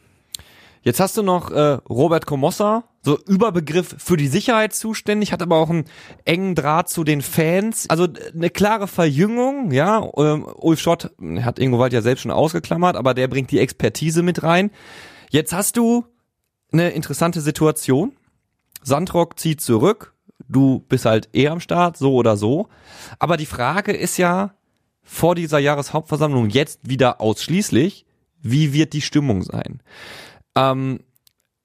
Jetzt 0.88 1.01
hast 1.01 1.17
du 1.17 1.21
noch 1.21 1.51
äh, 1.51 1.80
Robert 1.89 2.25
Komossa, 2.25 2.86
so 3.01 3.19
Überbegriff 3.25 3.95
für 3.97 4.15
die 4.15 4.27
Sicherheit 4.27 4.73
zuständig, 4.73 5.34
hat 5.34 5.41
aber 5.41 5.58
auch 5.58 5.69
einen 5.69 5.84
engen 6.23 6.56
Draht 6.56 6.88
zu 6.88 7.03
den 7.03 7.21
Fans. 7.21 7.89
Also 7.89 8.06
äh, 8.06 8.32
eine 8.34 8.49
klare 8.49 8.88
Verjüngung, 8.88 9.71
ja. 9.71 10.10
Ähm, 10.15 10.47
Ulf 10.56 10.80
Schott 10.80 11.12
hat 11.41 11.60
Ingo 11.60 11.77
Wald 11.80 11.91
ja 11.91 12.01
selbst 12.01 12.21
schon 12.21 12.32
ausgeklammert, 12.32 12.95
aber 12.95 13.13
der 13.13 13.27
bringt 13.27 13.51
die 13.51 13.60
Expertise 13.60 14.23
mit 14.23 14.43
rein. 14.43 14.71
Jetzt 15.29 15.53
hast 15.53 15.77
du 15.77 16.05
eine 16.71 16.91
interessante 16.91 17.41
Situation. 17.41 18.13
Sandrock 18.83 19.39
zieht 19.39 19.61
zurück, 19.61 20.13
du 20.47 20.79
bist 20.87 21.05
halt 21.05 21.29
eh 21.33 21.47
am 21.47 21.59
Start, 21.59 21.97
so 21.97 22.13
oder 22.13 22.37
so. 22.37 22.67
Aber 23.19 23.37
die 23.37 23.45
Frage 23.45 23.91
ist 23.91 24.17
ja 24.17 24.53
vor 25.03 25.35
dieser 25.35 25.59
Jahreshauptversammlung 25.59 26.49
jetzt 26.49 26.88
wieder 26.88 27.21
ausschließlich, 27.21 28.05
wie 28.41 28.73
wird 28.73 28.93
die 28.93 29.01
Stimmung 29.01 29.41
sein? 29.41 29.82
Ähm, 30.55 30.99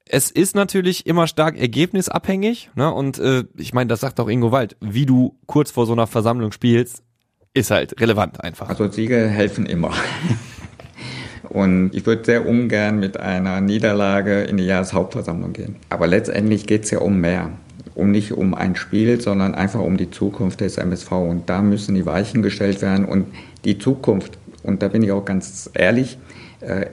es 0.05 0.31
ist 0.31 0.55
natürlich 0.55 1.05
immer 1.05 1.27
stark 1.27 1.57
ergebnisabhängig, 1.57 2.71
ne? 2.75 2.93
Und 2.93 3.19
äh, 3.19 3.45
ich 3.57 3.73
meine, 3.73 3.87
das 3.87 4.01
sagt 4.01 4.19
auch 4.19 4.27
Ingo 4.27 4.51
Wald, 4.51 4.75
wie 4.81 5.05
du 5.05 5.37
kurz 5.45 5.71
vor 5.71 5.85
so 5.85 5.93
einer 5.93 6.07
Versammlung 6.07 6.51
spielst, 6.51 7.03
ist 7.53 7.71
halt 7.71 7.99
relevant 8.01 8.43
einfach. 8.43 8.69
Also 8.69 8.89
Siege 8.89 9.27
helfen 9.27 9.65
immer. 9.65 9.93
Und 11.53 11.91
ich 11.93 12.05
würde 12.07 12.25
sehr 12.25 12.47
ungern 12.47 12.99
mit 12.99 13.19
einer 13.19 13.61
Niederlage 13.61 14.41
in 14.41 14.57
die 14.57 14.65
Jahreshauptversammlung 14.65 15.53
gehen. 15.53 15.75
Aber 15.89 16.07
letztendlich 16.07 16.65
geht 16.65 16.85
es 16.85 16.91
ja 16.91 16.97
um 16.97 17.21
mehr. 17.21 17.51
Um 17.93 18.09
nicht 18.09 18.31
um 18.31 18.55
ein 18.55 18.75
Spiel, 18.75 19.21
sondern 19.21 19.53
einfach 19.53 19.79
um 19.79 19.95
die 19.95 20.09
Zukunft 20.09 20.61
des 20.61 20.77
MSV. 20.77 21.11
Und 21.11 21.49
da 21.51 21.61
müssen 21.61 21.93
die 21.93 22.07
Weichen 22.07 22.41
gestellt 22.41 22.81
werden. 22.81 23.05
Und 23.05 23.27
die 23.65 23.77
Zukunft, 23.77 24.39
und 24.63 24.81
da 24.81 24.87
bin 24.87 25.03
ich 25.03 25.11
auch 25.11 25.25
ganz 25.25 25.69
ehrlich, 25.75 26.17
äh, 26.61 26.87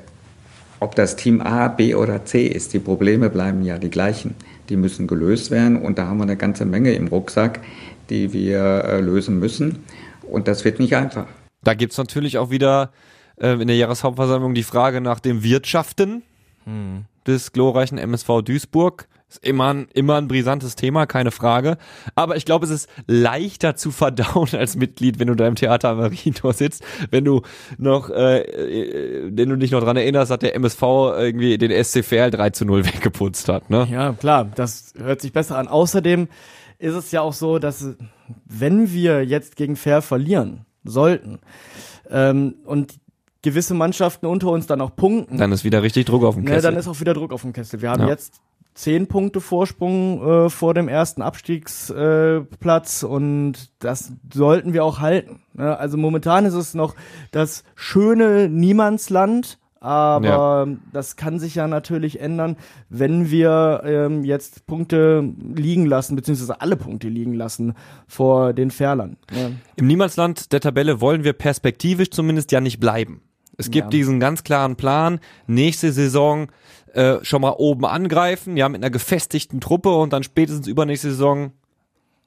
ob 0.78 0.94
das 0.94 1.16
Team 1.16 1.40
A, 1.40 1.68
B 1.68 1.94
oder 1.94 2.26
C 2.26 2.46
ist, 2.46 2.74
die 2.74 2.80
Probleme 2.80 3.30
bleiben 3.30 3.62
ja 3.62 3.78
die 3.78 3.90
gleichen. 3.90 4.34
Die 4.68 4.76
müssen 4.76 5.06
gelöst 5.06 5.50
werden. 5.50 5.80
Und 5.80 5.96
da 5.98 6.06
haben 6.06 6.18
wir 6.18 6.24
eine 6.24 6.36
ganze 6.36 6.66
Menge 6.66 6.92
im 6.92 7.06
Rucksack, 7.06 7.61
die 8.11 8.34
wir 8.34 8.84
äh, 8.84 9.00
lösen 9.00 9.38
müssen. 9.38 9.84
Und 10.22 10.48
das 10.48 10.66
wird 10.66 10.80
nicht 10.80 10.96
einfach. 10.96 11.26
Da 11.64 11.72
gibt's 11.72 11.96
natürlich 11.96 12.36
auch 12.36 12.50
wieder 12.50 12.92
äh, 13.36 13.52
in 13.52 13.66
der 13.68 13.76
Jahreshauptversammlung 13.76 14.54
die 14.54 14.62
Frage 14.62 15.00
nach 15.00 15.20
dem 15.20 15.42
Wirtschaften 15.42 16.22
Hm. 16.64 17.04
des 17.26 17.52
glorreichen 17.52 17.98
MSV 17.98 18.42
Duisburg. 18.44 19.08
Ist 19.28 19.44
immer 19.44 19.72
ein, 19.72 19.86
immer 19.94 20.16
ein 20.16 20.26
brisantes 20.26 20.74
Thema, 20.74 21.06
keine 21.06 21.30
Frage. 21.30 21.78
Aber 22.16 22.36
ich 22.36 22.44
glaube, 22.44 22.64
es 22.64 22.72
ist 22.72 22.88
leichter 23.06 23.76
zu 23.76 23.92
verdauen 23.92 24.48
als 24.52 24.74
Mitglied, 24.74 25.20
wenn 25.20 25.28
du 25.28 25.36
da 25.36 25.46
im 25.46 25.54
Theater 25.54 25.90
am 25.90 25.98
Marientor 25.98 26.52
sitzt. 26.52 26.82
Wenn 27.10 27.24
du 27.24 27.42
noch, 27.78 28.10
äh, 28.10 28.40
äh, 28.40 29.30
wenn 29.32 29.48
du 29.48 29.56
dich 29.56 29.70
noch 29.70 29.80
dran 29.82 29.96
erinnerst, 29.96 30.32
hat 30.32 30.42
der 30.42 30.56
MSV 30.56 30.82
irgendwie 30.82 31.58
den 31.58 31.70
SCVL 31.70 32.32
3 32.32 32.50
zu 32.50 32.64
0 32.64 32.84
weggeputzt 32.86 33.48
hat, 33.48 33.70
ne? 33.70 33.86
Ja, 33.88 34.12
klar, 34.14 34.50
das 34.52 34.94
hört 34.98 35.20
sich 35.20 35.32
besser 35.32 35.56
an. 35.58 35.68
Außerdem 35.68 36.26
ist 36.78 36.94
es 36.94 37.12
ja 37.12 37.20
auch 37.20 37.34
so, 37.34 37.60
dass 37.60 37.86
wenn 38.46 38.92
wir 38.92 39.24
jetzt 39.24 39.54
gegen 39.54 39.76
Fair 39.76 40.02
verlieren 40.02 40.66
sollten 40.82 41.38
ähm, 42.10 42.56
und 42.64 42.94
gewisse 43.43 43.74
Mannschaften 43.74 44.26
unter 44.26 44.49
uns 44.51 44.66
dann 44.66 44.80
auch 44.80 44.95
punkten, 44.97 45.38
Dann 45.38 45.53
ist 45.53 45.64
wieder 45.64 45.82
richtig 45.82 46.07
Druck 46.07 46.24
auf 46.24 46.34
dem 46.34 46.45
ne, 46.45 46.51
Kessel. 46.51 46.62
dann 46.70 46.78
ist 46.78 46.88
auch 46.88 47.01
wieder 47.01 47.14
Druck 47.14 47.32
auf 47.32 47.43
dem 47.43 47.53
Kessel. 47.53 47.80
Wir 47.82 47.91
haben 47.91 48.03
Ja. 48.03 48.09
jetzt 48.09 48.41
zehn 48.74 49.07
Punkte 49.09 49.41
Vorsprung 49.41 50.22
äh, 50.47 50.49
vor 50.51 50.74
dem 50.74 50.88
ersten 50.88 51.22
Abstiegsplatz 51.22 53.03
äh, 53.03 53.07
und 53.07 53.70
das 53.78 54.12
sollten 54.32 54.72
wir 54.72 54.84
auch 54.84 55.01
halten. 55.01 55.41
Ne? 55.55 55.76
Also 55.78 55.97
momentan 55.97 56.45
ist 56.45 56.55
es 56.55 56.74
noch 56.74 56.95
das 57.30 57.64
schöne 57.74 58.49
Niemandsland, 58.49 59.59
aber 59.80 60.68
das 60.93 61.16
kann 61.16 61.38
sich 61.38 61.55
ja 61.55 61.66
natürlich 61.66 62.20
ändern, 62.20 62.57
wenn 62.91 63.30
wir 63.30 63.80
ähm, 63.84 64.24
jetzt 64.24 64.66
Punkte 64.66 65.32
liegen 65.55 65.86
lassen, 65.86 66.16
beziehungsweise 66.16 66.61
alle 66.61 66.76
Punkte 66.76 67.09
liegen 67.09 67.32
lassen 67.34 67.74
vor 68.07 68.53
den 68.53 68.70
Ferlern. 68.70 69.16
Ne? 69.32 69.57
Im 69.76 69.86
Niemandsland 69.86 70.53
der 70.53 70.61
Tabelle 70.61 71.01
wollen 71.01 71.24
wir 71.24 71.32
perspektivisch 71.32 72.11
zumindest 72.11 72.53
ja 72.53 72.61
nicht 72.61 72.78
bleiben. 72.78 73.22
Es 73.61 73.70
gibt 73.70 73.86
Ja. 73.86 73.90
diesen 73.90 74.18
ganz 74.20 74.42
klaren 74.42 74.76
Plan, 74.76 75.20
nächste 75.46 75.92
Saison 75.92 76.48
äh, 76.94 77.18
schon 77.22 77.42
mal 77.42 77.54
oben 77.56 77.86
angreifen, 77.86 78.56
ja, 78.56 78.68
mit 78.68 78.82
einer 78.82 78.90
gefestigten 78.90 79.61
Truppe 79.61 79.94
und 79.94 80.12
dann 80.12 80.22
spätestens 80.24 80.66
übernächste 80.66 81.11
Saison 81.11 81.52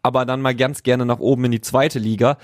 aber 0.06 0.26
dann 0.26 0.42
mal 0.42 0.54
ganz 0.54 0.84
gerne 0.84 1.06
nach 1.06 1.20
oben 1.20 1.46
in 1.46 1.52
die 1.52 1.62
zweite 1.62 1.98
Liga. 1.98 2.38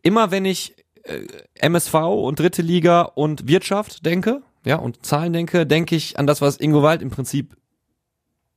Immer 0.00 0.30
wenn 0.30 0.46
ich 0.46 0.74
äh, 1.02 1.20
MSV 1.56 1.94
und 1.94 2.38
dritte 2.40 2.62
Liga 2.62 3.02
und 3.02 3.46
Wirtschaft 3.46 4.06
denke, 4.06 4.40
ja, 4.64 4.76
und 4.76 5.04
Zahlen 5.04 5.34
denke, 5.34 5.66
denke 5.66 5.96
ich 5.96 6.18
an 6.18 6.26
das, 6.26 6.40
was 6.40 6.58
Ingo 6.58 6.82
Wald 6.82 7.02
im 7.02 7.10
Prinzip 7.10 7.56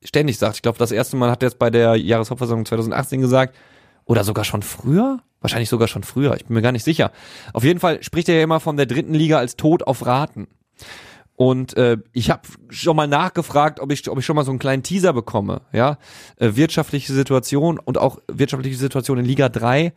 ständig 0.02 0.38
sagt. 0.38 0.56
Ich 0.56 0.62
glaube, 0.62 0.78
das 0.78 0.92
erste 0.94 1.18
Mal 1.18 1.30
hat 1.30 1.44
er 1.44 1.48
es 1.48 1.56
bei 1.56 1.70
der 1.70 1.96
Jahreshauptversammlung 1.98 2.66
2018 2.66 3.20
gesagt. 3.20 3.54
Oder 4.08 4.24
sogar 4.24 4.46
schon 4.46 4.64
früher? 4.64 5.20
Wahrscheinlich 5.42 5.70
sogar 5.70 5.88
schon 5.88 6.04
früher. 6.04 6.36
Ich 6.36 6.46
bin 6.46 6.56
mir 6.56 6.62
gar 6.62 6.72
nicht 6.72 6.84
sicher. 6.84 7.12
Auf 7.54 7.64
jeden 7.64 7.80
Fall 7.80 8.02
spricht 8.02 8.28
er 8.30 8.36
ja 8.38 8.44
immer 8.44 8.60
von 8.60 8.78
der 8.78 8.88
dritten 8.88 9.14
Liga 9.14 9.38
als 9.38 9.56
Tod 9.56 9.84
auf 9.86 10.06
Raten. 10.06 10.48
Und 11.36 11.78
äh, 11.78 11.98
ich 12.14 12.32
habe 12.32 12.42
schon 12.70 12.96
mal 12.96 13.08
nachgefragt, 13.08 13.80
ob 13.80 13.92
ich, 13.92 14.10
ob 14.10 14.18
ich 14.18 14.26
schon 14.26 14.36
mal 14.36 14.44
so 14.44 14.50
einen 14.50 14.58
kleinen 14.58 14.82
Teaser 14.82 15.14
bekomme. 15.14 15.62
Ja, 15.72 16.00
äh, 16.38 16.56
wirtschaftliche 16.56 17.14
Situation 17.14 17.78
und 17.78 18.00
auch 18.00 18.18
wirtschaftliche 18.28 18.78
Situation 18.78 19.20
in 19.20 19.26
Liga 19.26 19.48
3. 19.48 19.94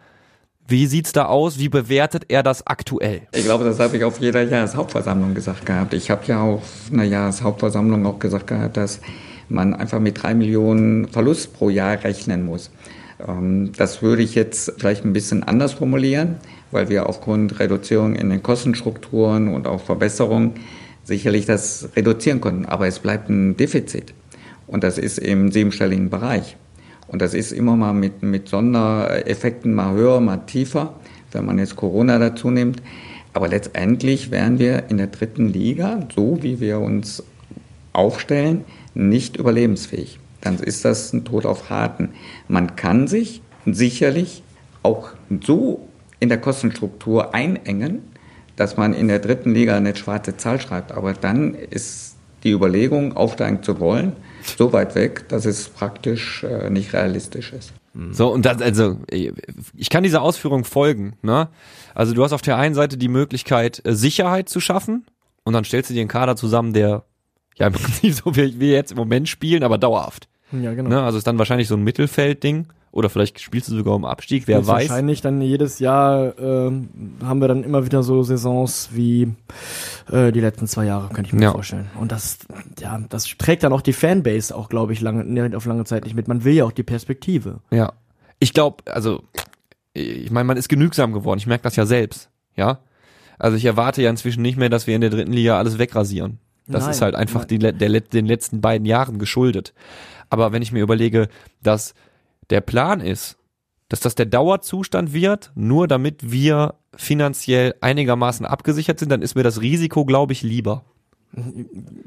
Wie 0.68 0.86
sieht's 0.86 1.12
da 1.12 1.24
aus? 1.24 1.58
Wie 1.58 1.70
bewertet 1.70 2.26
er 2.28 2.42
das 2.42 2.66
aktuell? 2.66 3.22
Ich 3.34 3.44
glaube, 3.44 3.64
das 3.64 3.80
habe 3.80 3.96
ich 3.96 4.04
auf 4.04 4.20
jeder 4.20 4.42
Jahreshauptversammlung 4.42 5.34
gesagt 5.34 5.64
gehabt. 5.64 5.94
Ich 5.94 6.10
habe 6.10 6.26
ja 6.26 6.42
auf 6.42 6.90
einer 6.92 7.04
Jahreshauptversammlung 7.04 8.04
auch 8.06 8.18
gesagt 8.18 8.48
gehabt, 8.48 8.76
dass 8.76 9.00
man 9.48 9.74
einfach 9.74 9.98
mit 9.98 10.22
drei 10.22 10.34
Millionen 10.34 11.08
Verlust 11.08 11.54
pro 11.54 11.70
Jahr 11.70 12.04
rechnen 12.04 12.44
muss. 12.44 12.70
Ähm, 13.26 13.72
Das 13.76 14.02
würde 14.02 14.22
ich 14.22 14.34
jetzt 14.34 14.74
vielleicht 14.78 15.04
ein 15.04 15.12
bisschen 15.12 15.42
anders 15.42 15.72
formulieren, 15.72 16.36
weil 16.70 16.88
wir 16.88 17.08
aufgrund 17.08 17.58
Reduzierung 17.58 18.14
in 18.14 18.30
den 18.30 18.42
Kostenstrukturen 18.42 19.48
und 19.48 19.66
auch 19.66 19.80
Verbesserung 19.80 20.54
sicherlich 21.04 21.46
das 21.46 21.88
reduzieren 21.96 22.40
konnten. 22.40 22.66
Aber 22.66 22.86
es 22.86 22.98
bleibt 22.98 23.28
ein 23.28 23.56
Defizit. 23.56 24.14
Und 24.66 24.84
das 24.84 24.98
ist 24.98 25.18
im 25.18 25.50
siebenstelligen 25.50 26.10
Bereich. 26.10 26.56
Und 27.08 27.20
das 27.20 27.34
ist 27.34 27.50
immer 27.50 27.74
mal 27.74 27.92
mit, 27.92 28.22
mit 28.22 28.48
Sondereffekten 28.48 29.74
mal 29.74 29.94
höher, 29.94 30.20
mal 30.20 30.36
tiefer, 30.46 30.94
wenn 31.32 31.44
man 31.44 31.58
jetzt 31.58 31.74
Corona 31.74 32.20
dazu 32.20 32.50
nimmt. 32.50 32.80
Aber 33.32 33.48
letztendlich 33.48 34.30
wären 34.30 34.60
wir 34.60 34.84
in 34.90 34.98
der 34.98 35.08
dritten 35.08 35.52
Liga, 35.52 36.06
so 36.14 36.38
wie 36.42 36.60
wir 36.60 36.78
uns 36.78 37.24
aufstellen, 37.92 38.64
nicht 38.94 39.36
überlebensfähig. 39.36 40.19
Dann 40.40 40.58
ist 40.58 40.84
das 40.84 41.12
ein 41.12 41.24
Tod 41.24 41.46
auf 41.46 41.70
Raten. 41.70 42.10
Man 42.48 42.76
kann 42.76 43.08
sich 43.08 43.42
sicherlich 43.66 44.42
auch 44.82 45.10
so 45.44 45.88
in 46.18 46.28
der 46.28 46.38
Kostenstruktur 46.38 47.34
einengen, 47.34 48.02
dass 48.56 48.76
man 48.76 48.94
in 48.94 49.08
der 49.08 49.18
dritten 49.18 49.54
Liga 49.54 49.76
eine 49.76 49.94
schwarze 49.96 50.36
Zahl 50.36 50.60
schreibt. 50.60 50.92
Aber 50.92 51.12
dann 51.12 51.54
ist 51.54 52.16
die 52.44 52.50
Überlegung, 52.50 53.16
aufsteigen 53.16 53.62
zu 53.62 53.80
wollen, 53.80 54.14
so 54.56 54.72
weit 54.72 54.94
weg, 54.94 55.28
dass 55.28 55.44
es 55.44 55.68
praktisch 55.68 56.42
äh, 56.44 56.70
nicht 56.70 56.92
realistisch 56.92 57.52
ist. 57.52 57.72
So, 58.12 58.32
und 58.32 58.46
das, 58.46 58.62
also, 58.62 58.98
ich 59.10 59.90
kann 59.90 60.04
dieser 60.04 60.22
Ausführung 60.22 60.64
folgen, 60.64 61.16
ne? 61.22 61.48
Also, 61.92 62.14
du 62.14 62.22
hast 62.22 62.32
auf 62.32 62.40
der 62.40 62.56
einen 62.56 62.74
Seite 62.74 62.96
die 62.96 63.08
Möglichkeit, 63.08 63.82
äh, 63.84 63.94
Sicherheit 63.94 64.48
zu 64.48 64.60
schaffen, 64.60 65.04
und 65.42 65.54
dann 65.54 65.64
stellst 65.64 65.90
du 65.90 65.94
dir 65.94 66.00
einen 66.00 66.08
Kader 66.08 66.36
zusammen, 66.36 66.72
der, 66.72 67.04
ja, 67.56 67.66
im 67.66 67.72
Prinzip 67.72 68.14
so 68.14 68.36
wie 68.36 68.60
wir 68.60 68.72
jetzt 68.72 68.92
im 68.92 68.96
Moment 68.96 69.28
spielen, 69.28 69.64
aber 69.64 69.76
dauerhaft. 69.76 70.28
Ja, 70.52 70.74
genau. 70.74 70.90
Ne? 70.90 71.02
Also, 71.02 71.18
ist 71.18 71.26
dann 71.26 71.38
wahrscheinlich 71.38 71.68
so 71.68 71.74
ein 71.76 71.82
Mittelfeldding, 71.84 72.66
oder 72.92 73.08
vielleicht 73.08 73.38
spielst 73.40 73.68
du 73.68 73.76
sogar 73.76 73.94
um 73.94 74.04
Abstieg, 74.04 74.48
wer 74.48 74.66
weiß. 74.66 74.88
Wahrscheinlich 74.88 75.20
dann 75.20 75.40
jedes 75.40 75.78
Jahr 75.78 76.36
ähm, 76.40 76.88
haben 77.24 77.40
wir 77.40 77.46
dann 77.46 77.62
immer 77.62 77.84
wieder 77.84 78.02
so 78.02 78.22
Saisons 78.24 78.88
wie 78.92 79.32
äh, 80.10 80.32
die 80.32 80.40
letzten 80.40 80.66
zwei 80.66 80.86
Jahre, 80.86 81.08
könnte 81.08 81.28
ich 81.28 81.32
mir 81.32 81.42
Ja. 81.42 81.52
vorstellen. 81.52 81.88
Und 82.00 82.10
das, 82.10 82.38
ja, 82.80 82.98
das 83.08 83.26
trägt 83.38 83.62
dann 83.62 83.72
auch 83.72 83.80
die 83.80 83.92
Fanbase 83.92 84.54
auch, 84.56 84.68
glaube 84.68 84.92
ich, 84.92 85.00
lange, 85.00 85.24
ne, 85.24 85.56
auf 85.56 85.66
lange 85.66 85.84
Zeit 85.84 86.02
nicht 86.04 86.16
mit. 86.16 86.26
Man 86.26 86.42
will 86.42 86.54
ja 86.54 86.64
auch 86.64 86.72
die 86.72 86.82
Perspektive. 86.82 87.60
Ja. 87.70 87.92
Ich 88.40 88.52
glaube, 88.54 88.82
also, 88.90 89.22
ich 89.92 90.30
meine, 90.32 90.44
man 90.46 90.56
ist 90.56 90.68
genügsam 90.68 91.12
geworden. 91.12 91.38
Ich 91.38 91.46
merke 91.46 91.62
das 91.62 91.76
ja 91.76 91.86
selbst. 91.86 92.28
Ja. 92.56 92.80
Also 93.38 93.56
ich 93.56 93.64
erwarte 93.64 94.02
ja 94.02 94.10
inzwischen 94.10 94.42
nicht 94.42 94.58
mehr, 94.58 94.68
dass 94.68 94.86
wir 94.88 94.94
in 94.96 95.00
der 95.00 95.10
dritten 95.10 95.32
Liga 95.32 95.58
alles 95.58 95.78
wegrasieren. 95.78 96.38
Das 96.70 96.84
Nein, 96.84 96.90
ist 96.92 97.02
halt 97.02 97.14
einfach 97.14 97.44
die, 97.44 97.58
der, 97.58 97.72
den 97.72 98.26
letzten 98.26 98.60
beiden 98.60 98.86
Jahren 98.86 99.18
geschuldet. 99.18 99.74
Aber 100.28 100.52
wenn 100.52 100.62
ich 100.62 100.72
mir 100.72 100.82
überlege, 100.82 101.28
dass 101.62 101.94
der 102.50 102.60
Plan 102.60 103.00
ist, 103.00 103.36
dass 103.88 104.00
das 104.00 104.14
der 104.14 104.26
Dauerzustand 104.26 105.12
wird, 105.12 105.50
nur 105.54 105.88
damit 105.88 106.30
wir 106.30 106.74
finanziell 106.94 107.74
einigermaßen 107.80 108.46
abgesichert 108.46 108.98
sind, 108.98 109.10
dann 109.10 109.22
ist 109.22 109.34
mir 109.34 109.42
das 109.42 109.60
Risiko, 109.60 110.04
glaube 110.04 110.32
ich, 110.32 110.42
lieber. 110.42 110.84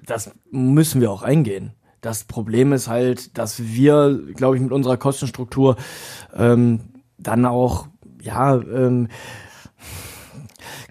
Das 0.05 0.31
müssen 0.51 1.01
wir 1.01 1.11
auch 1.11 1.23
eingehen. 1.23 1.73
Das 2.01 2.25
Problem 2.25 2.73
ist 2.73 2.87
halt, 2.87 3.37
dass 3.37 3.63
wir, 3.63 4.19
glaube 4.35 4.57
ich, 4.57 4.61
mit 4.61 4.71
unserer 4.71 4.97
Kostenstruktur 4.97 5.77
ähm, 6.35 6.81
dann 7.17 7.45
auch, 7.45 7.87
ja, 8.21 8.55
ähm, 8.55 9.07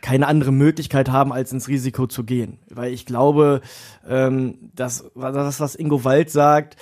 keine 0.03 0.27
andere 0.27 0.53
Möglichkeit 0.53 1.11
haben, 1.11 1.33
als 1.33 1.53
ins 1.53 1.69
Risiko 1.69 2.07
zu 2.07 2.25
gehen. 2.25 2.59
Weil 2.69 2.93
ich 2.93 3.07
glaube, 3.07 3.63
ähm, 4.07 4.59
dass 4.75 5.05
das, 5.15 5.61
was 5.61 5.75
Ingo 5.75 6.05
Wald 6.05 6.29
sagt, 6.29 6.77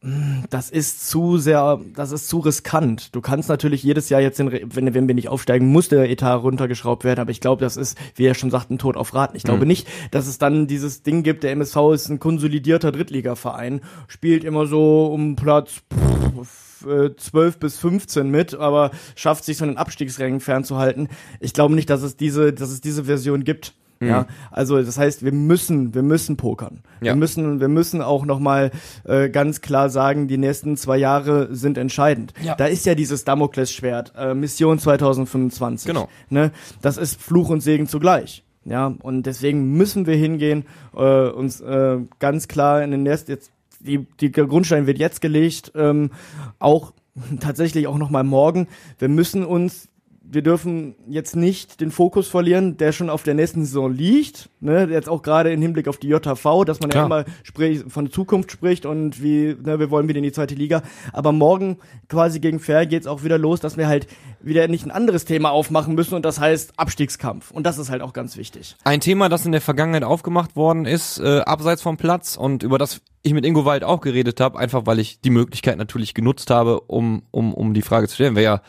mh, 0.00 0.44
das 0.48 0.70
ist 0.70 1.08
zu 1.10 1.36
sehr, 1.36 1.80
das 1.94 2.12
ist 2.12 2.28
zu 2.28 2.38
riskant. 2.38 3.14
Du 3.14 3.20
kannst 3.20 3.48
natürlich 3.48 3.82
jedes 3.82 4.08
Jahr 4.08 4.20
jetzt, 4.20 4.38
den, 4.38 4.52
wenn, 4.52 4.94
wenn 4.94 5.08
wir 5.08 5.14
nicht 5.14 5.28
aufsteigen, 5.28 5.66
muss 5.66 5.88
der 5.88 6.08
Etat 6.08 6.36
runtergeschraubt 6.36 7.04
werden, 7.04 7.20
aber 7.20 7.32
ich 7.32 7.40
glaube, 7.40 7.60
das 7.60 7.76
ist, 7.76 7.98
wie 8.14 8.24
er 8.24 8.34
schon 8.34 8.50
sagt, 8.50 8.70
ein 8.70 8.78
Tod 8.78 8.96
auf 8.96 9.14
Raten. 9.14 9.36
Ich 9.36 9.42
glaube 9.42 9.66
nicht, 9.66 9.88
dass 10.12 10.26
es 10.26 10.38
dann 10.38 10.66
dieses 10.66 11.02
Ding 11.02 11.22
gibt, 11.22 11.42
der 11.42 11.52
MSV 11.52 11.76
ist 11.92 12.08
ein 12.08 12.20
konsolidierter 12.20 12.92
Drittligaverein, 12.92 13.80
spielt 14.06 14.44
immer 14.44 14.66
so 14.66 15.06
um 15.06 15.36
Platz 15.36 15.82
pff, 15.92 16.69
äh, 16.86 17.14
12 17.16 17.58
bis 17.58 17.78
15 17.78 18.30
mit, 18.30 18.54
aber 18.54 18.90
schafft 19.16 19.44
sich 19.44 19.58
von 19.58 19.68
den 19.68 19.76
Abstiegsrängen 19.76 20.40
fernzuhalten. 20.40 21.08
Ich 21.40 21.52
glaube 21.52 21.74
nicht, 21.74 21.90
dass 21.90 22.02
es 22.02 22.16
diese, 22.16 22.52
dass 22.52 22.70
es 22.70 22.80
diese 22.80 23.04
Version 23.04 23.44
gibt. 23.44 23.74
Ja, 24.02 24.26
also 24.50 24.82
das 24.82 24.96
heißt, 24.96 25.26
wir 25.26 25.32
müssen, 25.32 25.94
wir 25.94 26.02
müssen 26.02 26.38
pokern. 26.38 26.80
Ja. 27.02 27.12
Wir 27.12 27.16
müssen, 27.16 27.60
wir 27.60 27.68
müssen 27.68 28.00
auch 28.00 28.24
noch 28.24 28.38
mal 28.38 28.70
äh, 29.04 29.28
ganz 29.28 29.60
klar 29.60 29.90
sagen, 29.90 30.26
die 30.26 30.38
nächsten 30.38 30.78
zwei 30.78 30.96
Jahre 30.96 31.54
sind 31.54 31.76
entscheidend. 31.76 32.32
Ja. 32.42 32.54
Da 32.54 32.64
ist 32.64 32.86
ja 32.86 32.94
dieses 32.94 33.24
Damoklesschwert, 33.24 34.14
äh, 34.16 34.32
Mission 34.32 34.78
2025. 34.78 35.86
Genau. 35.86 36.08
Ne? 36.30 36.50
Das 36.80 36.96
ist 36.96 37.20
Fluch 37.20 37.50
und 37.50 37.60
Segen 37.60 37.88
zugleich. 37.88 38.42
Ja, 38.64 38.94
und 39.02 39.24
deswegen 39.24 39.76
müssen 39.76 40.06
wir 40.06 40.16
hingehen, 40.16 40.64
äh, 40.94 41.28
uns 41.28 41.60
äh, 41.60 41.98
ganz 42.18 42.48
klar 42.48 42.82
in 42.82 42.90
den 42.90 43.02
nächsten 43.02 43.30
jetzt 43.30 43.50
die, 43.80 44.06
die 44.20 44.30
Grundstein 44.30 44.86
wird 44.86 44.98
jetzt 44.98 45.20
gelegt, 45.20 45.72
ähm, 45.74 46.10
auch 46.58 46.92
tatsächlich 47.40 47.86
auch 47.86 47.98
noch 47.98 48.10
mal 48.10 48.24
morgen. 48.24 48.68
Wir 48.98 49.08
müssen 49.08 49.44
uns 49.44 49.89
wir 50.22 50.42
dürfen 50.42 50.94
jetzt 51.08 51.34
nicht 51.34 51.80
den 51.80 51.90
Fokus 51.90 52.28
verlieren, 52.28 52.76
der 52.76 52.92
schon 52.92 53.10
auf 53.10 53.22
der 53.22 53.34
nächsten 53.34 53.64
Saison 53.64 53.92
liegt. 53.92 54.48
Ne? 54.60 54.86
Jetzt 54.90 55.08
auch 55.08 55.22
gerade 55.22 55.50
im 55.50 55.60
Hinblick 55.60 55.88
auf 55.88 55.96
die 55.96 56.08
JV, 56.08 56.64
dass 56.64 56.80
man 56.80 56.90
Klar. 56.90 57.02
ja 57.02 57.06
immer 57.06 57.24
spricht, 57.42 57.90
von 57.90 58.10
Zukunft 58.10 58.52
spricht 58.52 58.86
und 58.86 59.22
wie, 59.22 59.56
ne, 59.60 59.78
wir 59.78 59.90
wollen 59.90 60.08
wieder 60.08 60.18
in 60.18 60.24
die 60.24 60.32
zweite 60.32 60.54
Liga. 60.54 60.82
Aber 61.12 61.32
morgen 61.32 61.78
quasi 62.08 62.38
gegen 62.38 62.60
Fair 62.60 62.86
geht's 62.86 63.06
auch 63.06 63.24
wieder 63.24 63.38
los, 63.38 63.60
dass 63.60 63.76
wir 63.76 63.88
halt 63.88 64.06
wieder 64.40 64.68
nicht 64.68 64.86
ein 64.86 64.90
anderes 64.90 65.24
Thema 65.24 65.50
aufmachen 65.50 65.94
müssen 65.94 66.14
und 66.14 66.24
das 66.24 66.38
heißt 66.38 66.74
Abstiegskampf. 66.76 67.50
Und 67.50 67.64
das 67.66 67.78
ist 67.78 67.90
halt 67.90 68.02
auch 68.02 68.12
ganz 68.12 68.36
wichtig. 68.36 68.76
Ein 68.84 69.00
Thema, 69.00 69.28
das 69.28 69.46
in 69.46 69.52
der 69.52 69.60
Vergangenheit 69.60 70.04
aufgemacht 70.04 70.54
worden 70.54 70.84
ist, 70.84 71.18
äh, 71.18 71.40
abseits 71.40 71.82
vom 71.82 71.96
Platz 71.96 72.36
und 72.36 72.62
über 72.62 72.78
das 72.78 73.00
ich 73.22 73.34
mit 73.34 73.44
Ingo 73.44 73.64
Wald 73.64 73.84
auch 73.84 74.00
geredet 74.00 74.40
habe, 74.40 74.58
einfach 74.58 74.86
weil 74.86 74.98
ich 74.98 75.20
die 75.20 75.30
Möglichkeit 75.30 75.76
natürlich 75.76 76.14
genutzt 76.14 76.50
habe, 76.50 76.80
um, 76.80 77.22
um, 77.30 77.52
um 77.52 77.74
die 77.74 77.82
Frage 77.82 78.08
zu 78.08 78.14
stellen. 78.14 78.34
Wäre 78.34 78.44
ja 78.44 78.62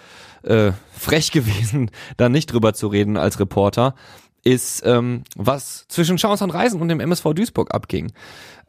äh, 0.43 0.71
frech 0.97 1.31
gewesen, 1.31 1.91
da 2.17 2.29
nicht 2.29 2.51
drüber 2.51 2.73
zu 2.73 2.87
reden 2.87 3.17
als 3.17 3.39
Reporter, 3.39 3.95
ist, 4.43 4.83
ähm, 4.85 5.23
was 5.35 5.85
zwischen 5.87 6.17
Chance 6.17 6.43
an 6.43 6.49
Reisen 6.49 6.81
und 6.81 6.87
dem 6.87 6.99
MSV 6.99 7.33
Duisburg 7.33 7.73
abging. 7.73 8.11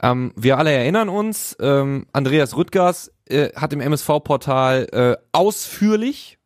Ähm, 0.02 0.32
wir 0.36 0.58
alle 0.58 0.72
erinnern 0.72 1.08
uns, 1.08 1.56
ähm, 1.60 2.06
Andreas 2.12 2.56
Rüttgers 2.56 3.10
äh, 3.28 3.50
hat 3.54 3.72
im 3.72 3.80
MSV-Portal 3.80 4.88
äh, 4.92 5.16
ausführlich 5.32 6.38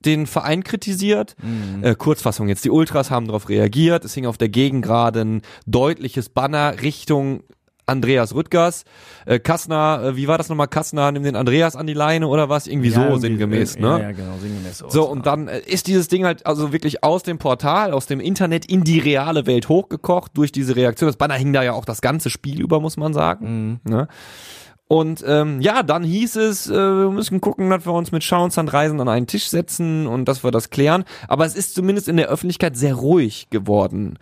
den 0.00 0.26
Verein 0.26 0.64
kritisiert. 0.64 1.36
Äh, 1.82 1.94
Kurzfassung 1.94 2.48
jetzt, 2.48 2.64
die 2.64 2.70
Ultras 2.70 3.10
haben 3.10 3.26
darauf 3.26 3.48
reagiert. 3.48 4.04
Es 4.04 4.14
hing 4.14 4.26
auf 4.26 4.38
der 4.38 4.48
Gegengeraden 4.48 5.36
ein 5.36 5.42
deutliches 5.66 6.30
Banner 6.30 6.80
Richtung 6.80 7.42
Andreas 7.90 8.34
Rüttgers. 8.34 8.84
Äh, 9.26 9.38
Kassner, 9.38 10.02
äh, 10.02 10.16
wie 10.16 10.28
war 10.28 10.38
das 10.38 10.48
nochmal? 10.48 10.68
Kassner 10.68 11.12
nimmt 11.12 11.26
den 11.26 11.36
Andreas 11.36 11.76
an 11.76 11.86
die 11.86 11.94
Leine 11.94 12.28
oder 12.28 12.48
was? 12.48 12.66
Irgendwie 12.66 12.90
so 12.90 13.00
irgendwie, 13.00 13.20
sinngemäß, 13.20 13.76
äh, 13.76 13.80
ne? 13.80 13.88
Ja, 13.88 13.98
ja, 13.98 14.12
genau, 14.12 14.38
sinngemäß. 14.40 14.84
So, 14.88 15.08
und 15.08 15.26
dann 15.26 15.48
äh, 15.48 15.60
ist 15.60 15.86
dieses 15.86 16.08
Ding 16.08 16.24
halt 16.24 16.46
also 16.46 16.72
wirklich 16.72 17.04
aus 17.04 17.22
dem 17.22 17.38
Portal, 17.38 17.92
aus 17.92 18.06
dem 18.06 18.20
Internet 18.20 18.64
in 18.66 18.84
die 18.84 18.98
reale 18.98 19.46
Welt 19.46 19.68
hochgekocht 19.68 20.36
durch 20.36 20.52
diese 20.52 20.76
Reaktion. 20.76 21.08
Das 21.08 21.16
Banner 21.16 21.34
hing 21.34 21.52
da 21.52 21.62
ja 21.62 21.72
auch 21.72 21.84
das 21.84 22.00
ganze 22.00 22.30
Spiel 22.30 22.60
über, 22.60 22.80
muss 22.80 22.96
man 22.96 23.12
sagen. 23.12 23.80
Ne? 23.84 24.08
Und 24.92 25.22
ähm, 25.24 25.60
ja, 25.60 25.84
dann 25.84 26.02
hieß 26.02 26.34
es, 26.34 26.68
äh, 26.68 26.74
wir 26.74 27.10
müssen 27.10 27.40
gucken, 27.40 27.70
dass 27.70 27.86
wir 27.86 27.92
uns 27.92 28.10
mit 28.10 28.24
Schauensand 28.24 28.72
Reisen 28.72 29.00
an 29.00 29.08
einen 29.08 29.28
Tisch 29.28 29.48
setzen 29.48 30.08
und 30.08 30.24
dass 30.24 30.42
wir 30.42 30.50
das 30.50 30.70
klären. 30.70 31.04
Aber 31.28 31.46
es 31.46 31.54
ist 31.54 31.76
zumindest 31.76 32.08
in 32.08 32.16
der 32.16 32.26
Öffentlichkeit 32.26 32.76
sehr 32.76 32.94
ruhig 32.94 33.50
geworden 33.50 34.18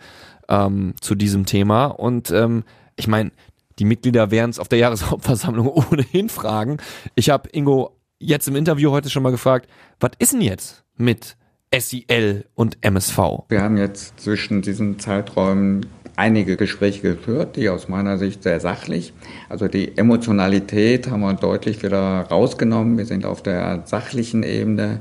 ähm, 0.47 0.93
zu 1.01 1.15
diesem 1.15 1.47
Thema. 1.47 1.85
Und 1.85 2.29
ähm, 2.29 2.65
ich 2.97 3.07
meine, 3.07 3.31
die 3.79 3.85
Mitglieder 3.85 4.29
werden 4.31 4.51
es 4.51 4.59
auf 4.59 4.67
der 4.67 4.79
Jahreshauptversammlung 4.79 5.67
ohnehin 5.91 6.29
fragen. 6.29 6.77
Ich 7.15 7.29
habe 7.29 7.49
Ingo 7.49 7.95
jetzt 8.19 8.47
im 8.47 8.55
Interview 8.55 8.91
heute 8.91 9.09
schon 9.09 9.23
mal 9.23 9.31
gefragt, 9.31 9.69
was 9.99 10.11
ist 10.19 10.33
denn 10.33 10.41
jetzt 10.41 10.83
mit 10.97 11.37
SIL 11.75 12.45
und 12.55 12.77
MSV? 12.81 13.17
Wir 13.47 13.61
haben 13.61 13.77
jetzt 13.77 14.19
zwischen 14.19 14.61
diesen 14.61 14.99
Zeiträumen 14.99 15.85
einige 16.15 16.57
Gespräche 16.57 17.01
geführt, 17.01 17.55
die 17.55 17.69
aus 17.69 17.87
meiner 17.87 18.17
Sicht 18.17 18.43
sehr 18.43 18.59
sachlich. 18.59 19.13
Also 19.47 19.69
die 19.69 19.97
Emotionalität 19.97 21.09
haben 21.09 21.21
wir 21.21 21.33
deutlich 21.33 21.81
wieder 21.81 22.21
rausgenommen. 22.23 22.97
Wir 22.97 23.05
sind 23.05 23.25
auf 23.25 23.41
der 23.41 23.83
sachlichen 23.85 24.43
Ebene 24.43 24.99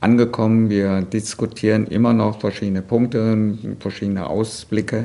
angekommen. 0.00 0.68
Wir 0.68 1.00
diskutieren 1.00 1.86
immer 1.86 2.12
noch 2.12 2.40
verschiedene 2.40 2.82
Punkte, 2.82 3.56
verschiedene 3.78 4.26
Ausblicke 4.26 5.04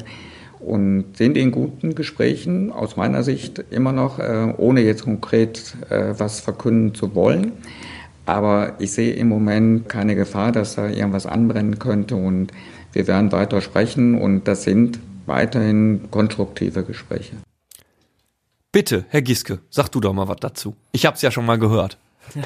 und 0.59 1.17
sind 1.17 1.37
in 1.37 1.51
guten 1.51 1.95
Gesprächen 1.95 2.71
aus 2.71 2.95
meiner 2.95 3.23
Sicht 3.23 3.63
immer 3.71 3.91
noch, 3.91 4.19
äh, 4.19 4.53
ohne 4.57 4.81
jetzt 4.81 5.03
konkret 5.03 5.75
äh, 5.89 6.13
was 6.17 6.39
verkünden 6.39 6.95
zu 6.95 7.15
wollen. 7.15 7.53
Aber 8.25 8.73
ich 8.79 8.91
sehe 8.91 9.13
im 9.13 9.29
Moment 9.29 9.87
keine 9.87 10.15
Gefahr, 10.15 10.51
dass 10.51 10.75
da 10.75 10.87
irgendwas 10.87 11.25
anbrennen 11.25 11.77
könnte 11.77 12.15
und 12.15 12.51
wir 12.93 13.07
werden 13.07 13.31
weiter 13.31 13.61
sprechen 13.61 14.19
und 14.19 14.47
das 14.47 14.63
sind 14.63 14.99
weiterhin 15.25 16.07
konstruktive 16.11 16.83
Gespräche. 16.83 17.35
Bitte, 18.71 19.05
Herr 19.09 19.21
Giske, 19.21 19.59
sag 19.69 19.89
du 19.89 19.99
doch 19.99 20.13
mal 20.13 20.27
was 20.27 20.37
dazu. 20.41 20.75
Ich 20.91 21.05
hab's 21.05 21.21
ja 21.21 21.31
schon 21.31 21.45
mal 21.45 21.59
gehört. 21.59 21.97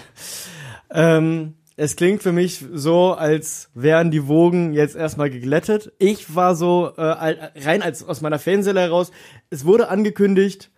Ähm, 0.91 1.53
es 1.79 1.95
klingt 1.95 2.21
für 2.21 2.33
mich 2.33 2.65
so, 2.73 3.13
als 3.13 3.69
wären 3.73 4.11
die 4.11 4.27
Wogen 4.27 4.73
jetzt 4.73 4.97
erstmal 4.97 5.29
geglättet. 5.29 5.93
Ich 5.97 6.35
war 6.35 6.53
so 6.55 6.91
äh, 6.97 7.01
rein 7.01 7.81
als 7.81 8.05
aus 8.05 8.19
meiner 8.19 8.37
Fanseele 8.37 8.81
heraus. 8.81 9.11
Es 9.49 9.63
wurde 9.63 9.87
angekündigt, 9.87 10.71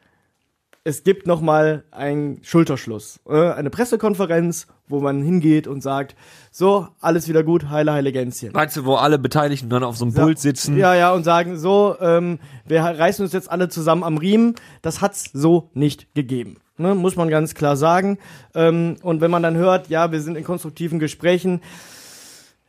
es 0.84 1.04
gibt 1.04 1.26
noch 1.26 1.42
mal 1.42 1.86
einen 1.90 2.44
Schulterschluss, 2.44 3.20
äh, 3.28 3.34
eine 3.34 3.72
Pressekonferenz, 3.72 4.68
wo 4.88 5.00
man 5.00 5.24
hingeht 5.24 5.66
und 5.66 5.82
sagt, 5.82 6.16
so 6.52 6.88
alles 7.00 7.28
wieder 7.28 7.44
gut, 7.44 7.70
heile 7.70 7.94
heile 7.94 8.12
Gänschen. 8.12 8.52
Meinst 8.54 8.78
du, 8.78 8.86
wo 8.86 8.94
alle 8.94 9.18
Beteiligten 9.18 9.72
dann 9.72 9.84
auf 9.84 9.98
so 9.98 10.06
einem 10.06 10.14
Pult 10.14 10.38
sitzen? 10.38 10.78
Ja, 10.78 10.94
ja, 10.94 11.14
und 11.14 11.24
sagen 11.24 11.58
so, 11.58 11.96
ähm, 12.00 12.38
wir 12.68 12.82
reißen 12.82 13.24
uns 13.26 13.34
jetzt 13.34 13.50
alle 13.50 13.70
zusammen 13.70 14.04
am 14.04 14.18
Riemen. 14.18 14.54
Das 14.84 15.02
hat's 15.02 15.32
so 15.34 15.72
nicht 15.74 16.14
gegeben. 16.14 16.58
Ne, 16.78 16.96
muss 16.96 17.16
man 17.16 17.30
ganz 17.30 17.54
klar 17.54 17.76
sagen. 17.76 18.18
Ähm, 18.56 18.96
und 19.04 19.22
wenn 19.22 19.30
man 19.30 19.44
dann 19.44 19.56
hört, 19.56 19.90
ja, 19.90 20.12
wir 20.12 20.22
sind 20.22 20.36
in 20.36 20.44
konstruktiven 20.44 20.98
Gesprächen, 21.00 21.62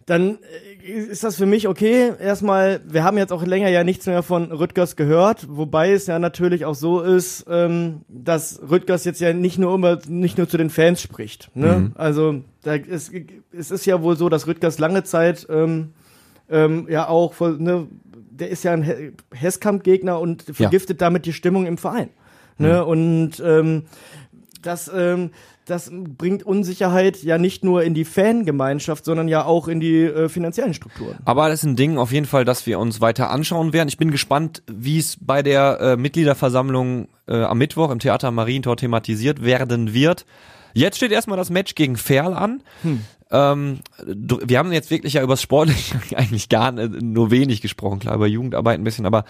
dann 0.05 0.39
äh, 0.85 0.91
ist 0.91 1.23
das 1.25 1.37
für 1.37 1.47
mich 1.47 1.69
okay. 1.69 2.13
Erstmal, 2.21 2.81
wir 2.85 3.05
haben 3.05 3.17
jetzt 3.17 3.33
auch 3.33 3.47
länger 3.47 3.69
ja 3.69 3.85
nichts 3.85 4.07
mehr 4.07 4.23
von 4.23 4.51
Rüttgers 4.53 4.97
gehört, 4.97 5.47
wobei 5.49 5.93
es 5.93 6.09
ja 6.09 6.19
natürlich 6.19 6.65
auch 6.65 6.75
so 6.75 7.01
ist, 7.01 7.47
ähm, 7.49 8.03
dass 8.09 8.61
Rüttgers 8.69 9.05
jetzt 9.05 9.21
ja 9.21 9.33
nicht 9.33 9.59
nur 9.59 9.75
immer, 9.75 9.99
nicht 10.09 10.37
nur 10.37 10.49
zu 10.49 10.59
den 10.59 10.69
Fans 10.69 11.01
spricht. 11.01 11.51
Ne? 11.55 11.93
Also 11.95 12.43
da 12.65 12.75
ist, 12.75 13.13
es 13.53 13.71
ist 13.71 13.87
ja 13.87 14.03
wohl 14.03 14.17
so, 14.17 14.29
dass 14.29 14.47
Rüttgers 14.47 14.79
lange 14.79 15.05
Zeit 15.05 15.47
ähm, 15.49 15.95
ähm, 16.51 16.87
ja 16.91 17.09
auch, 17.09 17.39
ne, 17.41 17.87
der 18.31 18.51
ist 18.51 18.65
ja 18.65 18.73
ein 18.73 18.83
He- 18.83 19.13
Hesskamp-Gegner 19.33 20.19
und 20.19 20.43
vergiftet 20.43 21.01
damit 21.01 21.25
die 21.25 21.33
Stimmung 21.33 21.65
im 21.67 21.79
Verein. 21.79 22.11
Ne? 22.63 22.85
Und 22.85 23.43
ähm, 23.45 23.85
das, 24.63 24.91
ähm, 24.95 25.31
das 25.67 25.91
bringt 25.93 26.43
Unsicherheit 26.43 27.23
ja 27.23 27.39
nicht 27.39 27.65
nur 27.65 27.83
in 27.83 27.95
die 27.95 28.05
Fangemeinschaft, 28.05 29.05
sondern 29.05 29.29
ja 29.29 29.45
auch 29.45 29.69
in 29.69 29.81
die 29.81 30.03
äh, 30.03 30.29
finanziellen 30.29 30.75
Strukturen. 30.75 31.19
Aber 31.25 31.49
das 31.49 31.61
ist 31.61 31.65
ein 31.65 31.77
Ding 31.77 31.99
auf 31.99 32.13
jeden 32.13 32.27
Fall, 32.27 32.45
das 32.45 32.67
wir 32.67 32.79
uns 32.79 33.01
weiter 33.01 33.31
anschauen 33.31 33.73
werden. 33.73 33.89
Ich 33.89 33.99
bin 33.99 34.11
gespannt, 34.11 34.63
wie 34.71 34.99
es 34.99 35.17
bei 35.21 35.43
der 35.43 35.79
äh, 35.81 35.97
Mitgliederversammlung 35.97 37.09
äh, 37.29 37.43
am 37.43 37.59
Mittwoch 37.59 37.91
im 37.91 37.99
Theater 37.99 38.31
Marientor 38.31 38.77
thematisiert 38.77 39.45
werden 39.45 39.95
wird. 39.95 40.27
Jetzt 40.75 40.97
steht 40.97 41.13
erstmal 41.13 41.37
das 41.39 41.51
Match 41.51 41.75
gegen 41.75 41.97
Ferl 41.97 42.35
an. 42.35 42.63
Ähm, 43.31 43.79
du- 44.07 44.41
wir 44.45 44.59
haben 44.59 44.73
jetzt 44.73 44.91
wirklich 44.91 45.15
ja 45.15 45.23
über 45.23 45.33
das 45.35 45.43
Sportliche 45.43 45.99
eigentlich 46.17 46.49
gar 46.49 46.71
nur 46.73 47.31
wenig 47.31 47.61
gesprochen, 47.63 47.99
klar, 48.01 48.15
über 48.17 48.27
Jugendarbeit 48.27 48.79
ein 48.79 48.85
bisschen, 48.85 49.07
aber 49.07 49.25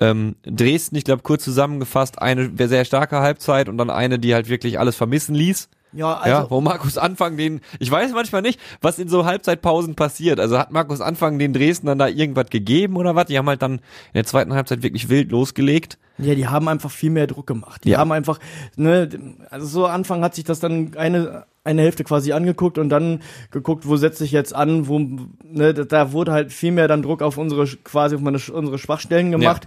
ähm, 0.00 0.34
Dresden, 0.44 0.96
ich 0.96 1.04
glaube, 1.04 1.22
kurz 1.22 1.44
zusammengefasst, 1.44 2.20
eine 2.20 2.50
sehr 2.68 2.84
starke 2.84 3.18
Halbzeit 3.20 3.68
und 3.68 3.78
dann 3.78 3.90
eine, 3.90 4.18
die 4.18 4.34
halt 4.34 4.48
wirklich 4.48 4.78
alles 4.78 4.96
vermissen 4.96 5.34
ließ. 5.34 5.68
Ja, 5.92 6.14
also 6.18 6.28
ja, 6.42 6.50
wo 6.50 6.60
Markus 6.60 6.98
Anfang 6.98 7.36
den, 7.38 7.60
ich 7.78 7.90
weiß 7.90 8.12
manchmal 8.12 8.42
nicht, 8.42 8.60
was 8.82 8.98
in 8.98 9.08
so 9.08 9.24
Halbzeitpausen 9.24 9.94
passiert. 9.94 10.38
Also 10.38 10.58
hat 10.58 10.70
Markus 10.70 11.00
Anfang 11.00 11.38
den 11.38 11.52
Dresden 11.54 11.86
dann 11.86 11.98
da 11.98 12.08
irgendwas 12.08 12.50
gegeben 12.50 12.96
oder 12.96 13.14
was? 13.14 13.26
Die 13.26 13.38
haben 13.38 13.48
halt 13.48 13.62
dann 13.62 13.72
in 13.76 13.80
der 14.14 14.24
zweiten 14.24 14.52
Halbzeit 14.52 14.82
wirklich 14.82 15.08
wild 15.08 15.30
losgelegt. 15.30 15.96
Ja, 16.18 16.34
die 16.34 16.46
haben 16.46 16.68
einfach 16.68 16.90
viel 16.90 17.10
mehr 17.10 17.26
Druck 17.26 17.46
gemacht. 17.46 17.84
Die 17.84 17.90
Ja. 17.90 17.98
haben 17.98 18.12
einfach, 18.12 18.38
ne, 18.76 19.08
also 19.50 19.66
so 19.66 19.86
Anfang 19.86 20.22
hat 20.22 20.34
sich 20.34 20.44
das 20.44 20.60
dann 20.60 20.92
eine, 20.96 21.44
eine 21.64 21.82
Hälfte 21.82 22.04
quasi 22.04 22.32
angeguckt 22.32 22.76
und 22.76 22.90
dann 22.90 23.22
geguckt, 23.50 23.86
wo 23.88 23.96
setze 23.96 24.24
ich 24.24 24.32
jetzt 24.32 24.54
an, 24.54 24.88
wo, 24.88 24.98
ne, 24.98 25.72
da- 25.72 26.12
wurde 26.12 26.32
halt 26.32 26.52
viel 26.52 26.72
mehr 26.72 26.88
dann 26.88 27.02
Druck 27.02 27.22
auf 27.22 27.38
unsere, 27.38 27.66
quasi 27.84 28.16
auf 28.16 28.20
meine, 28.20 28.38
unsere 28.52 28.78
Schwachstellen 28.78 29.30
gemacht. 29.30 29.66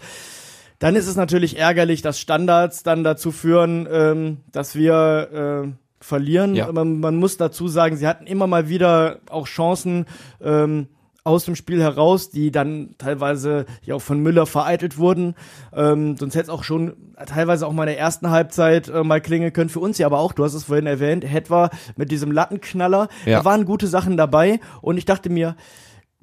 Dann 0.79 0.95
ist 0.95 1.07
es 1.07 1.15
natürlich 1.15 1.57
ärgerlich, 1.57 2.01
dass 2.01 2.19
Standards 2.19 2.83
dann 2.83 3.03
dazu 3.03 3.31
führen, 3.31 3.87
ähm, 3.91 4.37
dass 4.51 4.75
wir 4.75 5.65
äh, 5.67 5.71
verlieren. 6.01 6.55
Ja. 6.55 6.71
Man, 6.71 6.99
man 6.99 7.15
muss 7.15 7.37
dazu 7.37 7.67
sagen, 7.67 7.95
sie 7.95 8.07
hatten 8.07 8.27
immer 8.27 8.47
mal 8.47 8.69
wieder 8.69 9.19
auch 9.29 9.47
Chancen, 9.47 10.05
ähm, 10.41 10.87
aus 11.23 11.45
dem 11.45 11.55
Spiel 11.55 11.81
heraus, 11.81 12.31
die 12.31 12.51
dann 12.51 12.95
teilweise 12.97 13.65
ja 13.83 13.95
auch 13.95 14.01
von 14.01 14.19
Müller 14.19 14.45
vereitelt 14.45 14.97
wurden. 14.97 15.35
Ähm, 15.73 16.17
sonst 16.17 16.33
hätte 16.33 16.45
es 16.45 16.49
auch 16.49 16.63
schon 16.63 16.93
teilweise 17.27 17.67
auch 17.67 17.73
mal 17.73 17.83
in 17.83 17.89
der 17.89 17.99
ersten 17.99 18.31
Halbzeit 18.31 18.89
äh, 18.89 19.03
mal 19.03 19.21
klingeln 19.21 19.53
können. 19.53 19.69
Für 19.69 19.81
uns 19.81 19.97
ja 19.99 20.07
aber 20.07 20.19
auch, 20.19 20.33
du 20.33 20.43
hast 20.43 20.55
es 20.55 20.63
vorhin 20.63 20.87
erwähnt, 20.87 21.23
etwa 21.23 21.69
mit 21.95 22.09
diesem 22.09 22.31
Lattenknaller. 22.31 23.07
Ja. 23.25 23.39
Da 23.39 23.45
waren 23.45 23.65
gute 23.65 23.87
Sachen 23.87 24.17
dabei 24.17 24.59
und 24.81 24.97
ich 24.97 25.05
dachte 25.05 25.29
mir, 25.29 25.55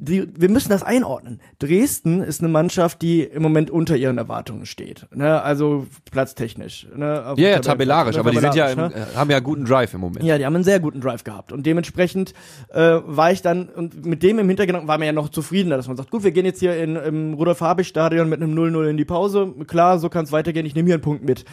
die, 0.01 0.29
wir 0.37 0.49
müssen 0.49 0.69
das 0.71 0.85
einordnen. 0.85 1.41
Dresden 1.59 2.23
ist 2.23 2.41
eine 2.41 2.49
Mannschaft, 2.49 3.03
die 3.03 3.25
im 3.25 3.43
Moment 3.43 3.69
unter 3.69 3.97
ihren 3.97 4.17
Erwartungen 4.17 4.65
steht. 4.65 5.07
Ne? 5.13 5.43
Also 5.43 5.87
platztechnisch. 6.11 6.87
Ne? 6.95 7.35
Ja, 7.37 7.49
ja, 7.49 7.59
tabellarisch, 7.59 8.17
aber 8.17 8.31
die 8.31 8.39
sind 8.39 8.55
ja, 8.55 8.69
im, 8.69 8.79
tabellarisch, 8.79 9.13
ne? 9.13 9.17
haben 9.19 9.31
ja 9.31 9.41
guten 9.41 9.65
Drive 9.65 9.93
im 9.95 10.01
Moment. 10.01 10.25
Ja, 10.25 10.39
die 10.39 10.47
haben 10.47 10.55
einen 10.55 10.63
sehr 10.63 10.79
guten 10.79 11.01
Drive 11.01 11.25
gehabt. 11.25 11.51
Und 11.51 11.67
dementsprechend 11.67 12.33
äh, 12.69 13.01
war 13.05 13.33
ich 13.33 13.43
dann, 13.43 13.69
und 13.69 14.07
mit 14.07 14.23
dem 14.23 14.39
im 14.39 14.47
Hintergedanken 14.47 14.87
war 14.87 14.99
man 14.99 15.07
ja 15.07 15.13
noch 15.13 15.31
zufriedener, 15.31 15.77
dass 15.77 15.89
man 15.89 15.97
sagt, 15.97 16.13
gut, 16.13 16.23
wir 16.23 16.31
gehen 16.31 16.47
jetzt 16.47 16.61
hier 16.61 16.77
in, 16.81 16.95
im 16.95 17.35
Rudolf-Habich-Stadion 17.35 18.29
mit 18.29 18.41
einem 18.41 18.57
0-0 18.57 18.91
in 18.91 18.97
die 18.97 19.05
Pause. 19.05 19.53
Klar, 19.67 19.99
so 19.99 20.09
kann 20.09 20.25
es 20.25 20.31
weitergehen, 20.31 20.65
ich 20.65 20.77
nehme 20.77 20.87
hier 20.87 20.95
einen 20.95 21.03
Punkt 21.03 21.25
mit. 21.25 21.45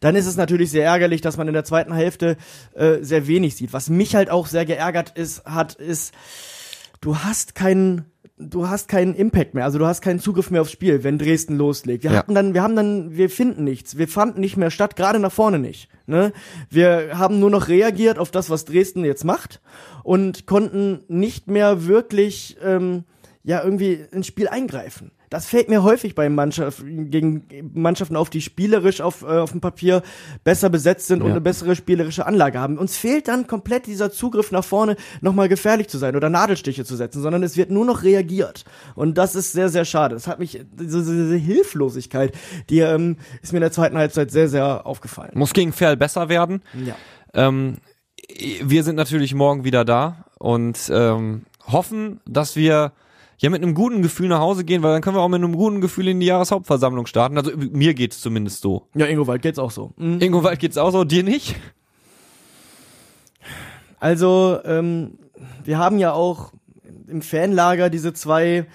Dann 0.00 0.16
ist 0.16 0.26
es 0.26 0.36
natürlich 0.36 0.70
sehr 0.72 0.84
ärgerlich, 0.84 1.20
dass 1.20 1.36
man 1.36 1.46
in 1.46 1.54
der 1.54 1.64
zweiten 1.64 1.92
Hälfte 1.92 2.36
äh, 2.74 2.98
sehr 3.02 3.28
wenig 3.28 3.54
sieht. 3.54 3.72
Was 3.72 3.88
mich 3.88 4.16
halt 4.16 4.30
auch 4.30 4.46
sehr 4.46 4.64
geärgert 4.64 5.12
ist, 5.14 5.44
hat, 5.44 5.74
ist, 5.74 6.12
du 7.04 7.18
hast 7.18 7.54
keinen 7.54 8.06
du 8.36 8.66
hast 8.68 8.88
keinen 8.88 9.14
Impact 9.14 9.54
mehr, 9.54 9.64
also 9.64 9.78
du 9.78 9.86
hast 9.86 10.00
keinen 10.02 10.18
Zugriff 10.18 10.50
mehr 10.50 10.60
aufs 10.62 10.72
Spiel, 10.72 11.04
wenn 11.04 11.18
Dresden 11.18 11.56
loslegt. 11.56 12.02
Wir 12.02 12.10
Ja. 12.10 12.18
hatten 12.18 12.34
dann, 12.34 12.52
wir 12.52 12.62
haben 12.64 12.74
dann, 12.74 13.16
wir 13.16 13.30
finden 13.30 13.62
nichts, 13.62 13.96
wir 13.96 14.08
fanden 14.08 14.40
nicht 14.40 14.56
mehr 14.56 14.72
statt, 14.72 14.96
gerade 14.96 15.20
nach 15.20 15.30
vorne 15.30 15.60
nicht. 15.60 15.88
Ne? 16.06 16.32
Wir 16.68 17.16
haben 17.16 17.38
nur 17.38 17.50
noch 17.50 17.68
reagiert 17.68 18.18
auf 18.18 18.32
das, 18.32 18.50
was 18.50 18.64
Dresden 18.64 19.04
jetzt 19.04 19.24
macht 19.24 19.60
und 20.02 20.46
konnten 20.46 21.04
nicht 21.06 21.46
mehr 21.46 21.86
wirklich 21.86 22.56
ähm, 22.62 23.04
ja 23.44 23.62
irgendwie 23.62 24.00
ins 24.10 24.26
Spiel 24.26 24.48
eingreifen. 24.48 25.12
Das 25.30 25.46
fällt 25.46 25.68
mir 25.68 25.82
häufig 25.82 26.14
bei 26.14 26.28
Mannschaften 26.28 27.10
gegen 27.10 27.44
Mannschaften 27.74 28.16
auf, 28.16 28.30
die 28.30 28.40
spielerisch 28.40 29.00
auf, 29.00 29.22
äh, 29.22 29.26
auf 29.26 29.50
dem 29.52 29.60
Papier 29.60 30.02
besser 30.44 30.70
besetzt 30.70 31.06
sind 31.06 31.20
und 31.22 31.28
Ja. 31.28 31.32
eine 31.34 31.40
bessere 31.40 31.74
spielerische 31.76 32.26
Anlage 32.26 32.58
haben. 32.60 32.78
Uns 32.78 32.96
fehlt 32.96 33.28
dann 33.28 33.46
komplett 33.46 33.86
dieser 33.86 34.10
Zugriff 34.12 34.52
nach 34.52 34.64
vorne, 34.64 34.96
nochmal 35.20 35.48
gefährlich 35.48 35.88
zu 35.88 35.98
sein 35.98 36.14
oder 36.16 36.30
Nadelstiche 36.30 36.84
zu 36.84 36.94
setzen, 36.96 37.22
sondern 37.22 37.42
es 37.42 37.56
wird 37.56 37.70
nur 37.70 37.84
noch 37.84 38.02
reagiert. 38.02 38.64
Und 38.94 39.18
das 39.18 39.34
ist 39.34 39.52
sehr, 39.52 39.68
sehr 39.68 39.84
schade. 39.84 40.14
Das 40.14 40.26
hat 40.26 40.38
mich, 40.38 40.60
diese, 40.72 41.00
diese 41.02 41.36
Hilflosigkeit, 41.36 42.32
die 42.70 42.80
ähm, 42.80 43.16
ist 43.42 43.52
mir 43.52 43.58
in 43.58 43.62
der 43.62 43.72
zweiten 43.72 43.96
Halbzeit 43.96 44.30
sehr, 44.30 44.48
sehr 44.48 44.86
aufgefallen. 44.86 45.32
Muss 45.34 45.52
gegen 45.52 45.72
Ferl 45.72 45.96
besser 45.96 46.28
werden. 46.28 46.62
Ja. 46.84 46.94
Ähm, 47.34 47.78
wir 48.62 48.84
sind 48.84 48.96
natürlich 48.96 49.34
morgen 49.34 49.64
wieder 49.64 49.84
da 49.84 50.24
und 50.38 50.78
ähm, 50.92 51.42
hoffen, 51.66 52.20
dass 52.26 52.56
wir 52.56 52.92
ja 53.38 53.50
mit 53.50 53.62
einem 53.62 53.74
guten 53.74 54.02
Gefühl 54.02 54.28
nach 54.28 54.40
Hause 54.40 54.64
gehen, 54.64 54.82
weil 54.82 54.92
dann 54.92 55.02
können 55.02 55.16
wir 55.16 55.22
auch 55.22 55.28
mit 55.28 55.42
einem 55.42 55.56
guten 55.56 55.80
Gefühl 55.80 56.08
in 56.08 56.20
die 56.20 56.26
Jahreshauptversammlung 56.26 57.06
starten. 57.06 57.36
Also 57.38 57.52
mir 57.56 57.94
geht's 57.94 58.20
zumindest 58.20 58.60
so. 58.60 58.88
Ja, 58.94 59.06
Ingowald 59.06 59.42
geht's 59.42 59.58
auch 59.58 59.70
so. 59.70 59.92
Mhm. 59.96 60.20
Ingowald 60.20 60.58
geht's 60.58 60.78
auch 60.78 60.90
so, 60.90 61.04
dir 61.04 61.22
nicht? 61.22 61.56
Also, 64.00 64.58
ähm, 64.64 65.18
wir 65.64 65.78
haben 65.78 65.98
ja 65.98 66.12
auch 66.12 66.52
im 67.08 67.22
Fanlager 67.22 67.90
diese 67.90 68.12
zwei, 68.12 68.66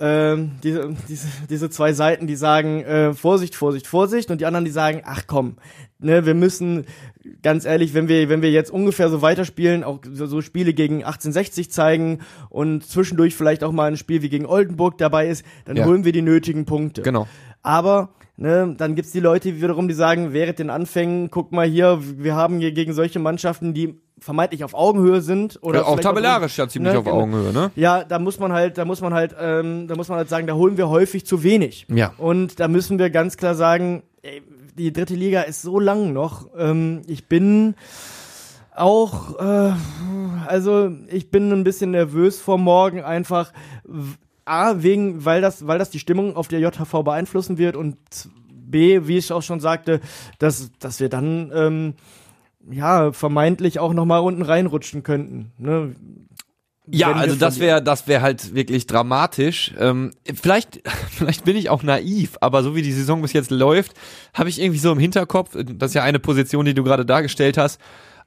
ähm, 0.00 0.52
diese, 0.62 0.94
diese, 1.08 1.26
diese 1.48 1.70
zwei 1.70 1.92
Seiten, 1.92 2.26
die 2.26 2.36
sagen, 2.36 2.82
äh, 2.82 3.14
Vorsicht, 3.14 3.54
Vorsicht, 3.54 3.86
Vorsicht, 3.86 4.30
und 4.30 4.40
die 4.40 4.46
anderen, 4.46 4.64
die 4.64 4.70
sagen, 4.70 5.02
ach 5.04 5.22
komm, 5.26 5.56
ne, 5.98 6.26
wir 6.26 6.34
müssen, 6.34 6.86
ganz 7.42 7.64
ehrlich, 7.64 7.94
wenn 7.94 8.08
wir, 8.08 8.28
wenn 8.28 8.42
wir 8.42 8.50
jetzt 8.50 8.70
ungefähr 8.70 9.08
so 9.08 9.22
weiterspielen, 9.22 9.84
auch 9.84 10.00
so, 10.10 10.26
so 10.26 10.40
Spiele 10.42 10.74
gegen 10.74 10.96
1860 10.96 11.70
zeigen 11.70 12.20
und 12.50 12.84
zwischendurch 12.86 13.34
vielleicht 13.34 13.64
auch 13.64 13.72
mal 13.72 13.90
ein 13.90 13.96
Spiel 13.96 14.22
wie 14.22 14.28
gegen 14.28 14.46
Oldenburg 14.46 14.98
dabei 14.98 15.28
ist, 15.28 15.44
dann 15.64 15.76
Ja. 15.76 15.84
holen 15.86 16.04
wir 16.04 16.12
die 16.12 16.22
nötigen 16.22 16.64
Punkte. 16.66 17.02
Genau. 17.02 17.26
Aber 17.62 18.10
ne, 18.38 18.74
dann 18.78 18.94
gibt's 18.94 19.12
die 19.12 19.20
Leute 19.20 19.60
wiederum, 19.60 19.88
die 19.88 19.94
sagen, 19.94 20.32
während 20.32 20.58
den 20.58 20.70
Anfängen, 20.70 21.30
guck 21.30 21.52
mal 21.52 21.66
hier, 21.66 21.98
wir 22.00 22.34
haben 22.34 22.60
hier 22.60 22.72
gegen 22.72 22.94
solche 22.94 23.18
Mannschaften, 23.18 23.74
die 23.74 24.00
vermeintlich 24.20 24.64
auf 24.64 24.74
Augenhöhe 24.74 25.20
sind 25.20 25.58
oder 25.62 25.80
Äh, 25.80 25.82
auch 25.82 26.00
tabellarisch 26.00 26.56
ja 26.56 26.68
ziemlich 26.68 26.92
ne, 26.92 26.98
auf. 27.00 27.06
Augenhöhe, 27.06 27.52
ne? 27.52 27.70
Ja, 27.76 28.04
da 28.04 28.18
muss 28.18 28.38
man 28.38 28.52
halt, 28.52 28.78
da 28.78 28.84
muss 28.84 29.00
man 29.00 29.12
halt, 29.12 29.34
ähm, 29.38 29.86
da 29.86 29.94
muss 29.96 30.08
man 30.08 30.18
halt 30.18 30.28
sagen, 30.28 30.46
da 30.46 30.54
holen 30.54 30.76
wir 30.76 30.88
häufig 30.88 31.26
zu 31.26 31.42
wenig. 31.42 31.86
Ja. 31.88 32.12
Und 32.16 32.58
da 32.60 32.68
müssen 32.68 32.98
wir 32.98 33.10
ganz 33.10 33.36
klar 33.36 33.54
sagen, 33.54 34.02
ey, 34.22 34.42
die 34.76 34.92
dritte 34.92 35.14
Liga 35.14 35.42
ist 35.42 35.62
so 35.62 35.78
lang 35.80 36.12
noch. 36.12 36.46
Ähm, 36.56 37.02
ich 37.06 37.26
bin 37.26 37.74
auch, 38.74 39.38
äh, 39.40 39.72
also 40.46 40.90
ich 41.08 41.30
bin 41.30 41.52
ein 41.52 41.64
bisschen 41.64 41.90
nervös 41.90 42.40
vor 42.40 42.58
morgen 42.58 43.02
einfach. 43.02 43.52
A, 44.48 44.82
wegen, 44.82 45.24
weil 45.24 45.40
das, 45.40 45.66
weil 45.66 45.78
das 45.78 45.90
die 45.90 45.98
Stimmung 45.98 46.36
auf 46.36 46.48
der 46.48 46.60
JHV 46.60 47.02
beeinflussen 47.04 47.58
wird 47.58 47.76
und 47.76 47.96
B, 48.48 49.06
wie 49.06 49.18
ich 49.18 49.32
auch 49.32 49.42
schon 49.42 49.60
sagte, 49.60 50.00
dass, 50.38 50.70
dass 50.78 51.00
wir 51.00 51.08
dann 51.08 51.50
ähm, 51.54 51.94
ja 52.70 53.12
vermeintlich 53.12 53.78
auch 53.78 53.92
nochmal 53.92 54.20
unten 54.20 54.42
reinrutschen 54.42 55.02
könnten. 55.02 55.52
Ne? 55.58 55.94
Ja, 56.90 57.12
also 57.12 57.36
das 57.36 57.60
wäre 57.60 57.82
das 57.82 58.06
wäre 58.06 58.22
halt 58.22 58.54
wirklich 58.54 58.86
dramatisch. 58.86 59.72
Ähm, 59.78 60.12
vielleicht 60.34 60.80
vielleicht 61.10 61.44
bin 61.44 61.56
ich 61.56 61.70
auch 61.70 61.82
naiv, 61.82 62.36
aber 62.40 62.62
so 62.62 62.74
wie 62.74 62.82
die 62.82 62.92
Saison 62.92 63.22
bis 63.22 63.32
jetzt 63.32 63.50
läuft, 63.50 63.92
habe 64.34 64.48
ich 64.48 64.60
irgendwie 64.60 64.80
so 64.80 64.92
im 64.92 64.98
Hinterkopf, 64.98 65.50
das 65.54 65.90
ist 65.90 65.94
ja 65.94 66.02
eine 66.02 66.18
Position, 66.18 66.64
die 66.64 66.74
du 66.74 66.84
gerade 66.84 67.04
dargestellt 67.04 67.58
hast. 67.58 67.80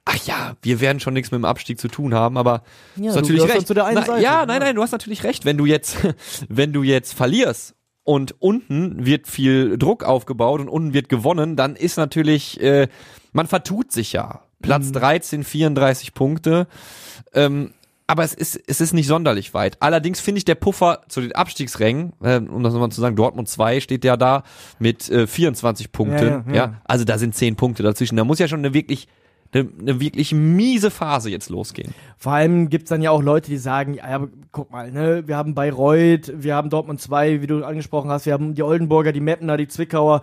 Ach 0.04 0.16
ja, 0.26 0.56
wir 0.62 0.80
werden 0.80 0.98
schon 1.00 1.14
nichts 1.14 1.30
mit 1.30 1.38
dem 1.38 1.44
Abstieg 1.44 1.78
zu 1.78 1.88
tun 1.88 2.12
haben, 2.14 2.36
aber 2.36 2.62
Ja, 2.96 3.08
ist 3.10 3.16
du 3.16 3.20
natürlich 3.20 3.44
recht. 3.54 3.66
zu 3.68 3.74
der 3.74 3.84
einen 3.86 3.98
Na, 4.00 4.04
Seite. 4.04 4.22
Ja, 4.22 4.44
nein, 4.46 4.60
nein, 4.60 4.74
du 4.74 4.82
hast 4.82 4.90
natürlich 4.92 5.22
recht, 5.22 5.44
wenn 5.44 5.56
du 5.56 5.64
jetzt 5.64 5.96
wenn 6.48 6.72
du 6.72 6.82
jetzt 6.82 7.14
verlierst 7.14 7.74
und 8.04 8.34
unten 8.40 9.06
wird 9.06 9.28
viel 9.28 9.78
Druck 9.78 10.02
aufgebaut 10.02 10.60
und 10.60 10.68
unten 10.68 10.92
wird 10.92 11.08
gewonnen, 11.08 11.54
dann 11.54 11.76
ist 11.76 11.96
natürlich 11.98 12.60
äh, 12.60 12.88
man 13.32 13.46
vertut 13.46 13.92
sich 13.92 14.12
ja. 14.12 14.40
Platz 14.60 14.86
Mhm. 14.88 14.92
13, 14.92 15.44
34 15.44 16.14
Punkte. 16.14 16.66
Ähm, 17.34 17.72
aber 18.08 18.24
es 18.24 18.34
ist, 18.34 18.60
es 18.66 18.80
ist 18.80 18.92
nicht 18.92 19.06
sonderlich 19.06 19.54
weit. 19.54 19.76
Allerdings 19.80 20.20
finde 20.20 20.38
ich 20.38 20.44
der 20.44 20.54
Puffer 20.56 21.00
zu 21.08 21.20
den 21.20 21.32
Abstiegsrängen, 21.32 22.12
äh, 22.22 22.36
um 22.38 22.62
das 22.62 22.72
nochmal 22.74 22.90
zu 22.90 23.00
sagen, 23.00 23.16
Dortmund 23.16 23.48
2 23.48 23.80
steht 23.80 24.04
ja 24.04 24.16
da 24.16 24.42
mit 24.78 25.08
äh, 25.10 25.26
24 25.26 25.92
Punkten. 25.92 26.24
Ja, 26.26 26.30
Ja, 26.30 26.44
ja, 26.48 26.54
ja. 26.54 26.80
Also 26.84 27.04
da 27.04 27.18
sind 27.18 27.34
10 27.34 27.56
Punkte 27.56 27.82
dazwischen. 27.82 28.16
Da 28.16 28.24
muss 28.24 28.38
ja 28.38 28.48
schon 28.48 28.58
eine 28.58 28.74
wirklich, 28.74 29.08
eine, 29.52 29.68
eine 29.80 30.00
wirklich 30.00 30.32
miese 30.32 30.90
Phase 30.90 31.30
jetzt 31.30 31.50
losgehen. 31.50 31.94
Vor 32.16 32.32
allem 32.32 32.68
gibt's 32.68 32.88
dann 32.88 33.02
ja 33.02 33.10
auch 33.10 33.22
Leute, 33.22 33.50
die 33.50 33.58
sagen, 33.58 33.94
ja, 33.94 34.04
aber 34.04 34.28
guck 34.50 34.70
mal, 34.70 34.90
ne, 34.90 35.26
wir 35.26 35.36
haben 35.36 35.54
Bayreuth, 35.54 36.32
wir 36.36 36.54
haben 36.54 36.70
Dortmund 36.70 37.00
2, 37.00 37.42
wie 37.42 37.46
du 37.46 37.64
angesprochen 37.64 38.10
hast, 38.10 38.26
wir 38.26 38.32
haben 38.32 38.54
die 38.54 38.62
Oldenburger, 38.62 39.12
die 39.12 39.20
Mettner, 39.20 39.56
die 39.56 39.68
Zwickauer 39.68 40.22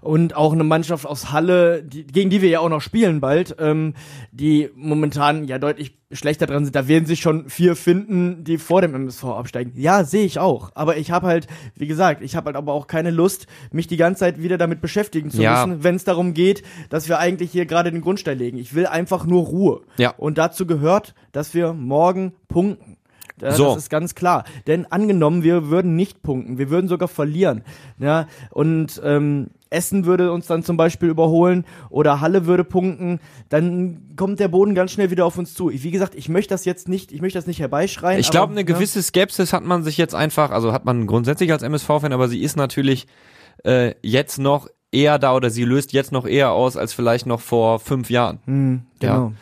und 0.00 0.34
auch 0.36 0.52
eine 0.52 0.64
Mannschaft 0.64 1.06
aus 1.06 1.32
Halle, 1.32 1.82
die, 1.82 2.06
gegen 2.06 2.30
die 2.30 2.42
wir 2.42 2.48
ja 2.48 2.60
auch 2.60 2.68
noch 2.68 2.80
spielen 2.80 3.20
bald, 3.20 3.56
ähm, 3.58 3.94
die 4.32 4.70
momentan 4.74 5.44
ja 5.44 5.58
deutlich 5.58 5.96
schlechter 6.12 6.46
dran 6.46 6.64
sind. 6.64 6.74
Da 6.74 6.88
werden 6.88 7.06
sich 7.06 7.20
schon 7.20 7.48
vier 7.48 7.76
finden, 7.76 8.42
die 8.42 8.58
vor 8.58 8.82
dem 8.82 8.94
MSV 8.94 9.24
absteigen. 9.24 9.72
Ja, 9.76 10.02
sehe 10.04 10.24
ich 10.24 10.38
auch. 10.38 10.70
Aber 10.74 10.96
ich 10.96 11.10
habe 11.10 11.26
halt, 11.28 11.46
wie 11.76 11.86
gesagt, 11.86 12.22
ich 12.22 12.34
habe 12.34 12.46
halt 12.46 12.56
aber 12.56 12.72
auch 12.72 12.86
keine 12.86 13.10
Lust, 13.10 13.46
mich 13.70 13.86
die 13.86 13.96
ganze 13.96 14.20
Zeit 14.20 14.42
wieder 14.42 14.58
damit 14.58 14.80
beschäftigen 14.80 15.30
zu 15.30 15.40
Ja. 15.42 15.66
müssen, 15.66 15.84
wenn 15.84 15.94
es 15.94 16.04
darum 16.04 16.34
geht, 16.34 16.62
dass 16.88 17.08
wir 17.08 17.18
eigentlich 17.18 17.52
hier 17.52 17.66
gerade 17.66 17.92
den 17.92 18.00
Grundstein 18.00 18.38
legen. 18.38 18.58
Ich 18.58 18.74
will 18.74 18.86
einfach 18.86 19.24
nur 19.26 19.44
Ruhe. 19.44 19.82
Ja. 19.98 20.10
Und 20.16 20.38
dazu 20.38 20.66
gehört, 20.66 21.14
dass 21.32 21.54
wir 21.54 21.72
morgen 21.74 22.32
punkten. 22.48 22.96
Ja, 23.40 23.52
So. 23.52 23.66
Das 23.66 23.76
ist 23.84 23.90
ganz 23.90 24.14
klar. 24.14 24.44
Denn 24.66 24.86
angenommen, 24.90 25.42
wir 25.44 25.68
würden 25.70 25.94
nicht 25.96 26.22
punkten, 26.22 26.58
wir 26.58 26.70
würden 26.70 26.88
sogar 26.88 27.08
verlieren. 27.08 27.62
Ja, 27.98 28.26
und 28.50 29.00
ähm, 29.04 29.48
Essen 29.70 30.04
würde 30.04 30.32
uns 30.32 30.46
dann 30.46 30.62
zum 30.62 30.76
Beispiel 30.76 31.08
überholen 31.08 31.64
oder 31.88 32.20
Halle 32.20 32.46
würde 32.46 32.64
punkten, 32.64 33.20
dann 33.48 34.14
kommt 34.16 34.40
der 34.40 34.48
Boden 34.48 34.74
ganz 34.74 34.90
schnell 34.92 35.10
wieder 35.10 35.24
auf 35.24 35.38
uns 35.38 35.54
zu. 35.54 35.70
Ich, 35.70 35.84
wie 35.84 35.90
gesagt, 35.90 36.14
ich 36.14 36.28
möchte 36.28 36.52
das 36.52 36.64
jetzt 36.64 36.88
nicht, 36.88 37.12
ich 37.12 37.22
möchte 37.22 37.38
das 37.38 37.46
nicht 37.46 37.60
herbeischreien. 37.60 38.20
Ich 38.20 38.30
glaube, 38.30 38.52
eine 38.52 38.60
ne? 38.60 38.64
gewisse 38.64 39.02
Skepsis 39.02 39.52
hat 39.52 39.64
man 39.64 39.82
sich 39.82 39.96
jetzt 39.96 40.14
einfach, 40.14 40.50
also 40.50 40.72
hat 40.72 40.84
man 40.84 41.06
grundsätzlich 41.06 41.52
als 41.52 41.62
MSV-Fan, 41.62 42.12
aber 42.12 42.28
sie 42.28 42.42
ist 42.42 42.56
natürlich 42.56 43.06
äh, 43.64 43.94
jetzt 44.02 44.38
noch 44.38 44.68
eher 44.92 45.18
da 45.18 45.34
oder 45.34 45.50
sie 45.50 45.64
löst 45.64 45.92
jetzt 45.92 46.12
noch 46.12 46.26
eher 46.26 46.50
aus 46.50 46.76
als 46.76 46.92
vielleicht 46.92 47.26
noch 47.26 47.40
vor 47.40 47.78
fünf 47.78 48.10
Jahren. 48.10 48.40
Hm, 48.46 48.82
genau. 48.98 49.32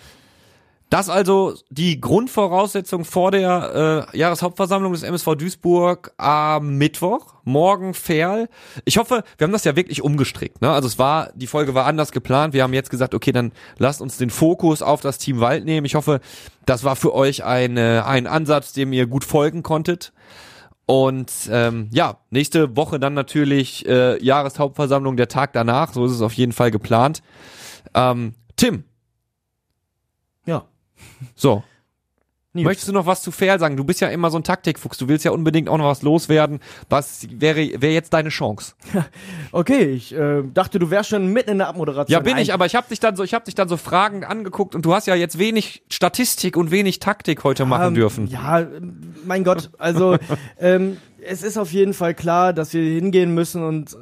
Das 0.90 1.10
also 1.10 1.54
die 1.68 2.00
Grundvoraussetzung 2.00 3.04
vor 3.04 3.30
der 3.30 4.06
äh, 4.12 4.16
Jahreshauptversammlung 4.18 4.92
des 4.92 5.02
MSV 5.02 5.34
Duisburg 5.34 6.12
am 6.16 6.78
Mittwoch, 6.78 7.34
morgen 7.44 7.92
Ferl. 7.92 8.48
Ich 8.86 8.96
hoffe, 8.96 9.22
wir 9.36 9.44
haben 9.44 9.52
das 9.52 9.64
ja 9.64 9.76
wirklich 9.76 10.02
umgestrickt. 10.02 10.62
Ne? 10.62 10.70
Also 10.70 10.88
es 10.88 10.98
war, 10.98 11.30
die 11.34 11.46
Folge 11.46 11.74
war 11.74 11.84
anders 11.84 12.10
geplant. 12.10 12.54
Wir 12.54 12.62
haben 12.62 12.72
jetzt 12.72 12.88
gesagt, 12.88 13.14
okay, 13.14 13.32
dann 13.32 13.52
lasst 13.76 14.00
uns 14.00 14.16
den 14.16 14.30
Fokus 14.30 14.80
auf 14.80 15.02
das 15.02 15.18
Team 15.18 15.40
Wald 15.40 15.66
nehmen. 15.66 15.84
Ich 15.84 15.94
hoffe, 15.94 16.20
das 16.64 16.84
war 16.84 16.96
für 16.96 17.14
euch 17.14 17.44
eine, 17.44 18.06
ein 18.06 18.26
Ansatz, 18.26 18.72
dem 18.72 18.94
ihr 18.94 19.06
gut 19.06 19.24
folgen 19.24 19.62
konntet. 19.62 20.14
Und 20.86 21.30
ähm, 21.52 21.90
ja, 21.92 22.16
nächste 22.30 22.78
Woche 22.78 22.98
dann 22.98 23.12
natürlich 23.12 23.86
äh, 23.86 24.24
Jahreshauptversammlung, 24.24 25.18
der 25.18 25.28
Tag 25.28 25.52
danach. 25.52 25.92
So 25.92 26.06
ist 26.06 26.12
es 26.12 26.22
auf 26.22 26.32
jeden 26.32 26.52
Fall 26.52 26.70
geplant. 26.70 27.22
Ähm, 27.92 28.32
Tim, 28.56 28.84
Ja. 31.20 31.26
so, 31.36 31.62
Möchtest 32.54 32.88
du 32.88 32.92
noch 32.92 33.06
was 33.06 33.22
zu 33.22 33.30
Fair 33.30 33.58
sagen? 33.58 33.76
Du 33.76 33.84
bist 33.84 34.00
ja 34.00 34.08
immer 34.08 34.30
so 34.30 34.38
ein 34.38 34.42
Taktikfuchs. 34.42 34.98
Du 34.98 35.06
willst 35.06 35.24
ja 35.24 35.30
unbedingt 35.30 35.68
auch 35.68 35.76
noch 35.78 35.84
was 35.84 36.02
loswerden. 36.02 36.60
Was 36.88 37.26
wäre, 37.30 37.58
wäre 37.80 37.92
jetzt 37.92 38.12
deine 38.12 38.30
Chance? 38.30 38.74
Okay, 39.52 39.84
ich 39.84 40.12
äh, 40.14 40.42
dachte, 40.52 40.78
du 40.78 40.90
wärst 40.90 41.08
schon 41.10 41.32
mitten 41.32 41.50
in 41.50 41.58
der 41.58 41.68
Abmoderation. 41.68 42.12
Ja, 42.12 42.20
bin 42.20 42.36
ich, 42.36 42.50
Ein- 42.50 42.54
aber 42.54 42.66
ich 42.66 42.74
habe 42.74 42.86
dich 42.88 43.00
dann 43.00 43.16
so, 43.16 43.22
ich 43.22 43.32
habe 43.32 43.44
dich 43.46 43.54
dann 43.54 43.68
so 43.68 43.76
fragend 43.76 44.24
angeguckt 44.24 44.74
und 44.74 44.84
du 44.84 44.92
hast 44.92 45.06
ja 45.06 45.14
jetzt 45.14 45.38
wenig 45.38 45.82
Statistik 45.88 46.56
und 46.56 46.70
wenig 46.70 46.98
Taktik 46.98 47.44
heute 47.44 47.64
machen 47.64 47.88
Ähm, 47.88 47.94
dürfen. 47.94 48.26
Ja, 48.26 48.66
mein 49.24 49.44
Gott, 49.44 49.70
also 49.78 50.16
ähm, 50.58 50.98
es 51.24 51.42
ist 51.42 51.56
auf 51.58 51.72
jeden 51.72 51.94
Fall 51.94 52.14
klar, 52.14 52.52
dass 52.52 52.74
wir 52.74 52.82
hingehen 52.82 53.32
müssen 53.34 53.62
und 53.62 53.96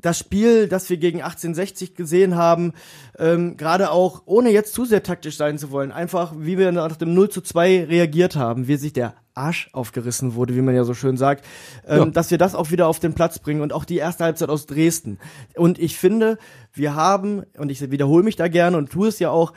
das 0.00 0.18
Spiel, 0.18 0.68
das 0.68 0.88
wir 0.90 0.96
gegen 0.96 1.18
1860 1.22 1.94
gesehen 1.94 2.36
haben, 2.36 2.72
ähm, 3.18 3.56
gerade 3.56 3.90
auch, 3.90 4.22
ohne 4.26 4.50
jetzt 4.50 4.72
zu 4.72 4.84
sehr 4.84 5.02
taktisch 5.02 5.36
sein 5.36 5.58
zu 5.58 5.70
wollen, 5.70 5.90
einfach, 5.92 6.34
wie 6.38 6.56
wir 6.56 6.70
nach 6.72 6.96
dem 6.96 7.14
0 7.14 7.30
zu 7.30 7.40
2 7.40 7.84
reagiert 7.84 8.36
haben, 8.36 8.68
wie 8.68 8.76
sich 8.76 8.92
der 8.92 9.14
Arsch 9.34 9.68
aufgerissen 9.72 10.34
wurde, 10.34 10.54
wie 10.56 10.62
man 10.62 10.74
ja 10.74 10.84
so 10.84 10.94
schön 10.94 11.16
sagt, 11.16 11.44
ähm, 11.86 11.98
Ja. 11.98 12.04
dass 12.06 12.30
wir 12.30 12.38
das 12.38 12.54
auch 12.54 12.70
wieder 12.70 12.86
auf 12.86 13.00
den 13.00 13.14
Platz 13.14 13.38
bringen 13.38 13.60
und 13.60 13.72
auch 13.72 13.84
die 13.84 13.96
erste 13.98 14.24
Halbzeit 14.24 14.48
aus 14.50 14.66
Dresden. 14.66 15.18
Und 15.56 15.78
ich 15.78 15.96
finde, 15.96 16.38
wir 16.72 16.94
haben, 16.94 17.42
und 17.56 17.70
ich 17.70 17.90
wiederhole 17.90 18.24
mich 18.24 18.36
da 18.36 18.48
gerne 18.48 18.76
und 18.76 18.90
tue 18.90 19.08
es 19.08 19.18
ja 19.18 19.30
auch, 19.30 19.52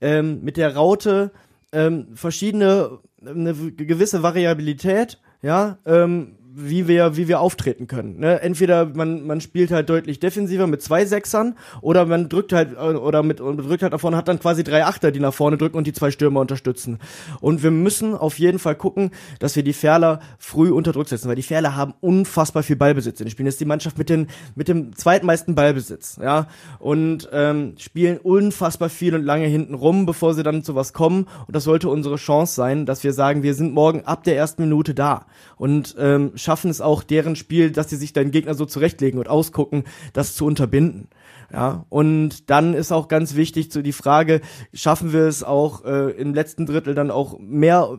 ähm, 0.00 0.40
mit 0.42 0.56
der 0.56 0.74
Raute 0.74 1.32
ähm, 1.72 2.08
verschiedene, 2.14 2.98
eine 3.24 3.54
gewisse 3.54 4.22
Variabilität, 4.22 5.20
ja, 5.42 5.78
ähm, 5.86 6.36
wie 6.54 6.88
wir, 6.88 7.16
wie 7.16 7.28
wir 7.28 7.40
auftreten 7.40 7.86
können. 7.86 8.18
Ne? 8.18 8.40
Entweder 8.42 8.86
man, 8.86 9.26
man 9.26 9.40
spielt 9.40 9.70
halt 9.70 9.88
deutlich 9.88 10.20
defensiver 10.20 10.66
mit 10.66 10.82
zwei 10.82 11.04
Sechsern 11.06 11.54
oder 11.80 12.04
man 12.04 12.28
drückt 12.28 12.52
halt, 12.52 12.74
äh, 12.74 12.94
oder 12.94 13.22
mit, 13.22 13.40
und 13.40 13.58
drückt 13.58 13.82
halt 13.82 13.92
nach 13.92 14.00
vorne, 14.00 14.16
hat 14.16 14.28
dann 14.28 14.38
quasi 14.38 14.62
drei 14.64 14.84
Achter, 14.84 15.10
die 15.10 15.20
nach 15.20 15.32
vorne 15.32 15.56
drücken 15.56 15.78
und 15.78 15.86
die 15.86 15.92
zwei 15.92 16.10
Stürmer 16.10 16.40
unterstützen. 16.40 16.98
Und 17.40 17.62
wir 17.62 17.70
müssen 17.70 18.14
auf 18.14 18.38
jeden 18.38 18.58
Fall 18.58 18.74
gucken, 18.74 19.10
dass 19.38 19.56
wir 19.56 19.62
die 19.62 19.72
Ferler 19.72 20.20
früh 20.38 20.70
unter 20.70 20.92
Druck 20.92 21.08
setzen, 21.08 21.28
weil 21.28 21.36
die 21.36 21.42
Ferler 21.42 21.74
haben 21.76 21.94
unfassbar 22.00 22.62
viel 22.62 22.76
Ballbesitz 22.76 23.20
in 23.20 23.26
den 23.26 23.30
Spielen. 23.30 23.46
Das 23.46 23.54
ist 23.54 23.60
die 23.60 23.66
Mannschaft 23.66 23.96
mit, 23.96 24.08
den, 24.08 24.26
mit 24.54 24.68
dem 24.68 24.94
zweitmeisten 24.94 25.54
Ballbesitz, 25.54 26.18
ja, 26.22 26.48
und 26.78 27.28
ähm, 27.32 27.74
spielen 27.78 28.18
unfassbar 28.18 28.90
viel 28.90 29.14
und 29.14 29.24
lange 29.24 29.46
hinten 29.46 29.74
rum, 29.74 30.06
bevor 30.06 30.34
sie 30.34 30.42
dann 30.42 30.62
zu 30.62 30.74
was 30.74 30.92
kommen. 30.92 31.26
Und 31.46 31.56
das 31.56 31.64
sollte 31.64 31.88
unsere 31.88 32.16
Chance 32.16 32.54
sein, 32.54 32.86
dass 32.86 33.04
wir 33.04 33.12
sagen, 33.12 33.42
wir 33.42 33.54
sind 33.54 33.72
morgen 33.72 34.02
ab 34.04 34.24
der 34.24 34.36
ersten 34.36 34.62
Minute 34.62 34.94
da 34.94 35.26
und 35.56 35.96
ähm, 35.98 36.32
schaffen 36.42 36.70
es 36.70 36.80
auch 36.80 37.02
deren 37.02 37.36
Spiel, 37.36 37.70
dass 37.70 37.88
sie 37.90 37.96
sich 37.96 38.12
deinen 38.12 38.30
Gegner 38.30 38.54
so 38.54 38.66
zurechtlegen 38.66 39.18
und 39.18 39.28
ausgucken, 39.28 39.84
das 40.12 40.34
zu 40.34 40.44
unterbinden. 40.44 41.08
Ja, 41.52 41.84
und 41.90 42.50
dann 42.50 42.72
ist 42.72 42.92
auch 42.92 43.08
ganz 43.08 43.34
wichtig 43.34 43.70
zu 43.70 43.82
die 43.82 43.92
Frage, 43.92 44.40
schaffen 44.72 45.12
wir 45.12 45.22
es 45.22 45.44
auch 45.44 45.84
äh, 45.84 46.10
im 46.12 46.32
letzten 46.32 46.64
Drittel 46.64 46.94
dann 46.94 47.10
auch 47.10 47.38
mehr 47.38 47.98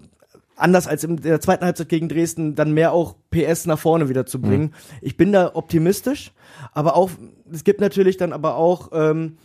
anders 0.56 0.88
als 0.88 1.04
in 1.04 1.18
der 1.18 1.42
zweiten 1.42 1.66
Halbzeit 1.66 1.90
gegen 1.90 2.10
Dresden, 2.10 2.56
dann 2.56 2.74
mehr 2.74 2.92
auch 2.94 3.16
PS 3.32 3.66
nach 3.66 3.80
vorne 3.80 4.10
wieder 4.10 4.26
zu 4.26 4.40
bringen. 4.40 4.74
Ich 5.02 5.18
bin 5.18 5.32
da 5.32 5.52
optimistisch, 5.54 6.32
aber 6.74 6.96
auch, 6.96 7.10
es 7.52 7.64
gibt 7.64 7.82
natürlich 7.82 8.18
dann 8.18 8.34
aber 8.34 8.56
auch, 8.56 8.90
ähm, 8.94 9.38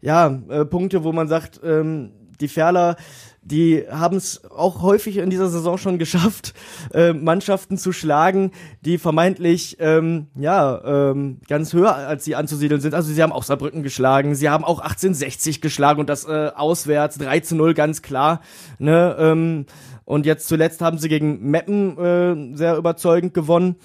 ja, 0.00 0.40
äh, 0.48 0.64
Punkte, 0.64 1.04
wo 1.04 1.12
man 1.12 1.28
sagt, 1.28 1.60
ähm, 1.64 2.12
die 2.40 2.48
Ferler, 2.48 2.96
die 3.42 3.84
haben 3.90 4.16
es 4.16 4.42
auch 4.50 4.82
häufig 4.82 5.16
in 5.16 5.28
dieser 5.28 5.48
Saison 5.48 5.76
schon 5.76 5.98
geschafft, 5.98 6.54
äh, 6.94 7.12
Mannschaften 7.12 7.76
zu 7.76 7.92
schlagen, 7.92 8.52
die 8.82 8.98
vermeintlich 8.98 9.76
ähm, 9.80 10.28
ja 10.34 11.10
ähm, 11.10 11.40
ganz 11.48 11.72
höher 11.72 11.94
als 11.94 12.24
sie 12.24 12.36
anzusiedeln 12.36 12.80
sind. 12.80 12.94
Also 12.94 13.12
sie 13.12 13.22
haben 13.22 13.32
auch 13.32 13.42
Saarbrücken 13.42 13.82
geschlagen, 13.82 14.34
sie 14.34 14.48
haben 14.48 14.64
auch 14.64 14.78
1860 14.78 15.60
geschlagen 15.60 16.00
und 16.00 16.08
das 16.08 16.24
äh, 16.24 16.50
auswärts 16.54 17.18
3 17.18 17.40
zu 17.40 17.56
0 17.56 17.74
ganz 17.74 18.02
klar. 18.02 18.40
Ne? 18.78 19.16
Ähm, 19.18 19.66
und 20.04 20.26
jetzt 20.26 20.48
zuletzt 20.48 20.80
haben 20.80 20.98
sie 20.98 21.08
gegen 21.08 21.50
Meppen 21.50 21.98
äh, 21.98 22.56
sehr 22.56 22.76
überzeugend 22.76 23.34
gewonnen. 23.34 23.76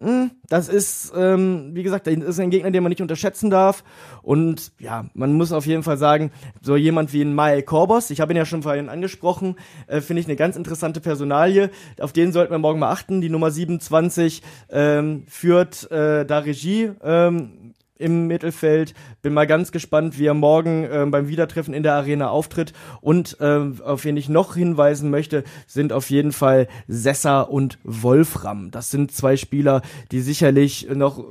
Hm, 0.00 0.30
Das 0.48 0.68
ist, 0.68 1.12
ähm, 1.16 1.70
wie 1.72 1.82
gesagt, 1.82 2.06
das 2.06 2.14
ist 2.14 2.38
ein 2.40 2.50
Gegner, 2.50 2.70
den 2.70 2.82
man 2.82 2.90
nicht 2.90 3.00
unterschätzen 3.00 3.50
darf. 3.50 3.82
Und 4.22 4.72
ja, 4.78 5.06
man 5.14 5.32
muss 5.32 5.52
auf 5.52 5.66
jeden 5.66 5.82
Fall 5.82 5.96
sagen, 5.96 6.30
so 6.60 6.76
jemand 6.76 7.12
wie 7.12 7.22
ein 7.22 7.34
Mae 7.34 7.62
Korbos, 7.62 8.10
ich 8.10 8.20
habe 8.20 8.32
ihn 8.32 8.36
ja 8.36 8.44
schon 8.44 8.62
vorhin 8.62 8.88
angesprochen, 8.88 9.56
äh, 9.86 10.00
finde 10.00 10.20
ich 10.20 10.26
eine 10.26 10.36
ganz 10.36 10.56
interessante 10.56 11.00
Personalie. 11.00 11.70
Auf 11.98 12.12
den 12.12 12.32
sollten 12.32 12.52
wir 12.52 12.58
morgen 12.58 12.78
mal 12.78 12.90
achten. 12.92 13.20
Die 13.20 13.30
Nummer 13.30 13.50
27 13.50 14.42
ähm, 14.70 15.24
führt 15.28 15.90
äh, 15.90 16.26
da 16.26 16.38
Regie. 16.40 16.90
Ähm, 17.02 17.74
im 17.98 18.26
Mittelfeld. 18.26 18.94
Bin 19.22 19.34
mal 19.34 19.46
ganz 19.46 19.72
gespannt, 19.72 20.18
wie 20.18 20.26
er 20.26 20.34
morgen 20.34 20.86
ähm, 20.90 21.10
beim 21.10 21.28
Wiedertreffen 21.28 21.74
in 21.74 21.82
der 21.82 21.94
Arena 21.94 22.28
auftritt. 22.28 22.72
Und 23.00 23.36
ähm, 23.40 23.80
auf 23.84 24.04
wen 24.04 24.16
ich 24.16 24.28
noch 24.28 24.54
hinweisen 24.54 25.10
möchte, 25.10 25.44
sind 25.66 25.92
auf 25.92 26.10
jeden 26.10 26.32
Fall 26.32 26.68
Sessa 26.88 27.40
und 27.40 27.78
Wolfram. 27.84 28.70
Das 28.70 28.90
sind 28.90 29.12
zwei 29.12 29.36
Spieler, 29.36 29.82
die 30.12 30.20
sicherlich 30.20 30.88
noch, 30.92 31.24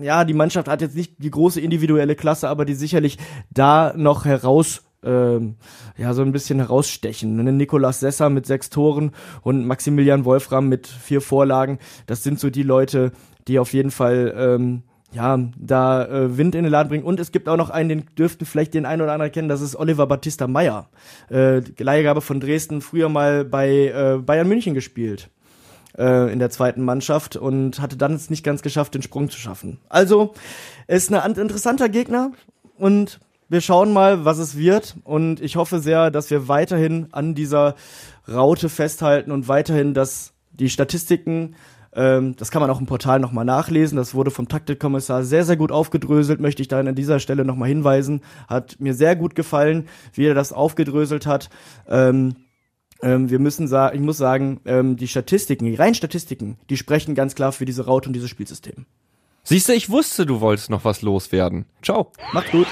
ja, 0.00 0.24
die 0.24 0.34
Mannschaft 0.34 0.68
hat 0.68 0.82
jetzt 0.82 0.96
nicht 0.96 1.14
die 1.18 1.30
große 1.30 1.60
individuelle 1.60 2.16
Klasse, 2.16 2.48
aber 2.48 2.64
die 2.64 2.74
sicherlich 2.74 3.18
da 3.50 3.92
noch 3.96 4.24
heraus 4.24 4.82
ähm, 5.02 5.56
ja, 5.96 6.12
so 6.12 6.22
ein 6.22 6.32
bisschen 6.32 6.58
herausstechen. 6.58 7.36
Ne? 7.36 7.52
Nikolas 7.52 8.00
Sessa 8.00 8.28
mit 8.28 8.46
sechs 8.46 8.70
Toren 8.70 9.12
und 9.42 9.66
Maximilian 9.66 10.24
Wolfram 10.24 10.68
mit 10.68 10.86
vier 10.86 11.20
Vorlagen. 11.20 11.78
Das 12.06 12.22
sind 12.22 12.40
so 12.40 12.50
die 12.50 12.62
Leute, 12.62 13.12
die 13.46 13.58
auf 13.58 13.72
jeden 13.72 13.90
Fall 13.90 14.34
ähm, 14.36 14.82
ja, 15.12 15.38
da 15.56 16.04
äh, 16.04 16.36
Wind 16.36 16.54
in 16.54 16.64
den 16.64 16.70
Laden 16.70 16.88
bringen. 16.88 17.04
Und 17.04 17.18
es 17.20 17.32
gibt 17.32 17.48
auch 17.48 17.56
noch 17.56 17.70
einen, 17.70 17.88
den 17.88 18.04
dürften 18.16 18.44
vielleicht 18.44 18.74
den 18.74 18.86
einen 18.86 19.02
oder 19.02 19.12
anderen 19.12 19.32
kennen, 19.32 19.48
das 19.48 19.60
ist 19.60 19.76
Oliver 19.76 20.06
Battista 20.06 20.46
Meyer. 20.46 20.88
Äh, 21.30 21.62
Leihgabe 21.78 22.20
von 22.20 22.40
Dresden, 22.40 22.80
früher 22.80 23.08
mal 23.08 23.44
bei 23.44 23.88
äh, 23.88 24.18
Bayern 24.18 24.48
München 24.48 24.74
gespielt 24.74 25.30
äh, 25.96 26.30
in 26.32 26.38
der 26.38 26.50
zweiten 26.50 26.84
Mannschaft 26.84 27.36
und 27.36 27.80
hatte 27.80 27.96
dann 27.96 28.14
es 28.14 28.28
nicht 28.28 28.44
ganz 28.44 28.62
geschafft, 28.62 28.94
den 28.94 29.02
Sprung 29.02 29.30
zu 29.30 29.38
schaffen. 29.38 29.78
Also, 29.88 30.34
ist 30.86 31.12
ein 31.12 31.34
interessanter 31.34 31.88
Gegner 31.88 32.32
und 32.76 33.20
wir 33.48 33.62
schauen 33.62 33.92
mal, 33.94 34.26
was 34.26 34.38
es 34.38 34.58
wird. 34.58 34.96
Und 35.04 35.40
ich 35.40 35.56
hoffe 35.56 35.80
sehr, 35.80 36.10
dass 36.10 36.30
wir 36.30 36.48
weiterhin 36.48 37.08
an 37.12 37.34
dieser 37.34 37.76
Raute 38.30 38.68
festhalten 38.68 39.32
und 39.32 39.48
weiterhin, 39.48 39.94
dass 39.94 40.32
die 40.50 40.68
Statistiken 40.68 41.54
ähm, 41.94 42.36
das 42.36 42.50
kann 42.50 42.60
man 42.60 42.70
auch 42.70 42.80
im 42.80 42.86
Portal 42.86 43.20
nochmal 43.20 43.44
nachlesen. 43.44 43.96
Das 43.96 44.14
wurde 44.14 44.30
vom 44.30 44.48
Taktikkommissar 44.48 45.24
sehr, 45.24 45.44
sehr 45.44 45.56
gut 45.56 45.72
aufgedröselt, 45.72 46.40
möchte 46.40 46.62
ich 46.62 46.68
da 46.68 46.78
an 46.80 46.94
dieser 46.94 47.20
Stelle 47.20 47.44
nochmal 47.44 47.68
hinweisen. 47.68 48.20
Hat 48.46 48.76
mir 48.78 48.94
sehr 48.94 49.16
gut 49.16 49.34
gefallen, 49.34 49.88
wie 50.12 50.26
er 50.26 50.34
das 50.34 50.52
aufgedröselt 50.52 51.26
hat. 51.26 51.50
Ähm, 51.88 52.36
ähm, 53.02 53.30
wir 53.30 53.38
müssen 53.38 53.68
sagen, 53.68 53.96
ich 53.96 54.02
muss 54.02 54.18
sagen, 54.18 54.60
ähm, 54.64 54.96
die 54.96 55.08
Statistiken, 55.08 55.66
die 55.66 55.74
reinen 55.74 55.94
Statistiken, 55.94 56.58
die 56.68 56.76
sprechen 56.76 57.14
ganz 57.14 57.34
klar 57.34 57.52
für 57.52 57.64
diese 57.64 57.84
Raute 57.86 58.08
und 58.08 58.12
dieses 58.12 58.30
Spielsystem. 58.30 58.86
Siehst 59.44 59.68
du, 59.68 59.72
ich 59.72 59.88
wusste, 59.88 60.26
du 60.26 60.40
wolltest 60.40 60.68
noch 60.68 60.84
was 60.84 61.00
loswerden. 61.02 61.64
Ciao. 61.82 62.12
Macht 62.32 62.50
gut. 62.50 62.66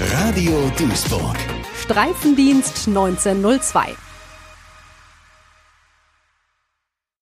Radio 0.00 0.70
Duisburg. 0.76 1.36
Streifendienst 1.82 2.88
1902. 2.88 4.07